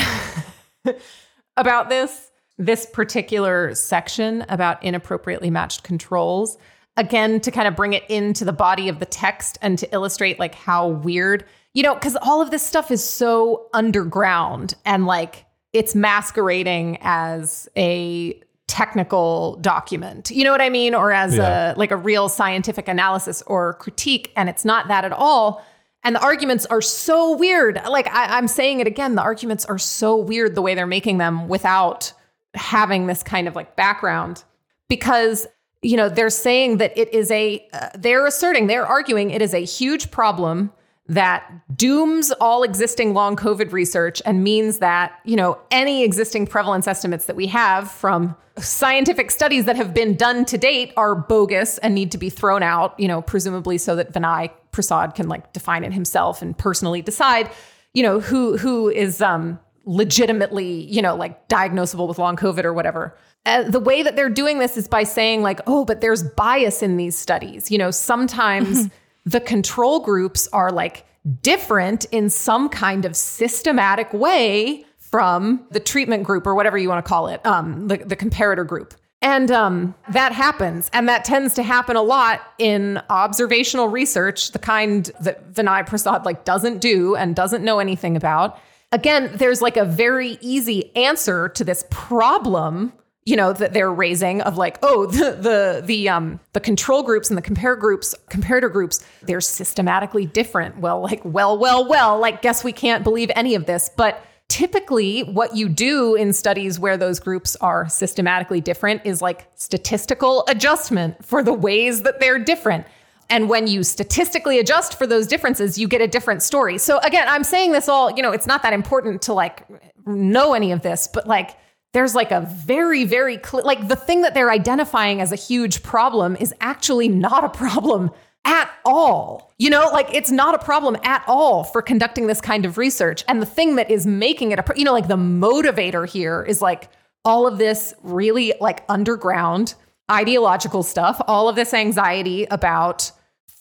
[1.60, 2.26] about this
[2.58, 6.58] this particular section about inappropriately matched controls.
[6.98, 10.38] Again to kind of bring it into the body of the text and to illustrate
[10.38, 15.46] like how weird you know cuz all of this stuff is so underground and like
[15.72, 20.30] it's masquerading as a technical document.
[20.30, 20.94] You know what i mean?
[20.94, 21.72] Or as Yeah.
[21.72, 25.64] a like a real scientific analysis or critique and it's not that at all
[26.02, 27.80] and the arguments are so weird.
[27.88, 31.18] Like I, I'm saying it again, the arguments are so weird the way they're making
[31.18, 32.12] them without
[32.54, 34.44] having this kind of like background.
[34.88, 35.46] Because
[35.82, 39.54] you know, they're saying that it is a, uh, they're asserting, they're arguing it is
[39.54, 40.70] a huge problem
[41.10, 46.86] that dooms all existing long COVID research and means that, you know, any existing prevalence
[46.86, 51.78] estimates that we have from scientific studies that have been done to date are bogus
[51.78, 55.52] and need to be thrown out, you know, presumably so that Vinay Prasad can like
[55.52, 57.50] define it himself and personally decide,
[57.92, 62.72] you know, who who is um legitimately, you know, like diagnosable with long COVID or
[62.72, 63.18] whatever.
[63.46, 66.82] Uh, the way that they're doing this is by saying like, oh, but there's bias
[66.82, 67.68] in these studies.
[67.68, 68.88] You know, sometimes
[69.24, 71.06] the control groups are like
[71.42, 77.04] different in some kind of systematic way from the treatment group or whatever you want
[77.04, 78.94] to call it, um, the, the comparator group.
[79.22, 80.88] And um, that happens.
[80.94, 86.24] And that tends to happen a lot in observational research, the kind that Vinay Prasad
[86.24, 88.58] like doesn't do and doesn't know anything about.
[88.92, 92.92] Again, there's like a very easy answer to this problem
[93.24, 97.28] you know that they're raising of like oh the the the um the control groups
[97.28, 100.78] and the compare groups comparator groups they're systematically different.
[100.78, 103.90] Well like well well well like guess we can't believe any of this.
[103.96, 109.46] But typically what you do in studies where those groups are systematically different is like
[109.54, 112.84] statistical adjustment for the ways that they're different.
[113.28, 116.78] And when you statistically adjust for those differences you get a different story.
[116.78, 119.66] So again i'm saying this all you know it's not that important to like
[120.06, 121.56] know any of this but like
[121.92, 125.82] there's like a very very clear like the thing that they're identifying as a huge
[125.82, 128.10] problem is actually not a problem
[128.44, 129.52] at all.
[129.58, 133.24] You know, like it's not a problem at all for conducting this kind of research.
[133.28, 136.62] And the thing that is making it a, you know, like the motivator here is
[136.62, 136.88] like
[137.24, 139.74] all of this really like underground
[140.10, 143.12] ideological stuff, all of this anxiety about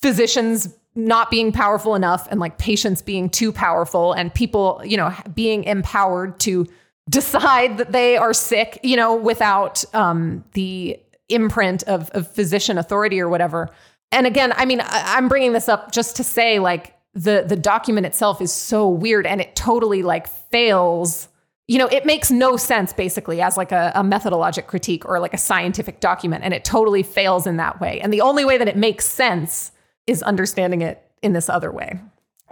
[0.01, 5.13] physicians not being powerful enough and like patients being too powerful and people, you know,
[5.33, 6.65] being empowered to
[7.09, 13.19] decide that they are sick, you know, without um, the imprint of, of physician authority
[13.19, 13.69] or whatever.
[14.11, 17.55] And again, I mean, I, I'm bringing this up just to say, like, the the
[17.55, 21.27] document itself is so weird, and it totally like fails.
[21.67, 25.33] You know, it makes no sense basically as like a, a methodologic critique or like
[25.33, 27.99] a scientific document, and it totally fails in that way.
[28.01, 29.71] And the only way that it makes sense
[30.05, 31.99] is understanding it in this other way.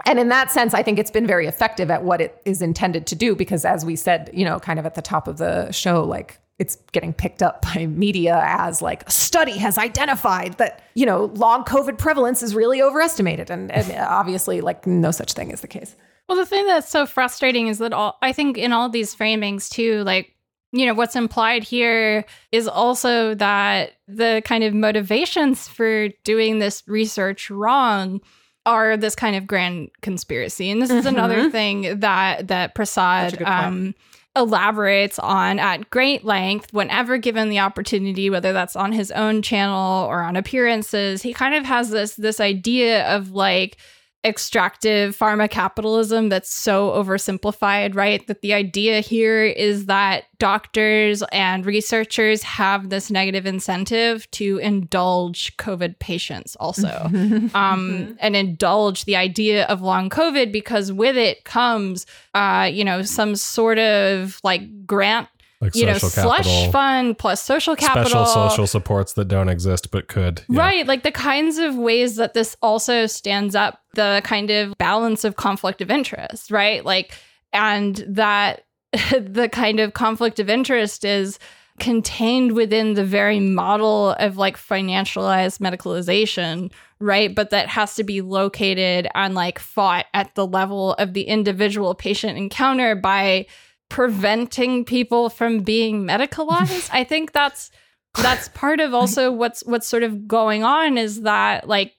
[0.06, 3.06] And in that sense, I think it's been very effective at what it is intended
[3.08, 5.70] to do because, as we said, you know, kind of at the top of the
[5.72, 10.82] show, like it's getting picked up by media as like a study has identified that,
[10.94, 13.50] you know, long COVID prevalence is really overestimated.
[13.50, 15.94] And, and obviously, like, no such thing is the case.
[16.28, 19.70] Well, the thing that's so frustrating is that all I think in all these framings
[19.70, 20.34] too, like
[20.72, 26.82] you know what's implied here is also that the kind of motivations for doing this
[26.86, 28.20] research wrong
[28.68, 30.70] are this kind of grand conspiracy.
[30.70, 33.94] And this is another thing that that prasad um
[34.36, 40.04] elaborates on at great length whenever given the opportunity whether that's on his own channel
[40.04, 41.22] or on appearances.
[41.22, 43.78] He kind of has this this idea of like
[44.24, 48.26] extractive pharma capitalism that's so oversimplified, right?
[48.26, 55.56] That the idea here is that doctors and researchers have this negative incentive to indulge
[55.56, 56.88] COVID patients also.
[57.54, 62.04] um, and indulge the idea of long COVID because with it comes,
[62.34, 65.28] uh, you know, some sort of like grant
[65.60, 68.24] Like you know, social slush fund plus social capital.
[68.24, 70.42] special social supports that don't exist but could.
[70.48, 70.60] Yeah.
[70.60, 70.86] Right.
[70.86, 75.34] Like the kinds of ways that this also stands up the kind of balance of
[75.34, 76.84] conflict of interest, right?
[76.84, 77.12] Like,
[77.52, 81.40] and that the kind of conflict of interest is
[81.80, 87.34] contained within the very model of like financialized medicalization, right?
[87.34, 91.94] But that has to be located and like fought at the level of the individual
[91.94, 93.46] patient encounter by
[93.88, 96.88] preventing people from being medicalized.
[96.92, 97.70] I think that's
[98.16, 101.94] that's part of also what's what's sort of going on is that like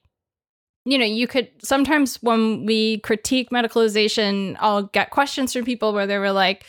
[0.84, 6.06] you know you could sometimes when we critique medicalization i'll get questions from people where
[6.06, 6.64] they were like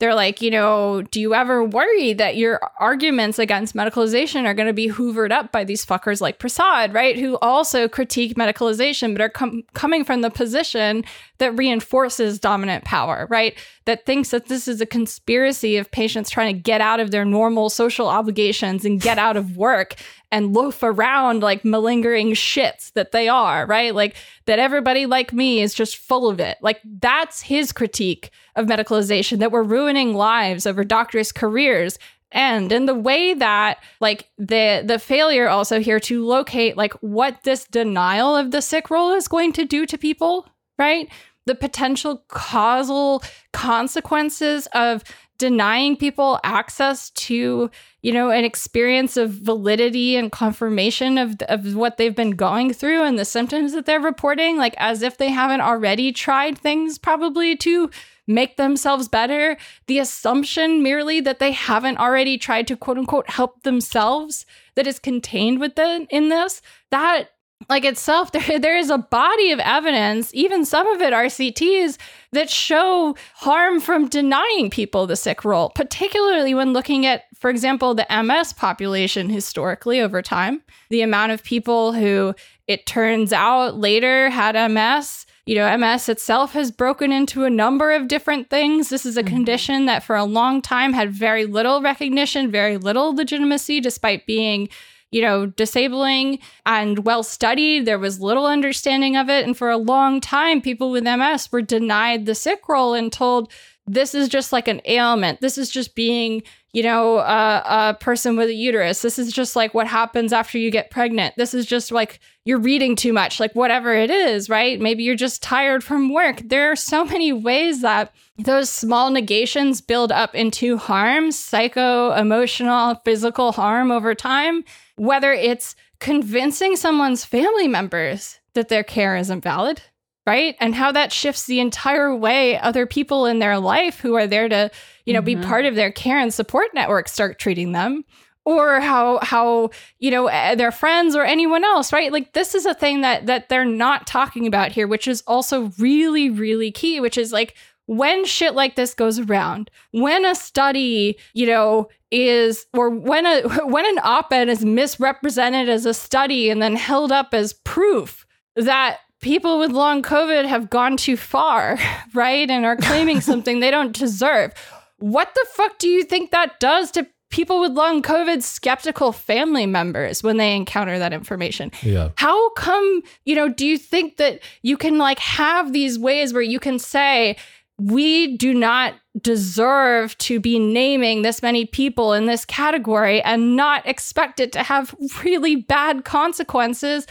[0.00, 4.66] they're like you know do you ever worry that your arguments against medicalization are going
[4.66, 9.20] to be hoovered up by these fuckers like prasad right who also critique medicalization but
[9.20, 11.04] are com- coming from the position
[11.38, 13.58] that reinforces dominant power right
[13.90, 17.24] that thinks that this is a conspiracy of patients trying to get out of their
[17.24, 19.96] normal social obligations and get out of work
[20.30, 23.92] and loaf around like malingering shits that they are, right?
[23.92, 24.14] Like
[24.46, 26.56] that everybody like me is just full of it.
[26.62, 31.98] Like that's his critique of medicalization that we're ruining lives over doctors' careers.
[32.30, 37.42] And in the way that like the the failure also here to locate like what
[37.42, 40.46] this denial of the sick role is going to do to people,
[40.78, 41.08] right?
[41.46, 43.22] The potential causal
[43.52, 45.02] consequences of
[45.40, 47.70] denying people access to
[48.02, 53.02] you know an experience of validity and confirmation of of what they've been going through
[53.02, 57.56] and the symptoms that they're reporting like as if they haven't already tried things probably
[57.56, 57.88] to
[58.26, 59.56] make themselves better.
[59.86, 64.46] The assumption merely that they haven't already tried to quote unquote help themselves
[64.76, 67.30] that is contained within in this that
[67.68, 71.98] like itself there, there is a body of evidence even some of it rcts
[72.32, 77.94] that show harm from denying people the sick role particularly when looking at for example
[77.94, 80.62] the ms population historically over time.
[80.90, 82.34] The amount of people who
[82.68, 87.92] it turns out later had ms you know ms itself has broken into a number
[87.92, 88.90] of different things.
[88.90, 89.34] This is a mm-hmm.
[89.34, 94.68] condition that for a long time had very little recognition very little legitimacy despite being
[95.10, 97.84] you know, disabling and well studied.
[97.84, 99.44] There was little understanding of it.
[99.44, 103.52] And for a long time, people with MS were denied the sick role and told
[103.86, 105.40] this is just like an ailment.
[105.40, 109.02] This is just being, you know, a person with a uterus.
[109.02, 111.34] This is just like what happens after you get pregnant.
[111.36, 114.80] This is just like you're reading too much, like whatever it is, right?
[114.80, 116.40] Maybe you're just tired from work.
[116.44, 122.94] There are so many ways that those small negations build up into harm, psycho, emotional,
[123.04, 124.62] physical harm over time
[125.00, 129.80] whether it's convincing someone's family members that their care isn't valid,
[130.26, 130.56] right?
[130.60, 134.46] And how that shifts the entire way other people in their life who are there
[134.50, 134.70] to,
[135.06, 135.40] you know, mm-hmm.
[135.40, 138.04] be part of their care and support network start treating them
[138.44, 142.64] or how how you know eh, their friends or anyone else right like this is
[142.64, 147.00] a thing that that they're not talking about here which is also really really key
[147.00, 147.54] which is like
[147.90, 153.42] when shit like this goes around, when a study, you know, is or when a
[153.66, 158.98] when an op-ed is misrepresented as a study and then held up as proof that
[159.20, 161.80] people with long covid have gone too far,
[162.14, 162.48] right?
[162.48, 164.54] And are claiming something they don't deserve.
[164.98, 169.64] What the fuck do you think that does to people with long COVID skeptical family
[169.64, 171.70] members when they encounter that information.
[171.80, 172.10] Yeah.
[172.16, 176.42] How come, you know, do you think that you can like have these ways where
[176.42, 177.36] you can say,
[177.80, 183.86] we do not deserve to be naming this many people in this category and not
[183.86, 184.94] expect it to have
[185.24, 187.06] really bad consequences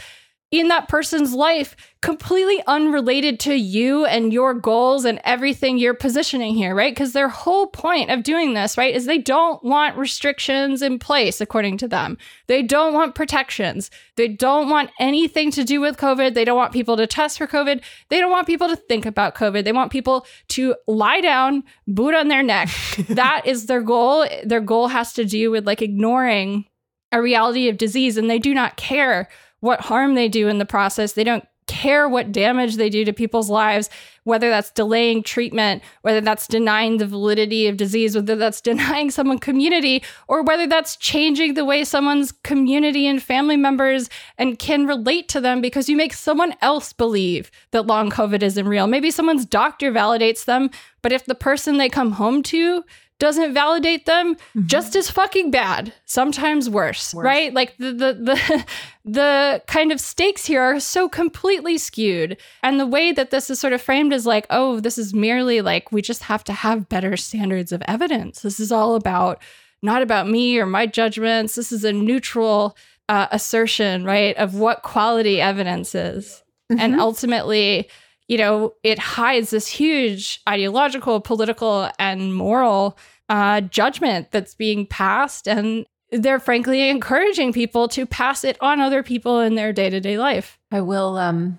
[0.50, 6.54] in that person's life completely unrelated to you and your goals and everything you're positioning
[6.54, 6.92] here, right?
[6.92, 11.40] Because their whole point of doing this, right, is they don't want restrictions in place,
[11.40, 12.18] according to them.
[12.48, 13.92] They don't want protections.
[14.16, 16.34] They don't want anything to do with COVID.
[16.34, 17.80] They don't want people to test for COVID.
[18.08, 19.62] They don't want people to think about COVID.
[19.62, 22.70] They want people to lie down, boot on their neck.
[23.08, 24.26] that is their goal.
[24.44, 26.64] Their goal has to do with like ignoring
[27.12, 29.28] a reality of disease, and they do not care
[29.60, 31.12] what harm they do in the process.
[31.12, 33.88] They don't care what damage they do to people's lives,
[34.24, 39.38] whether that's delaying treatment, whether that's denying the validity of disease, whether that's denying someone
[39.38, 45.28] community, or whether that's changing the way someone's community and family members and can relate
[45.28, 48.88] to them because you make someone else believe that long COVID isn't real.
[48.88, 50.70] Maybe someone's doctor validates them,
[51.02, 52.82] but if the person they come home to
[53.20, 54.66] doesn't validate them mm-hmm.
[54.66, 57.54] just as fucking bad sometimes worse, worse, right?
[57.54, 58.66] Like the, the the
[59.04, 62.36] the kind of stakes here are so completely skewed.
[62.62, 65.60] And the way that this is sort of framed is like oh this is merely
[65.60, 68.42] like we just have to have better standards of evidence.
[68.42, 69.40] This is all about
[69.82, 71.54] not about me or my judgments.
[71.54, 72.76] This is a neutral
[73.08, 76.42] uh, assertion right of what quality evidence is.
[76.70, 76.80] Mm-hmm.
[76.82, 77.88] and ultimately
[78.30, 82.96] you know, it hides this huge ideological, political, and moral
[83.28, 85.48] uh, judgment that's being passed.
[85.48, 89.98] And they're frankly encouraging people to pass it on other people in their day to
[89.98, 90.60] day life.
[90.70, 91.58] I will um,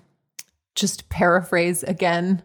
[0.74, 2.42] just paraphrase again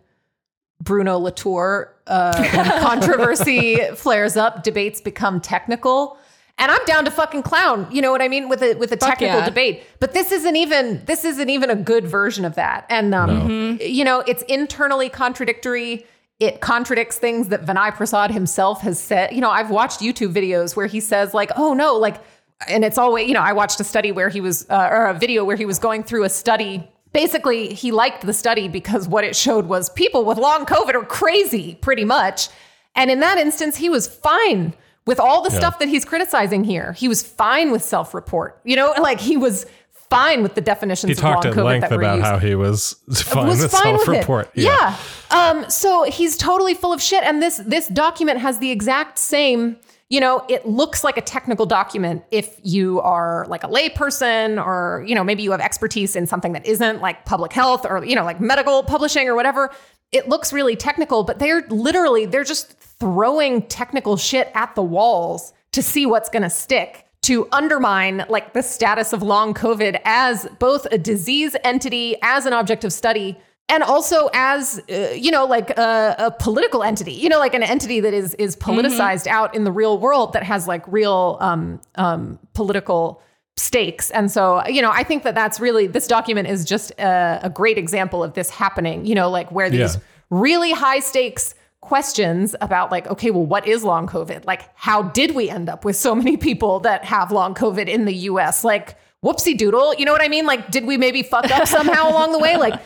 [0.82, 6.18] Bruno Latour uh, when controversy flares up, debates become technical
[6.60, 7.88] and I'm down to fucking clown.
[7.92, 9.46] You know what I mean with a with a technical yeah.
[9.46, 9.84] debate.
[10.00, 12.86] But this isn't even this isn't even a good version of that.
[12.90, 13.84] And um, no.
[13.84, 16.06] You know, it's internally contradictory.
[16.40, 19.34] It contradicts things that Vinay Prasad himself has said.
[19.34, 22.22] You know, I've watched YouTube videos where he says like, "Oh no, like,"
[22.68, 25.14] and it's always you know, I watched a study where he was uh, or a
[25.14, 29.24] video where he was going through a study basically he liked the study because what
[29.24, 32.50] it showed was people with long covid are crazy pretty much
[32.96, 34.74] and in that instance he was fine
[35.08, 35.58] with all the yeah.
[35.58, 36.94] stuff that he's criticizing here.
[36.94, 39.66] He was fine with self report, you know, like he was
[40.10, 42.38] fine with the definitions He of talked long at COVID length that were about how
[42.38, 44.52] he was fine was with self-report.
[44.54, 44.64] it.
[44.64, 44.98] Yeah.
[45.32, 47.24] Um, so he's totally full of shit.
[47.24, 49.78] And this this document has the exact same.
[50.10, 55.04] You know, it looks like a technical document if you are like a layperson or,
[55.06, 58.16] you know, maybe you have expertise in something that isn't like public health or, you
[58.16, 59.70] know, like medical publishing or whatever.
[60.14, 65.54] It looks really technical, but they're literally, they're just throwing technical shit at the walls
[65.72, 70.48] to see what's going to stick to undermine like the status of long COVID as
[70.60, 73.38] both a disease entity, as an object of study,
[73.70, 77.64] and also as uh, you know like a, a, political entity you know like an
[77.64, 79.36] entity that is is politicized mm-hmm.
[79.36, 83.22] out in the real world that has like real um, um, political
[83.56, 87.40] stakes and so you know i think that that's really this document is just a,
[87.42, 90.02] a great example of this happening you know like where these Yeah.
[90.30, 91.56] really high stakes
[91.88, 94.46] questions about like okay well what is long covid?
[94.46, 98.06] Like how did we end up with so many people that have long covid in
[98.06, 100.46] the us like whoopsie doodle you know what i mean?
[100.46, 102.58] Like did we maybe fuck up somehow along the way?
[102.58, 102.80] Like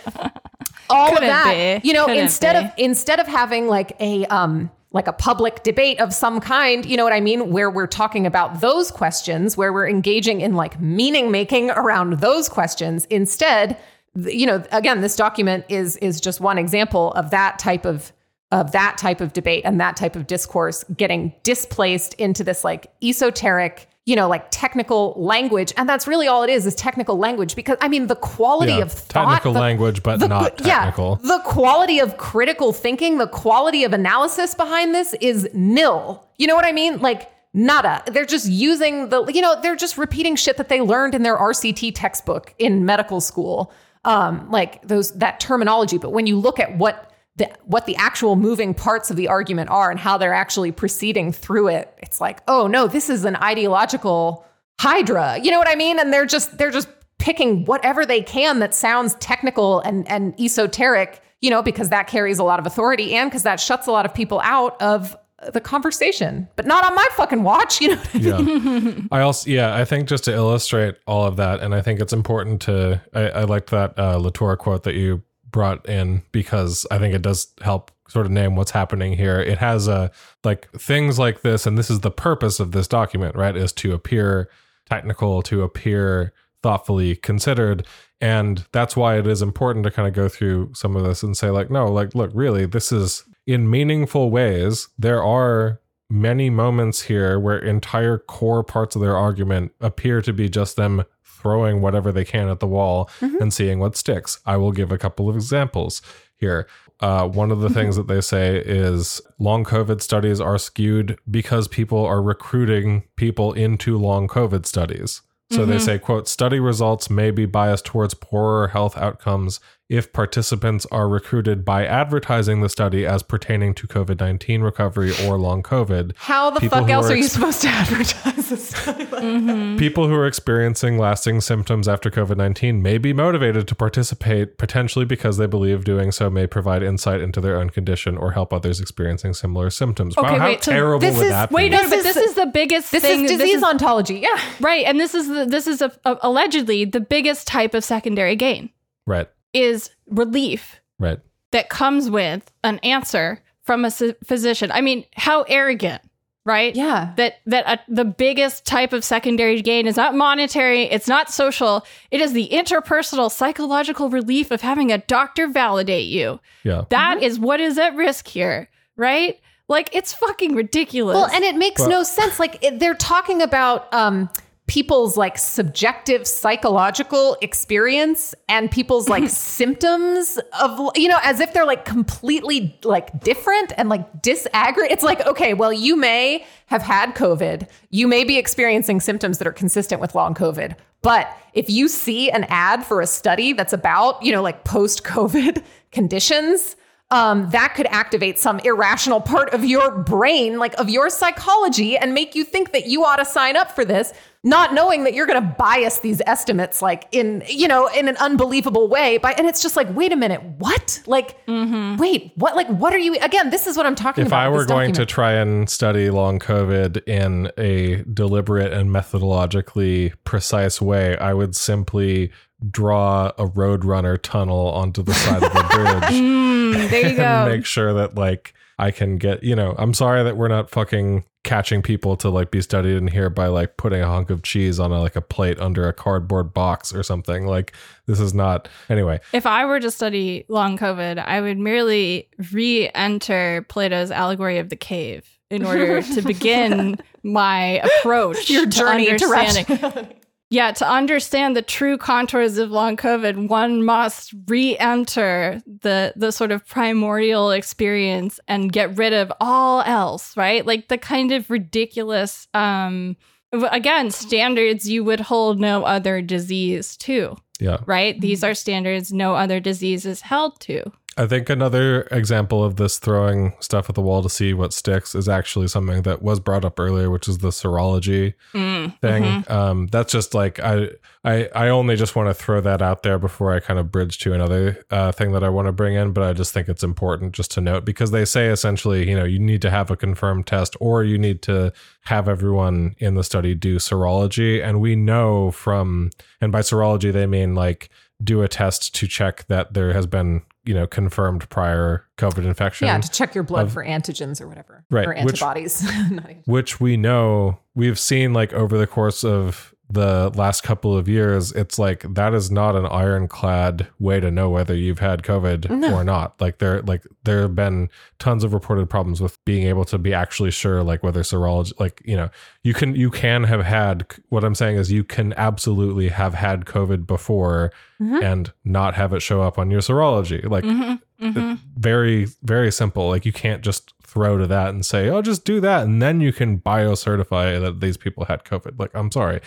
[0.90, 1.88] all Couldn't of that be.
[1.88, 2.66] you know Couldn't instead be.
[2.66, 6.96] of instead of having like a um like a public debate of some kind you
[6.98, 7.50] know what i mean?
[7.52, 12.48] Where we're talking about those questions where we're engaging in like meaning making around those
[12.50, 13.06] questions.
[13.06, 13.78] Instead
[14.16, 18.12] you know again this document is is just one example of that type of
[18.52, 22.92] of that type of debate and that type of discourse getting displaced into this like
[23.04, 27.56] esoteric you know like technical language and that's really all it is is technical language
[27.56, 31.20] because i mean the quality Yeah, of thought technical the- language, but the- not technical.
[31.24, 36.28] yeah, the quality of critical thinking, the quality of analysis behind this is nil.
[36.38, 36.98] You know what I mean?
[37.00, 38.02] Like nada.
[38.08, 41.38] They're just using the, you know, they're just repeating shit that they learned in their
[41.38, 43.72] RCT textbook in medical school.
[44.04, 46.00] Um, like those that terminology.
[46.00, 49.70] But when you look at what the what the actual moving parts of the argument
[49.70, 53.36] are and how they're actually proceeding through it, it's like, oh no, this is an
[53.38, 54.46] ideological
[54.80, 55.40] hydra.
[55.42, 56.00] You know what I mean?
[56.00, 56.90] And they're just they're just
[57.20, 62.40] picking whatever they can that sounds technical and and esoteric, you know, because that carries
[62.40, 65.16] a lot of authority and because that shuts a lot of people out of
[65.54, 66.48] the conversation.
[66.56, 68.02] But not on my fucking watch, you know.
[68.14, 68.96] I mean?
[68.96, 69.02] yeah.
[69.12, 72.14] I also, yeah, I think just to illustrate all of that, and I think it's
[72.14, 76.98] important to, I, I liked that uh, Latour quote that you brought in because I
[76.98, 79.40] think it does help sort of name what's happening here.
[79.40, 80.12] It has a,
[80.44, 83.56] like things like this, and this is the purpose of this document, right?
[83.56, 84.50] Is to appear
[84.90, 87.86] technical, to appear thoughtfully considered.
[88.20, 91.36] And that's why it is important to kind of go through some of this and
[91.36, 97.04] say, like, no, like, look, really, this is in meaningful ways, there are many moments
[97.04, 101.04] here where entire core parts of their argument appear to be just them
[101.42, 103.42] throwing whatever they can at the wall mm-hmm.
[103.42, 104.40] and seeing what sticks.
[104.46, 106.02] I will give a couple of examples
[106.38, 106.68] here.
[107.00, 107.76] Uh, one of the mm-hmm.
[107.76, 113.54] things that they say is long COVID studies are skewed because people are recruiting people
[113.54, 115.22] into long COVID studies.
[115.52, 115.84] So they mm-hmm.
[115.84, 119.60] say, quote, study results may be biased towards poorer health outcomes
[119.92, 125.38] if participants are recruited by advertising the study as pertaining to COVID 19 recovery or
[125.38, 126.14] long COVID.
[126.16, 129.06] How the People fuck else are are you supposed to advertise this study?
[129.06, 129.78] Like mm-hmm.
[129.78, 135.04] People who are experiencing lasting symptoms after COVID 19 may be motivated to participate, potentially
[135.04, 138.80] because they believe doing so may provide insight into their own condition or help others
[138.80, 140.16] experiencing similar symptoms.
[140.16, 141.76] wow, Okay, how wait, so terrible this would is- that Wait, be?
[141.76, 143.26] no, but is- this is the biggest this thing.
[143.26, 144.20] is disease ontology.
[144.20, 144.40] Yeah.
[144.62, 148.36] right, and this is the this is a, a- allegedly the biggest type of secondary
[148.38, 148.70] gain
[149.06, 151.20] right, is relief right.
[151.52, 154.72] that comes with an answer from a s- physician.
[154.72, 156.02] I mean, how arrogant,
[156.46, 156.76] right?
[156.76, 157.14] Yeah.
[157.18, 161.86] That that uh, the biggest type of secondary gain is not monetary, it's not social.
[162.10, 166.40] It is the interpersonal psychological relief of having a doctor validate you.
[166.64, 166.86] Yeah.
[166.90, 169.40] That is what is at risk here, right?
[169.68, 171.16] Like it's fucking ridiculous.
[171.16, 172.40] Well, and it makes But- no sense.
[172.40, 174.30] Like it, they're talking about um,
[174.72, 181.66] people's like subjective psychological experience and people's like symptoms of you know as if they're
[181.66, 184.90] like completely like different and like disaggregate.
[184.90, 189.48] It's like okay, well you may have had COVID, you may be experiencing symptoms that
[189.48, 193.74] are consistent with long COVID, but if you see an ad for a study that's
[193.74, 196.78] about you know like post COVID conditions
[197.12, 202.14] um, that could activate some irrational part of your brain, like of your psychology, and
[202.14, 205.28] make you think that you ought to sign up for this, not knowing that you're
[205.28, 209.18] going to bias these estimates, like in you know in an unbelievable way.
[209.18, 211.02] By and it's just like, wait a minute, what?
[211.06, 212.56] Like, wait, what?
[212.56, 213.16] Like, what are you?
[213.22, 214.40] Again, this is what I'm talking If about.
[214.40, 218.90] If i were this going to try and study long COVID in a deliberate and
[218.90, 222.32] methodologically precise way, I would simply
[222.70, 227.46] draw a roadrunner tunnel onto the side of the bridge Mm, there you and go.
[227.56, 231.24] make sure that like I can get, you know, I'm sorry that we're not fucking
[231.44, 234.80] catching people to like be studied in here by like putting a hunk of cheese
[234.80, 237.46] on a, like a plate under a cardboard box or something.
[237.48, 237.74] Like
[238.06, 239.20] this is not anyway.
[239.34, 244.76] If I were to study long COVID, I would merely re-enter Plato's allegory of the
[244.76, 249.66] cave in order to begin my approach, Your journey to understanding.
[249.68, 250.16] rationality.
[250.54, 256.52] Yeah, to understand the true contours of long COVID, one must re-enter the the sort
[256.52, 260.66] of primordial experience and get rid of all else, right?
[260.66, 263.16] Like the kind of ridiculous um
[263.54, 267.78] again, standards you would hold no other disease to, Yeah.
[267.86, 268.20] right?
[268.20, 270.84] These are standards no other disease is held to.
[271.18, 275.14] I think another example of this throwing stuff at the wall to see what sticks
[275.14, 279.24] is actually something that was brought up earlier, which is the serology Mm, thing.
[279.24, 279.52] mhm.
[279.52, 280.88] Um, that's just like I,
[281.26, 284.20] I, I only just want to throw that out there before I kind of bridge
[284.20, 286.14] to another uh, thing that I want to bring in.
[286.14, 289.26] But I just think it's important just to note because they say essentially, you know,
[289.26, 291.74] you need to have a confirmed test or you need to
[292.06, 296.10] have everyone in the study do serology, and we know from
[296.40, 297.90] and by serology they mean like
[298.24, 302.88] do a test to check that there has been you know confirmed prior COVID infection.
[302.88, 304.86] Yeah, to check your blood of- for antigens or whatever.
[304.92, 305.84] Right, Or which- antibodies.
[305.90, 311.10] Even- which we know we've seen like over the course of the last couple of
[311.10, 315.70] years it's like that is not an ironclad way to know whether you've had covid
[315.70, 315.94] No.
[315.94, 317.90] or not like there like there have been
[318.20, 322.02] tons of reported problems with being able to be actually sure like whether serology like
[322.06, 322.30] you know
[322.64, 326.66] you can you can have had what i'm saying is you can absolutely have had
[326.66, 328.24] covid before Mhm.
[328.24, 331.60] and not have it show up on your serology like Mhm, mhm.
[331.78, 335.60] very very simple like you can't just throw to that and say oh just do
[335.62, 339.40] that and then you can biocertify that these people had covid like i'm sorry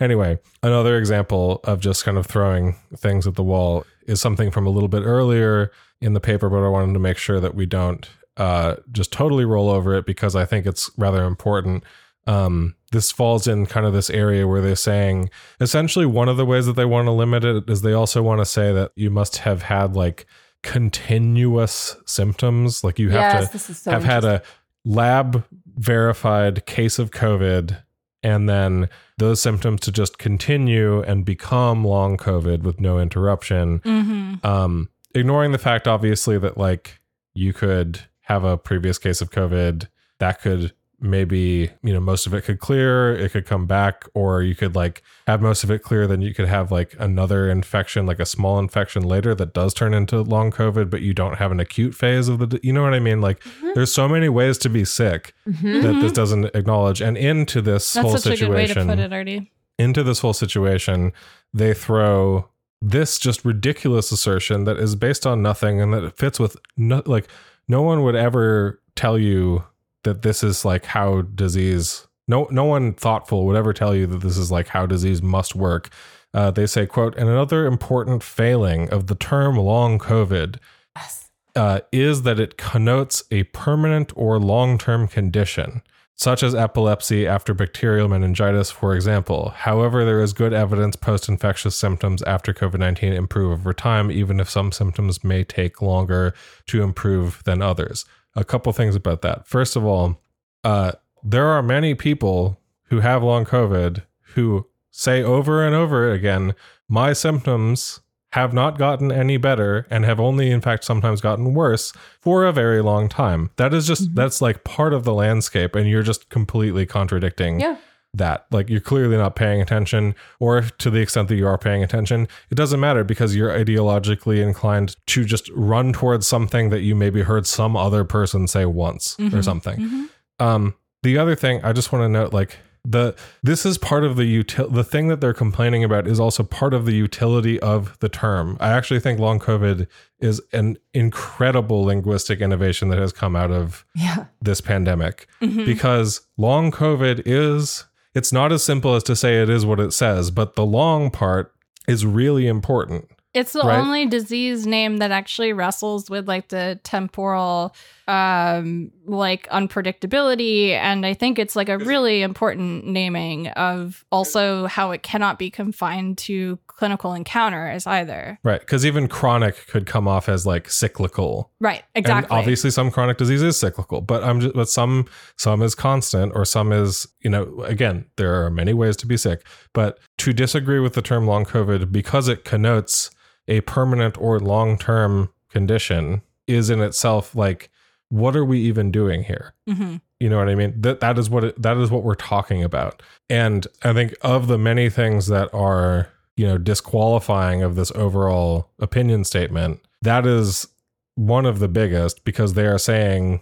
[0.00, 4.66] anyway another example of just kind of throwing things at the wall is something from
[4.66, 5.70] a little bit earlier
[6.00, 9.46] in the paper but i wanted to make sure that we don't uh, just totally
[9.46, 11.82] roll over it because i think it's rather important.
[12.26, 16.44] Um, this falls in kind of this area where they're saying essentially one of the
[16.44, 19.10] ways that they want to limit it is they also want to say that you
[19.10, 20.26] must have had like
[20.62, 22.82] continuous symptoms.
[22.82, 24.42] Like you have yes, to so have had a
[24.84, 25.44] lab
[25.76, 27.82] verified case of covid
[28.26, 28.88] and then
[29.18, 34.44] those symptoms to just continue and become long covid with no interruption Mhm.
[34.44, 37.00] um ignoring the fact obviously that like
[37.34, 39.88] you could have a previous case of covid
[40.18, 44.42] that could maybe you know most of it could clear it could come back or
[44.42, 48.06] you could like have most of it clear then you could have like another infection
[48.06, 51.52] like a small infection later that does turn into long covid but you don't have
[51.52, 53.20] an acute phase of the you know what i mean?
[53.20, 53.42] Like
[53.74, 55.82] there's so many ways to be sick Mhm.
[55.82, 57.00] that this doesn't acknowledge.
[57.02, 59.42] And into this That's whole such a good way to situation put it,
[59.78, 61.12] into this whole situation,
[61.52, 62.48] they throw
[62.82, 67.02] this just ridiculous assertion that is based on nothing and that it fits with no,
[67.06, 67.28] like
[67.68, 69.64] no one would ever tell you
[70.06, 74.22] that this is like how disease no no one thoughtful would ever tell you that
[74.22, 75.90] this is like how disease must work
[76.32, 80.56] uh, they say quote and another important failing of the term long covid
[80.96, 81.30] Yes.
[81.54, 85.82] uh, is that it connotes a permanent or long term condition,
[86.14, 89.50] such as epilepsy after bacterial meningitis, for example.
[89.54, 94.40] However, there is good evidence post infectious symptoms after COVID 19 improve over time, even
[94.40, 96.32] if some symptoms may take longer
[96.68, 98.06] to improve than others.
[98.36, 99.46] A couple things about that.
[99.46, 100.20] First of all,
[100.62, 100.92] uh,
[101.22, 104.02] there are many people who have long COVID
[104.34, 106.54] who say over and over again,
[106.88, 108.00] my symptoms
[108.32, 112.52] have not gotten any better and have only in fact sometimes gotten worse for a
[112.52, 113.50] very long time.
[113.56, 117.76] That is just that's like part of the landscape and you're just completely contradicting Yeah.
[118.16, 118.46] That.
[118.50, 122.28] Like you're clearly not paying attention or to the extent that you are paying attention,
[122.50, 127.22] it doesn't matter because you're ideologically inclined to just run towards something that you maybe
[127.22, 129.44] heard some other person say once or Mhm.
[129.44, 129.78] something.
[129.78, 130.08] Mhm.
[130.38, 134.14] Um, the other thing I just want to note, like the this is part of
[134.16, 137.98] the util the thing that they're complaining about is also part of the utility of
[137.98, 138.56] the term.
[138.60, 139.88] I actually think long COVID
[140.20, 144.26] is an incredible linguistic innovation that has come out of Yeah.
[144.40, 145.66] this pandemic Mhm.
[145.66, 147.84] because long COVID is
[148.16, 151.10] it's not as simple as to say it is what it says, but the long
[151.10, 151.52] part
[151.86, 153.08] is really important.
[153.34, 153.78] It's the Right.
[153.78, 157.74] only disease name that actually wrestles with like the temporal
[158.08, 164.92] um like unpredictability and I think it's like a really important naming of also how
[164.92, 168.38] it cannot be confined to clinical encounters either.
[168.44, 168.60] Right.
[168.60, 171.50] Because even chronic could come off as like cyclical.
[171.58, 172.34] Right, exactly.
[172.34, 176.32] And obviously some chronic disease is cyclical, but I'm just but some some is constant
[176.34, 179.46] or some is, you know, again, there are many ways to be sick.
[179.72, 183.10] But to disagree with the term long COVID because it connotes
[183.48, 187.70] a permanent or long term condition is in itself like
[188.08, 189.54] what are we even doing here?
[189.66, 190.80] hmm You know what I mean?
[190.80, 193.02] That that is what it, that is what we're talking about.
[193.28, 198.70] And I think of the many things that are, you know, disqualifying of this overall
[198.78, 200.66] opinion statement, that is
[201.14, 203.40] one of the biggest because they are saying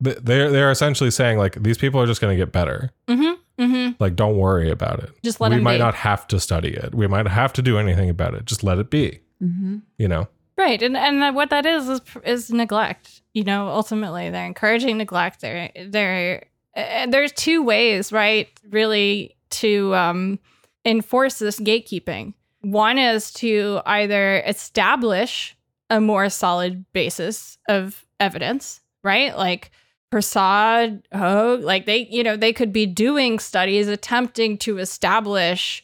[0.00, 2.90] they're they're essentially saying like these people are just going to get better.
[3.08, 5.10] hmm hmm Like don't worry about it.
[5.24, 5.78] Just let we might be.
[5.78, 6.94] not have to study it.
[6.94, 8.44] We might have to do anything about it.
[8.44, 9.20] Just let it be.
[9.42, 9.78] Mm-hmm.
[9.98, 10.28] You know.
[10.58, 13.22] Right, and and what that is is is neglect.
[13.34, 15.40] You know, ultimately they're encouraging neglect.
[15.40, 16.46] They're they're
[16.76, 18.48] uh, there's two ways, right?
[18.70, 20.38] Really, to um,
[20.86, 22.32] enforce this gatekeeping.
[22.62, 25.56] One is to either establish
[25.90, 29.36] a more solid basis of evidence, right?
[29.36, 29.70] Like
[30.10, 35.82] Prasad, Høeg, like they, you know, they could be doing studies attempting to establish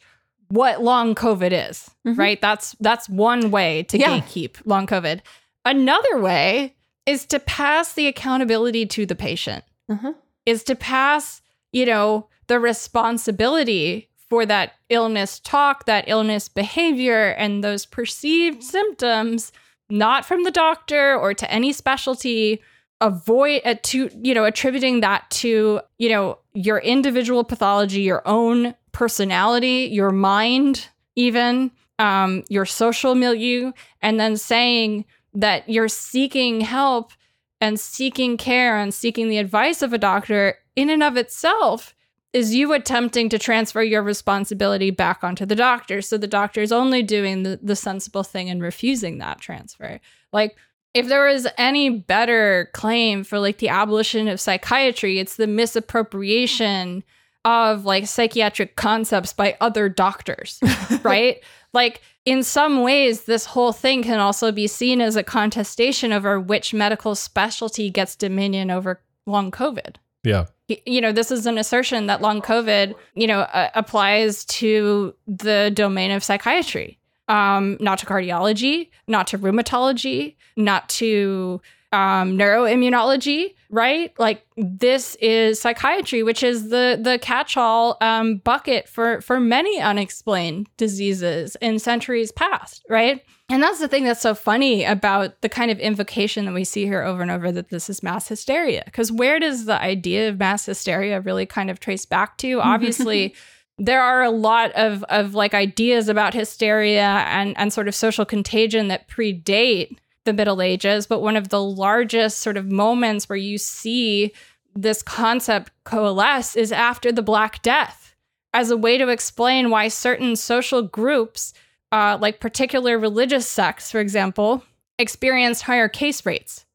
[0.49, 2.17] what long COVID is, Mhm.
[2.17, 2.39] right?
[2.41, 4.19] That's that's one way to Yeah.
[4.19, 5.19] gatekeep long COVID.
[5.65, 6.75] Another way
[7.05, 9.63] is to pass the accountability to the patient.
[9.89, 10.13] Uh-huh.
[10.45, 17.63] Is to pass, you know, the responsibility for that illness talk, that illness behavior, and
[17.63, 19.51] those perceived symptoms,
[19.89, 22.61] not from the doctor or to any specialty,
[23.03, 28.73] avoid uh, to you know attributing that to you know your individual pathology your own
[28.93, 33.71] personality your mind even um, your social milieu
[34.01, 35.03] and then saying
[35.33, 37.11] that you're seeking help
[37.59, 41.93] and seeking care and seeking the advice of a doctor in and of itself
[42.33, 46.71] is you attempting to transfer your responsibility back onto the doctor so the doctor is
[46.71, 49.99] only doing the, the sensible thing and refusing that transfer
[50.31, 50.57] like
[50.93, 57.03] if there was any better claim for like the abolition of psychiatry, it's the misappropriation
[57.45, 60.59] of like psychiatric concepts by other doctors,
[61.03, 61.43] right?
[61.73, 66.39] Like in some ways, this whole thing can also be seen as a contestation over
[66.39, 70.45] which medical specialty gets dominion over long COVID Yeah.
[70.67, 75.71] You know this is an assertion that long covid you know uh, applies to the
[75.73, 76.99] domain of psychiatry.
[77.27, 81.61] Um not to cardiology not to rheumatology not to
[81.91, 84.13] um neuroimmunology right?
[84.19, 90.67] Like this is psychiatry which is the the catch-all um bucket for for many unexplained
[90.77, 93.23] diseases in centuries past right
[93.53, 96.85] and that's the thing that's so funny about the kind of invocation that we see
[96.85, 98.81] here over and over that this is mass hysteria.
[98.83, 102.57] Because where does the idea of mass hysteria really kind of trace back to?
[102.57, 102.67] Mm-hmm.
[102.67, 103.35] Obviously,
[103.77, 108.25] there are a lot of, of like ideas about hysteria and, and sort of social
[108.25, 111.05] contagion that predate the Middle Ages.
[111.05, 114.33] But one of the largest sort of moments where you see
[114.73, 118.15] this concept coalesce is after the Black Death
[118.51, 121.53] as a way to explain why certain social groups
[121.93, 124.63] uh, like particular religious sects, for example,
[124.99, 126.65] experienced higher case rates,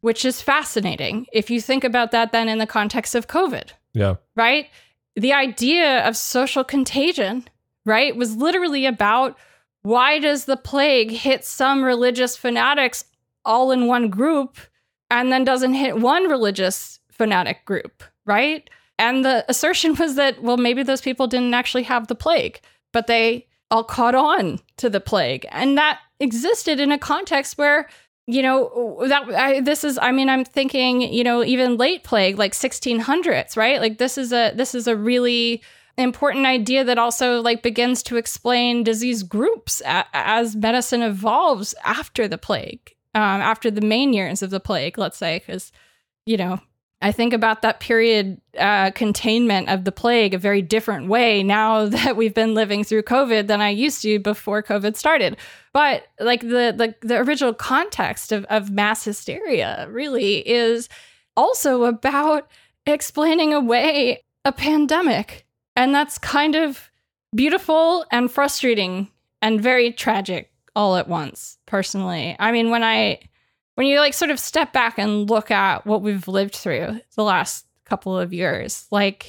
[0.00, 4.16] which is fascinating if you think about that then in the context of COVID, Yeah.
[4.36, 4.68] right?
[5.16, 7.44] The idea of social contagion,
[7.86, 9.38] right, was literally about
[9.82, 13.04] why does the plague hit some religious fanatics
[13.44, 14.58] all in one group
[15.10, 18.68] and then doesn't hit one religious fanatic group, right?
[18.98, 22.60] And the assertion was that, well, maybe those people didn't actually have the plague,
[22.92, 25.46] but they all caught on to the plague.
[25.50, 27.88] And that existed in a context where,
[28.26, 32.38] you know, that I, this is, I mean, I'm thinking, you know, even late plague,
[32.38, 33.80] like 1600s, right?
[33.80, 35.62] Like this is a, this is a really
[35.96, 42.26] important idea that also like begins to explain disease groups a, as medicine evolves after
[42.26, 45.72] the plague, um, after the main years of the plague, let's say, because,
[46.26, 46.60] you know,
[47.04, 51.84] I think about that period uh, containment of the plague a very different way now
[51.88, 55.36] that we've been living through COVID than I used to before COVID started.
[55.74, 60.88] But like the the, the original context of, of mass hysteria really is
[61.36, 62.48] also about
[62.86, 65.44] explaining away a pandemic.
[65.76, 66.90] And that's kind of
[67.34, 69.08] beautiful and frustrating
[69.42, 72.34] and very tragic all at once, personally.
[72.38, 73.20] I mean, when I
[73.74, 77.24] when you like sort of step back and look at what we've lived through the
[77.24, 79.26] last couple of years, like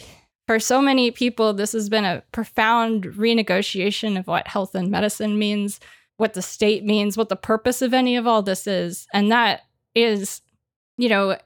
[0.48, 5.40] for so many people, this has been a profound renegotiation of what health and medicine
[5.40, 5.80] means,
[6.18, 9.08] what the state means, what the purpose of any of all this is.
[9.14, 9.62] And that
[9.96, 10.42] is,
[10.98, 11.38] you know,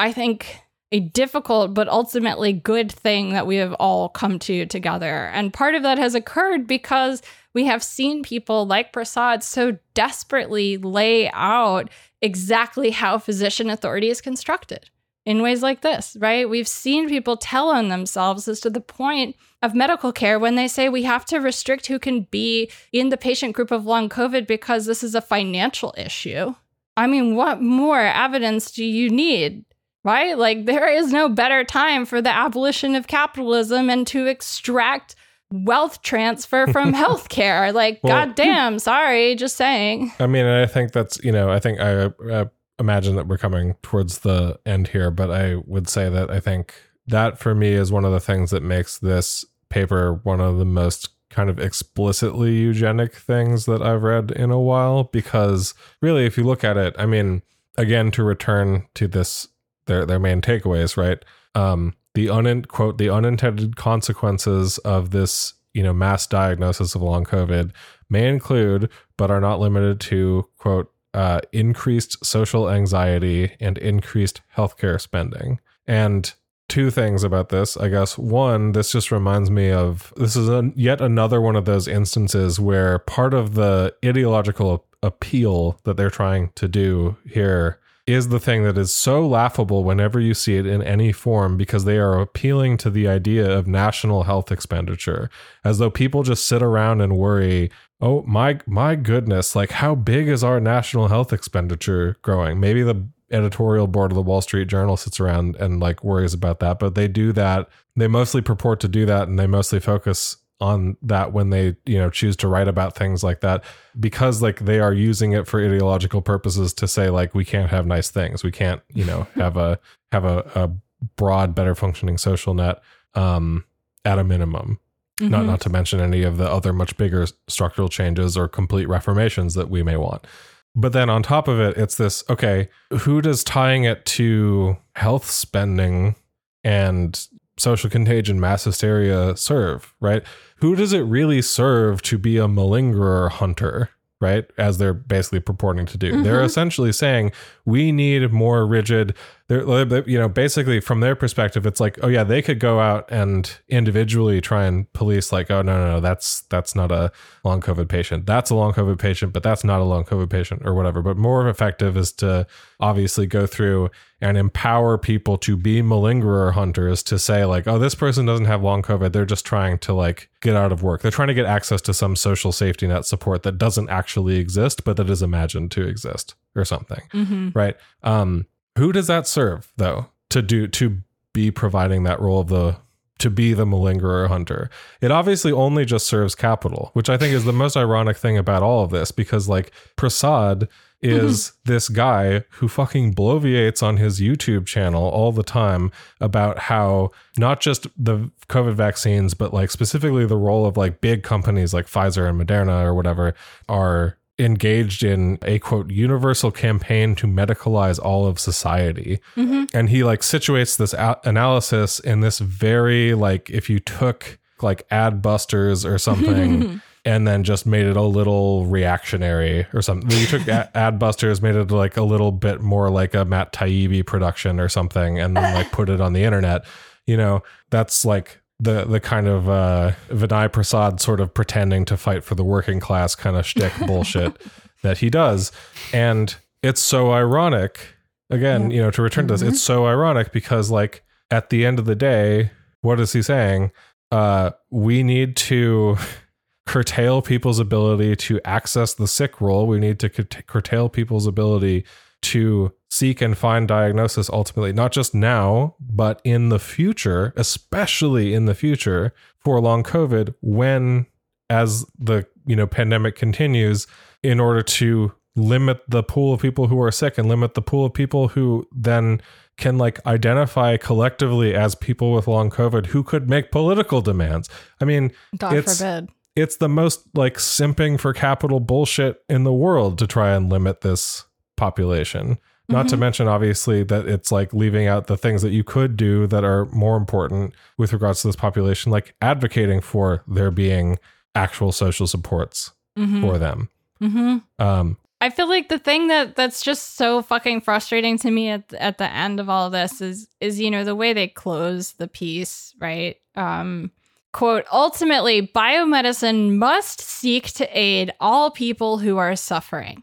[0.00, 0.60] I think
[0.92, 5.30] a difficult but ultimately good thing that we have all come to together.
[5.32, 7.22] And part of that has occurred because
[7.54, 11.90] we have seen people like Prasad so desperately lay out
[12.22, 14.90] exactly how physician authority is constructed
[15.24, 16.48] in ways like this, right?
[16.48, 20.68] We've seen people tell on themselves as to the point of medical care when they
[20.68, 24.46] say we have to restrict who can be in the patient group of long COVID
[24.46, 26.54] because this is a financial issue,
[26.96, 29.64] I mean, what more evidence do you need?
[30.06, 30.38] Right?
[30.38, 35.16] Like, there is no better time for the abolition of capitalism and to extract
[35.50, 37.74] wealth transfer from healthcare.
[37.74, 40.12] Like, Well- goddamn, sorry, just saying.
[40.20, 42.44] I mean, I think that's you know, I think I uh,
[42.78, 46.74] imagine that we're coming towards the end here, but I would say that I think
[47.08, 50.64] that for me is one of the things that makes this paper one of the
[50.64, 56.38] most kind of explicitly eugenic things that I've read in a while because really if
[56.38, 57.42] you look at it, I mean,
[57.76, 59.48] again to return to this
[59.86, 61.24] their their main takeaways, right?
[61.54, 67.24] Um the un quote the unintended consequences of this, you know, mass diagnosis of long
[67.24, 67.72] COVID
[68.08, 75.00] may include, but are not limited to, quote, uh, increased social anxiety and increased healthcare
[75.00, 75.60] spending.
[75.86, 76.32] And
[76.68, 78.18] two things about this, I guess.
[78.18, 82.58] One, this just reminds me of this is a, yet another one of those instances
[82.60, 88.62] where part of the ideological appeal that they're trying to do here is the thing
[88.62, 92.76] that is so laughable whenever you see it in any form because they are appealing
[92.76, 95.28] to the idea of national health expenditure
[95.64, 97.70] as though people just sit around and worry
[98.00, 102.60] oh my my goodness like how big is our national health expenditure growing?
[102.60, 106.60] Maybe the editorial board of the wall street journal sits around and like worries about
[106.60, 107.68] that but they do that.
[107.96, 111.98] They mostly purport to do that and they mostly focus on that when they you
[111.98, 113.62] know choose to write about things like that
[114.00, 117.86] because like they are using it for ideological purposes to say like we can't have
[117.86, 118.42] nice things.
[118.42, 119.78] We can't you know have a
[120.12, 120.70] have a, a
[121.16, 122.80] broad better functioning social net
[123.14, 123.64] um
[124.04, 124.78] at a minimum.
[125.20, 125.46] Not Mhm.
[125.46, 129.68] not to mention any of the other much bigger structural changes or complete reformations that
[129.70, 130.26] we may want.
[130.74, 132.68] But then on top of it it's this okay
[133.00, 136.16] who does tying it to health spending
[136.64, 137.26] and
[137.58, 140.22] social contagion mass hysteria serve right
[140.56, 145.84] who does it really serve to be a malingerer hunter right as they're basically purporting
[145.86, 146.46] to do they're Mhm.
[146.46, 147.32] essentially saying
[147.66, 149.14] we need more rigid
[149.48, 152.80] they're they- you know basically from their perspective it's like oh yeah they could go
[152.80, 157.12] out and individually try and police like oh no no no that's that's not a
[157.44, 158.26] long covid patient.
[158.26, 161.00] That's a long covid patient but that's not a long covid patient or whatever.
[161.02, 162.46] But more effective is to
[162.80, 163.90] obviously go through
[164.20, 168.62] and empower people to be malingerer hunters to say like oh this person doesn't have
[168.62, 169.12] long covid.
[169.12, 171.02] They're just trying to like get out of work.
[171.02, 174.82] They're trying to get access to some social safety net support that doesn't actually exist
[174.84, 177.54] but that is imagined to exist or something Mhm.
[177.54, 177.76] right?
[178.02, 178.46] Um
[178.76, 180.98] who does that serve though to do to
[181.32, 182.76] be providing that role of the
[183.18, 184.68] to be the malingerer hunter?
[185.00, 188.62] It obviously only just serves capital which i think is the most ironic thing about
[188.62, 190.68] all of this because like prasad
[191.02, 191.26] mm-hmm.
[191.26, 195.90] is this guy who fucking bloviates on his YouTube channel all the time
[196.20, 201.22] about how not just the COVID vaccines, but like specifically the role of like big
[201.22, 203.34] companies like Pfizer and Moderna or whatever
[203.68, 209.68] are engaged in a quote universal campaign to medicalize all of society Mhm.
[209.72, 214.86] and he like situates this a- analysis in this very like if you took like
[214.90, 220.46] Adbusters or something and then just made it a little reactionary or something you took
[220.48, 224.68] a- Adbusters made it like a little bit more like a matt taibbi production or
[224.68, 226.62] something and then like put it on the internet
[227.06, 231.96] you know that's like the the kind of uh vinay prasad sort of pretending to
[231.96, 234.40] fight for the working class kind of shtick bullshit
[234.82, 235.52] that he does.
[235.92, 237.94] And it's so ironic
[238.30, 241.78] again you know to return to this it's so ironic because like at the end
[241.78, 242.50] of the day
[242.80, 243.72] what is he saying?
[244.10, 245.96] Uh we need to
[246.66, 249.66] curtail people's ability to access the sick role.
[249.66, 251.84] We need to curt- curtail people's ability
[252.32, 258.46] to seek and find diagnosis ultimately not just now but in the future especially in
[258.46, 261.06] the future for long covid when
[261.50, 263.86] as the you know pandemic continues
[264.22, 267.84] in order to limit the pool of people who are sick and limit the pool
[267.84, 269.20] of people who then
[269.58, 274.48] can like identify collectively as people with long covid who could make political demands
[274.80, 276.08] i mean God It's- forbid.
[276.34, 280.80] it's the most like simping for capital bullshit in the world to try and limit
[280.80, 281.25] this
[281.56, 282.38] population.
[282.68, 286.26] Not to mention, obviously, that it's like leaving out the things that you could do
[286.26, 290.98] that are more important with regards to this population, like advocating for there being
[291.36, 293.20] actual social supports Mhm.
[293.20, 293.68] for them.
[294.02, 294.42] Mhm.
[294.58, 298.72] Um, I feel like the thing that that's just so fucking frustrating to me at
[298.74, 302.08] at the end of all this is is you know the way they close the
[302.08, 303.16] piece, right?
[303.36, 303.92] Um
[304.32, 310.02] quote ultimately biomedicine must seek to aid all people who are suffering.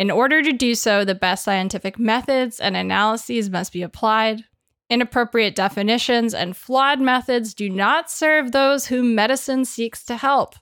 [0.00, 4.44] In order to do so, the best scientific methods and analyses must be applied.
[4.88, 10.54] Inappropriate definitions and flawed methods do not serve those whom medicine seeks to help.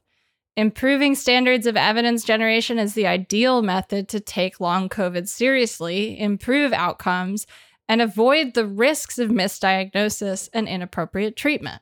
[0.57, 6.73] Improving standards of evidence generation is the ideal method to take long COVID seriously, improve
[6.73, 7.47] outcomes,
[7.89, 11.81] and avoid the risks of misdiagnosis and inappropriate treatment.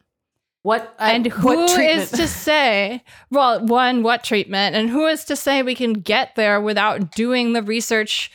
[0.67, 4.75] What And uh, who what is to say, well, one, what treatment?
[4.75, 8.33] And who is to say we can get there without doing the research,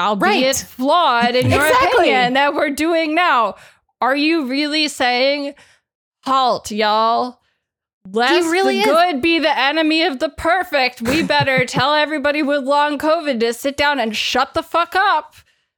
[0.00, 0.56] albeit Right.
[0.56, 1.88] flawed in your Exactly.
[2.10, 3.54] opinion, that we're doing now?
[4.00, 5.54] Are you really saying,
[6.24, 7.38] halt, y'all?
[8.10, 8.86] Lest really the is.
[8.86, 11.00] good be the enemy of the perfect.
[11.02, 15.36] We better tell everybody with long COVID to sit down and shut the fuck up.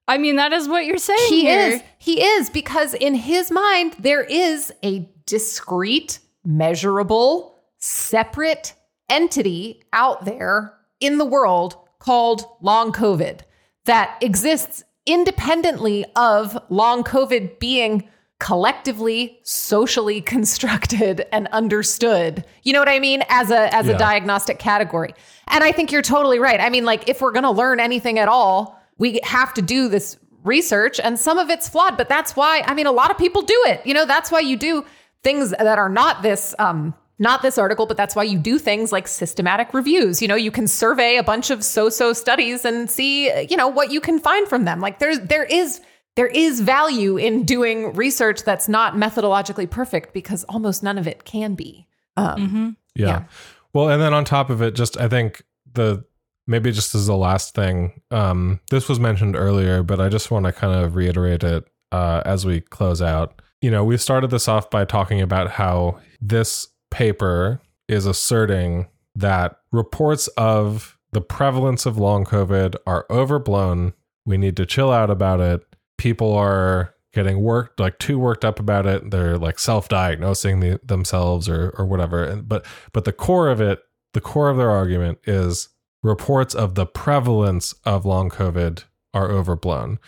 [0.09, 1.61] I mean, that is what you're saying he here.
[1.73, 1.83] is.
[1.99, 8.75] He is because in his mind there is a discrete, measurable, separate
[9.09, 13.41] entity out there in the world called long COVID
[13.85, 18.09] that exists independently of long COVID being
[18.41, 22.45] collectively socially constructed and understood.
[22.65, 23.95] You know what I mean as a as Yeah.
[23.95, 25.15] a diagnostic category.
[25.49, 26.61] And I think you're totally right.
[26.61, 29.89] I mean like if we're going to learn anything at all, we have to do
[29.89, 33.19] this research and some of it's flawed, but that's why I mean a lot of
[33.19, 33.85] people do it.
[33.87, 34.85] You know, that's why you do
[35.23, 38.93] things that are not this um not this article, but that's why you do things
[38.93, 40.23] like systematic reviews.
[40.23, 43.93] You know, you can survey a bunch of so-so studies and see, you know, what
[43.93, 44.81] you can find from them.
[44.81, 45.83] Like there's there is
[46.17, 51.25] there is value in doing research that's not methodologically perfect because almost none of it
[51.25, 51.87] can be.
[52.17, 53.07] Um, Yeah.
[53.07, 53.25] Yeah.
[53.73, 55.43] Well, and then on top of it, just I think
[55.73, 56.05] the
[56.47, 60.47] maybe just as the last thing, um, this was mentioned earlier, but I just want
[60.47, 63.41] to kind of reiterate it uh, as we close out.
[63.61, 69.57] You know, we started this off by talking about how this paper is asserting that
[69.73, 73.93] reports of the prevalence of long COVID are overblown.
[74.25, 75.63] We need to chill out about it.
[75.99, 79.11] People are getting worked like too worked up about it.
[79.11, 82.25] They're like self-diagnosing the, themselves or or whatever.
[82.25, 83.81] And but but the core of it,
[84.15, 85.69] the core of their argument is
[86.03, 89.99] reports of the prevalence of long COVID are overblown.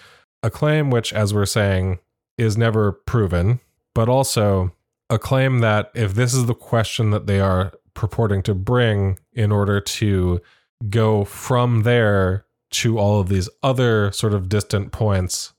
[0.43, 1.99] A claim which, as we're saying,
[2.39, 3.61] is never proven,
[3.95, 4.73] but also
[5.11, 9.53] a claim that if this is the question that they are purporting to bring in
[9.53, 10.41] order to
[10.89, 15.53] go from there to all of these other sort of distant points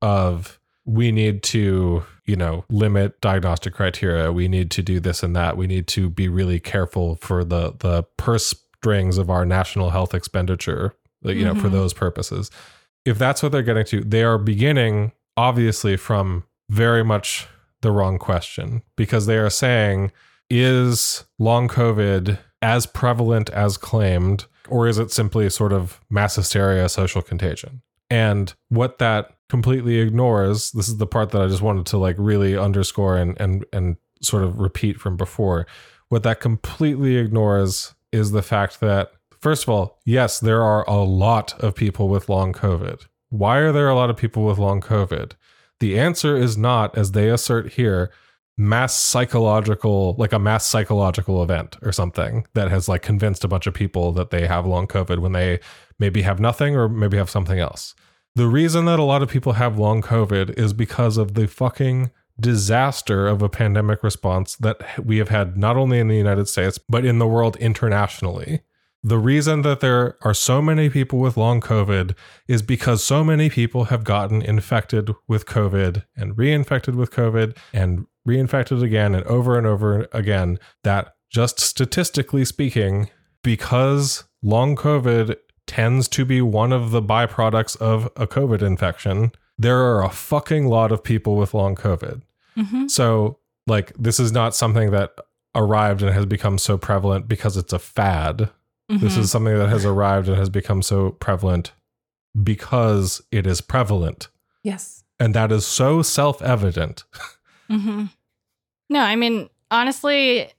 [0.00, 5.36] of we need to you know limit diagnostic criteria we need to do this and
[5.36, 9.90] that we need to be really careful for the the purse strings of our national
[9.90, 11.72] health expenditure you know for Mhm.
[11.72, 12.50] those purposes
[13.04, 17.46] if that's what they're getting to they are beginning obviously from very much
[17.82, 20.10] the wrong question because they are saying
[20.50, 26.88] is long covid as prevalent as claimed or is it simply sort of mass hysteria
[26.88, 27.82] social contagion?
[28.10, 32.16] And what that completely ignores this is the part that i just wanted to like
[32.18, 35.66] really underscore and and and sort of repeat from before.
[36.08, 41.02] What that completely ignores is the fact that first of all yes there are a
[41.02, 44.80] lot of people with long covid why are there a lot of people with long
[44.80, 45.32] covid?
[45.80, 48.12] The answer is not as they assert here
[48.56, 53.66] mass psychological like a mass psychological event or something that has like convinced a bunch
[53.66, 55.58] of people that they have long covid when they
[55.98, 57.96] maybe have nothing or maybe have something else.
[58.36, 62.12] The reason that a lot of people have long covid is because of the fucking
[62.38, 66.78] disaster of a pandemic response that we have had not only in the United States
[66.78, 68.62] but in the world internationally
[69.06, 72.14] the reason that there are so many people with long COVID
[72.48, 78.06] is because so many people have gotten infected with COVID and reinfected with COVID and
[78.26, 80.58] reinfected again and over and over again.
[80.84, 83.10] That just statistically speaking,
[83.42, 85.36] because long COVID
[85.66, 90.66] tends to be one of the byproducts of a COVID infection, there are a fucking
[90.66, 92.22] lot of people with long COVID.
[92.56, 92.90] Mhm.
[92.90, 95.12] So, like, this is not something that
[95.54, 98.50] arrived and has become so prevalent because it's a fad.
[98.88, 99.18] This Mhm.
[99.20, 101.72] is something that has arrived and has become so prevalent
[102.42, 104.28] because it is prevalent.
[104.62, 105.02] yes.
[105.20, 107.04] And that is so self evident.
[107.68, 108.06] hmm
[108.90, 110.50] No, I mean, honestly,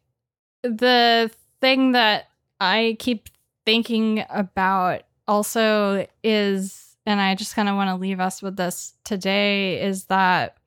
[0.63, 1.29] the
[1.61, 2.29] thing that
[2.59, 3.29] I keep
[3.65, 8.93] thinking about also is, and I just kind of want to leave us with this
[9.03, 10.57] today, is that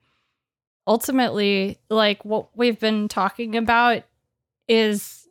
[0.86, 4.02] ultimately, like what we've been talking about
[4.68, 5.26] is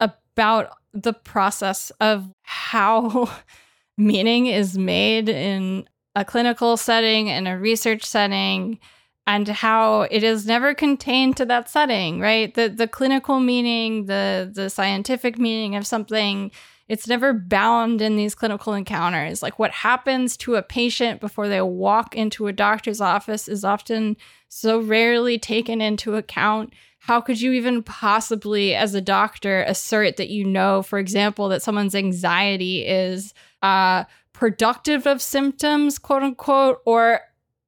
[0.00, 3.30] about the process of how
[3.98, 8.78] meaning is made in a clinical setting, in a research setting,
[9.26, 12.54] and how it is never contained to that setting, right?
[12.54, 16.50] The the clinical meaning, the the scientific meaning of something,
[16.88, 19.42] it's never bound in these clinical encounters.
[19.42, 24.16] Like what happens to a patient before they walk into a doctor's office is often
[24.48, 26.72] so rarely taken into account.
[27.08, 31.62] How could you even possibly, as a doctor, assert that you know, for example, that
[31.62, 33.32] someone's anxiety is
[33.62, 34.04] uh,
[34.34, 37.22] productive of symptoms, quote unquote, or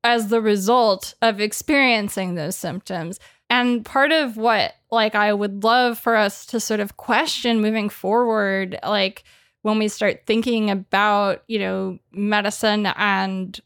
[0.05, 3.19] as the result of experiencing those symptoms.
[3.49, 7.89] And part of what like I would love for us to sort of question moving
[7.89, 9.25] forward like
[9.63, 13.59] when we start thinking about, you know, medicine and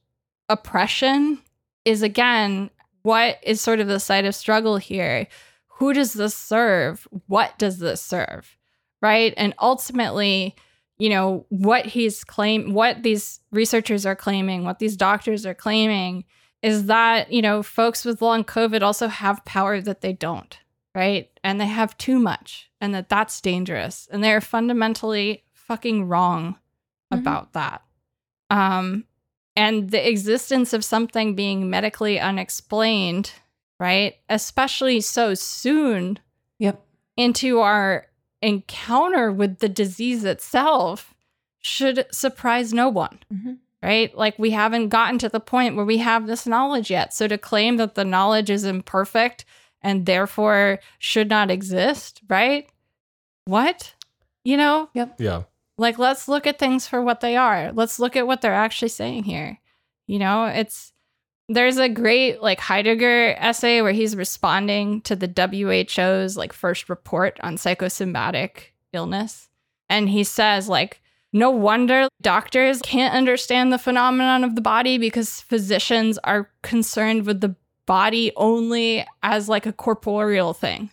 [0.48, 1.40] oppression
[1.84, 2.70] is again
[3.02, 5.26] what is sort of the site of struggle here?
[5.78, 7.06] Who does this serve?
[7.26, 8.56] What does this serve?
[9.02, 9.34] Right?
[9.36, 10.54] And ultimately,
[10.98, 16.24] you know, what he's claim what these researchers are claiming, what these doctors are claiming
[16.62, 20.58] is that, you know, folks with long COVID also have power that they don't,
[20.94, 21.28] right?
[21.42, 24.08] And they have too much and that that's dangerous.
[24.10, 26.56] And they're fundamentally fucking wrong
[27.12, 27.20] Mhm.
[27.20, 27.82] about that.
[28.48, 29.04] Um,
[29.56, 33.32] and the existence of something being medically unexplained,
[33.80, 34.14] right?
[34.28, 36.18] Especially so soon
[36.58, 36.80] Yep.
[37.16, 38.06] into our
[38.42, 41.14] encounter with the disease itself
[41.60, 43.58] should surprise no one Mhm.
[43.82, 44.16] right?
[44.16, 47.12] Like we haven't gotten to the point where we have this knowledge yet.
[47.12, 49.44] So to claim that the knowledge is imperfect
[49.82, 52.66] and therefore should not exist, right?
[53.44, 53.94] What?
[54.44, 55.16] You know, Yep.
[55.20, 55.42] Yeah.
[55.76, 57.72] like let's look at things for what they are.
[57.72, 59.58] Let's look at what they're actually saying here.
[60.06, 60.92] You know, it's
[61.48, 67.38] there's a great like Heidegger essay where he's responding to the WHO's like first report
[67.42, 69.48] on psychosomatic illness.
[69.88, 71.00] And he says like
[71.32, 77.40] no wonder doctors can't understand the phenomenon of the body because physicians are concerned with
[77.40, 77.56] the
[77.86, 80.88] body only as like a corporeal thing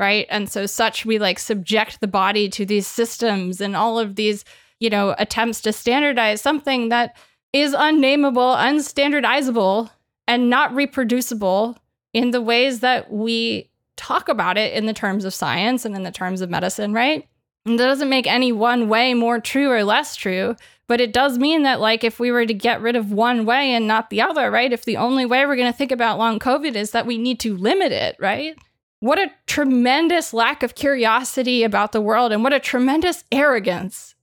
[0.00, 4.16] right and so such we like subject the body to these systems and all of
[4.16, 4.44] these
[4.80, 7.16] you know attempts to standardize something that
[7.54, 9.88] is unnameable unstandardizable
[10.26, 11.78] and not reproducible
[12.12, 16.02] in the ways that we talk about it in the terms of science and in
[16.02, 17.26] the terms of medicine right?
[17.64, 20.56] And that doesn't make any one way more true or less true
[20.86, 23.70] but it does mean that like if we were to get rid of one way
[23.70, 26.40] and not the other right if the only way we're going to think about long
[26.40, 28.58] covid is that we need to limit it right?
[28.98, 34.13] What a tremendous lack of curiosity about the world and what a tremendous arrogance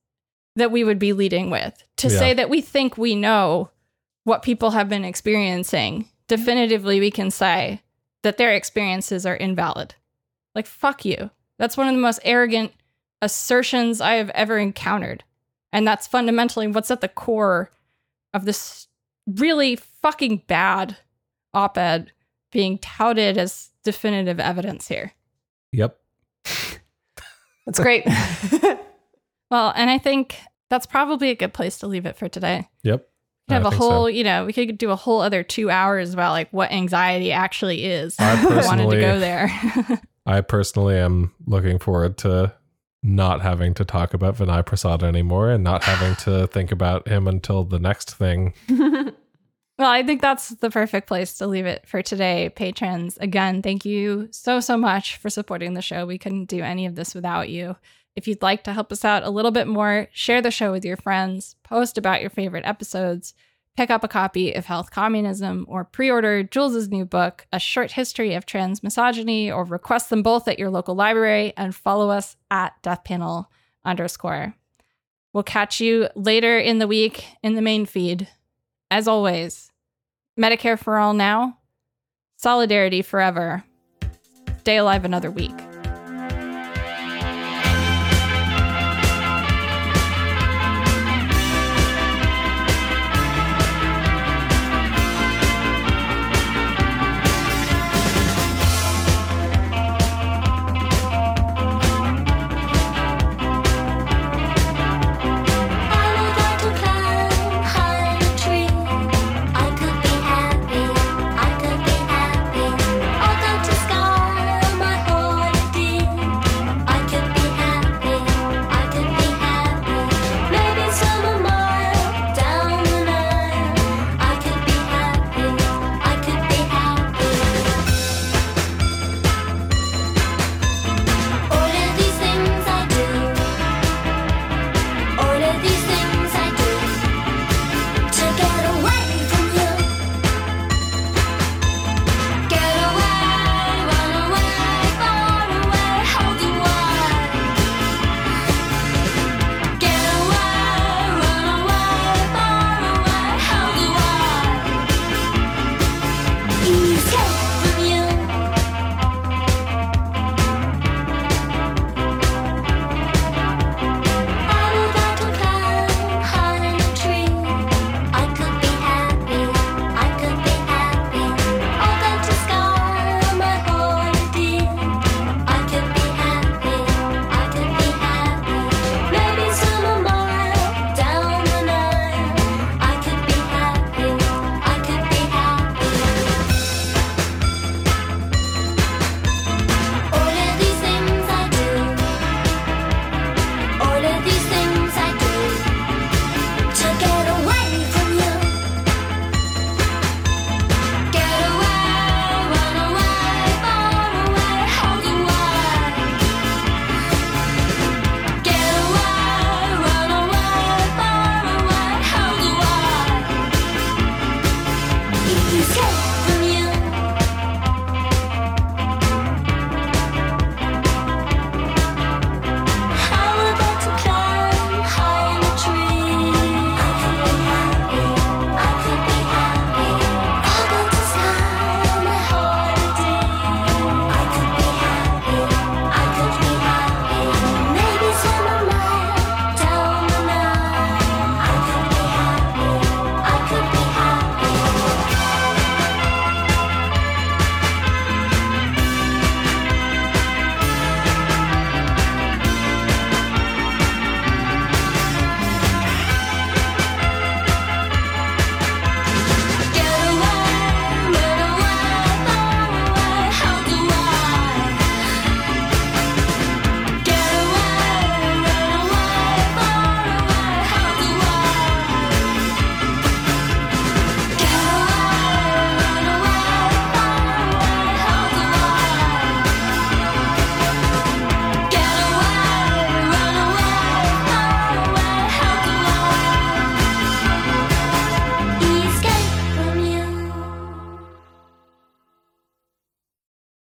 [0.56, 2.18] that we would be leading with to Yeah.
[2.20, 3.70] say that we think we know
[4.24, 7.82] what people have been experiencing definitively we can say
[8.24, 9.96] that their experiences are invalid
[10.56, 12.72] like fuck you that's one of the most arrogant
[13.22, 15.24] assertions i have ever encountered
[15.74, 17.72] and that's fundamentally what's at the core
[18.34, 18.88] of this
[19.28, 20.98] really fucking bad
[21.54, 22.12] op-ed
[22.52, 25.14] being touted as definitive evidence here
[25.74, 25.98] Yep.
[27.66, 28.04] That's great.
[29.52, 30.38] well and i think
[30.72, 33.08] that's probably a good place to leave it for today Yep.
[33.50, 33.90] we could have I a think so.
[33.90, 37.32] whole you know we could do a whole other two hours about like what anxiety
[37.32, 39.52] actually is I wanted to go there
[40.26, 42.54] I personally am looking forward to
[43.04, 47.28] not having to talk about Vinay Prasad anymore and not having to think about him
[47.28, 48.54] until the next thing.
[48.70, 53.18] Well, I think that's the perfect place to leave it for today, patrons.
[53.20, 56.06] Again, thank you so, so much for supporting the show.
[56.06, 57.76] We couldn't do any of this without you.
[58.16, 60.84] If you'd like to help us out a little bit more, share the show with
[60.84, 63.34] your friends, post about your favorite episodes,
[63.78, 67.92] pick up a copy of Health Communism, or pre order Jules's new book, A Short
[67.92, 72.36] History of Trans Misogyny, or request them both at your local library and follow us
[72.50, 73.48] at deathpanel
[73.86, 74.56] underscore.
[75.34, 78.28] We'll catch you later in the week in the main feed.
[78.90, 79.72] As always,
[80.38, 81.60] Medicare for all now,
[82.36, 83.64] solidarity forever.
[84.60, 85.71] Stay alive another week.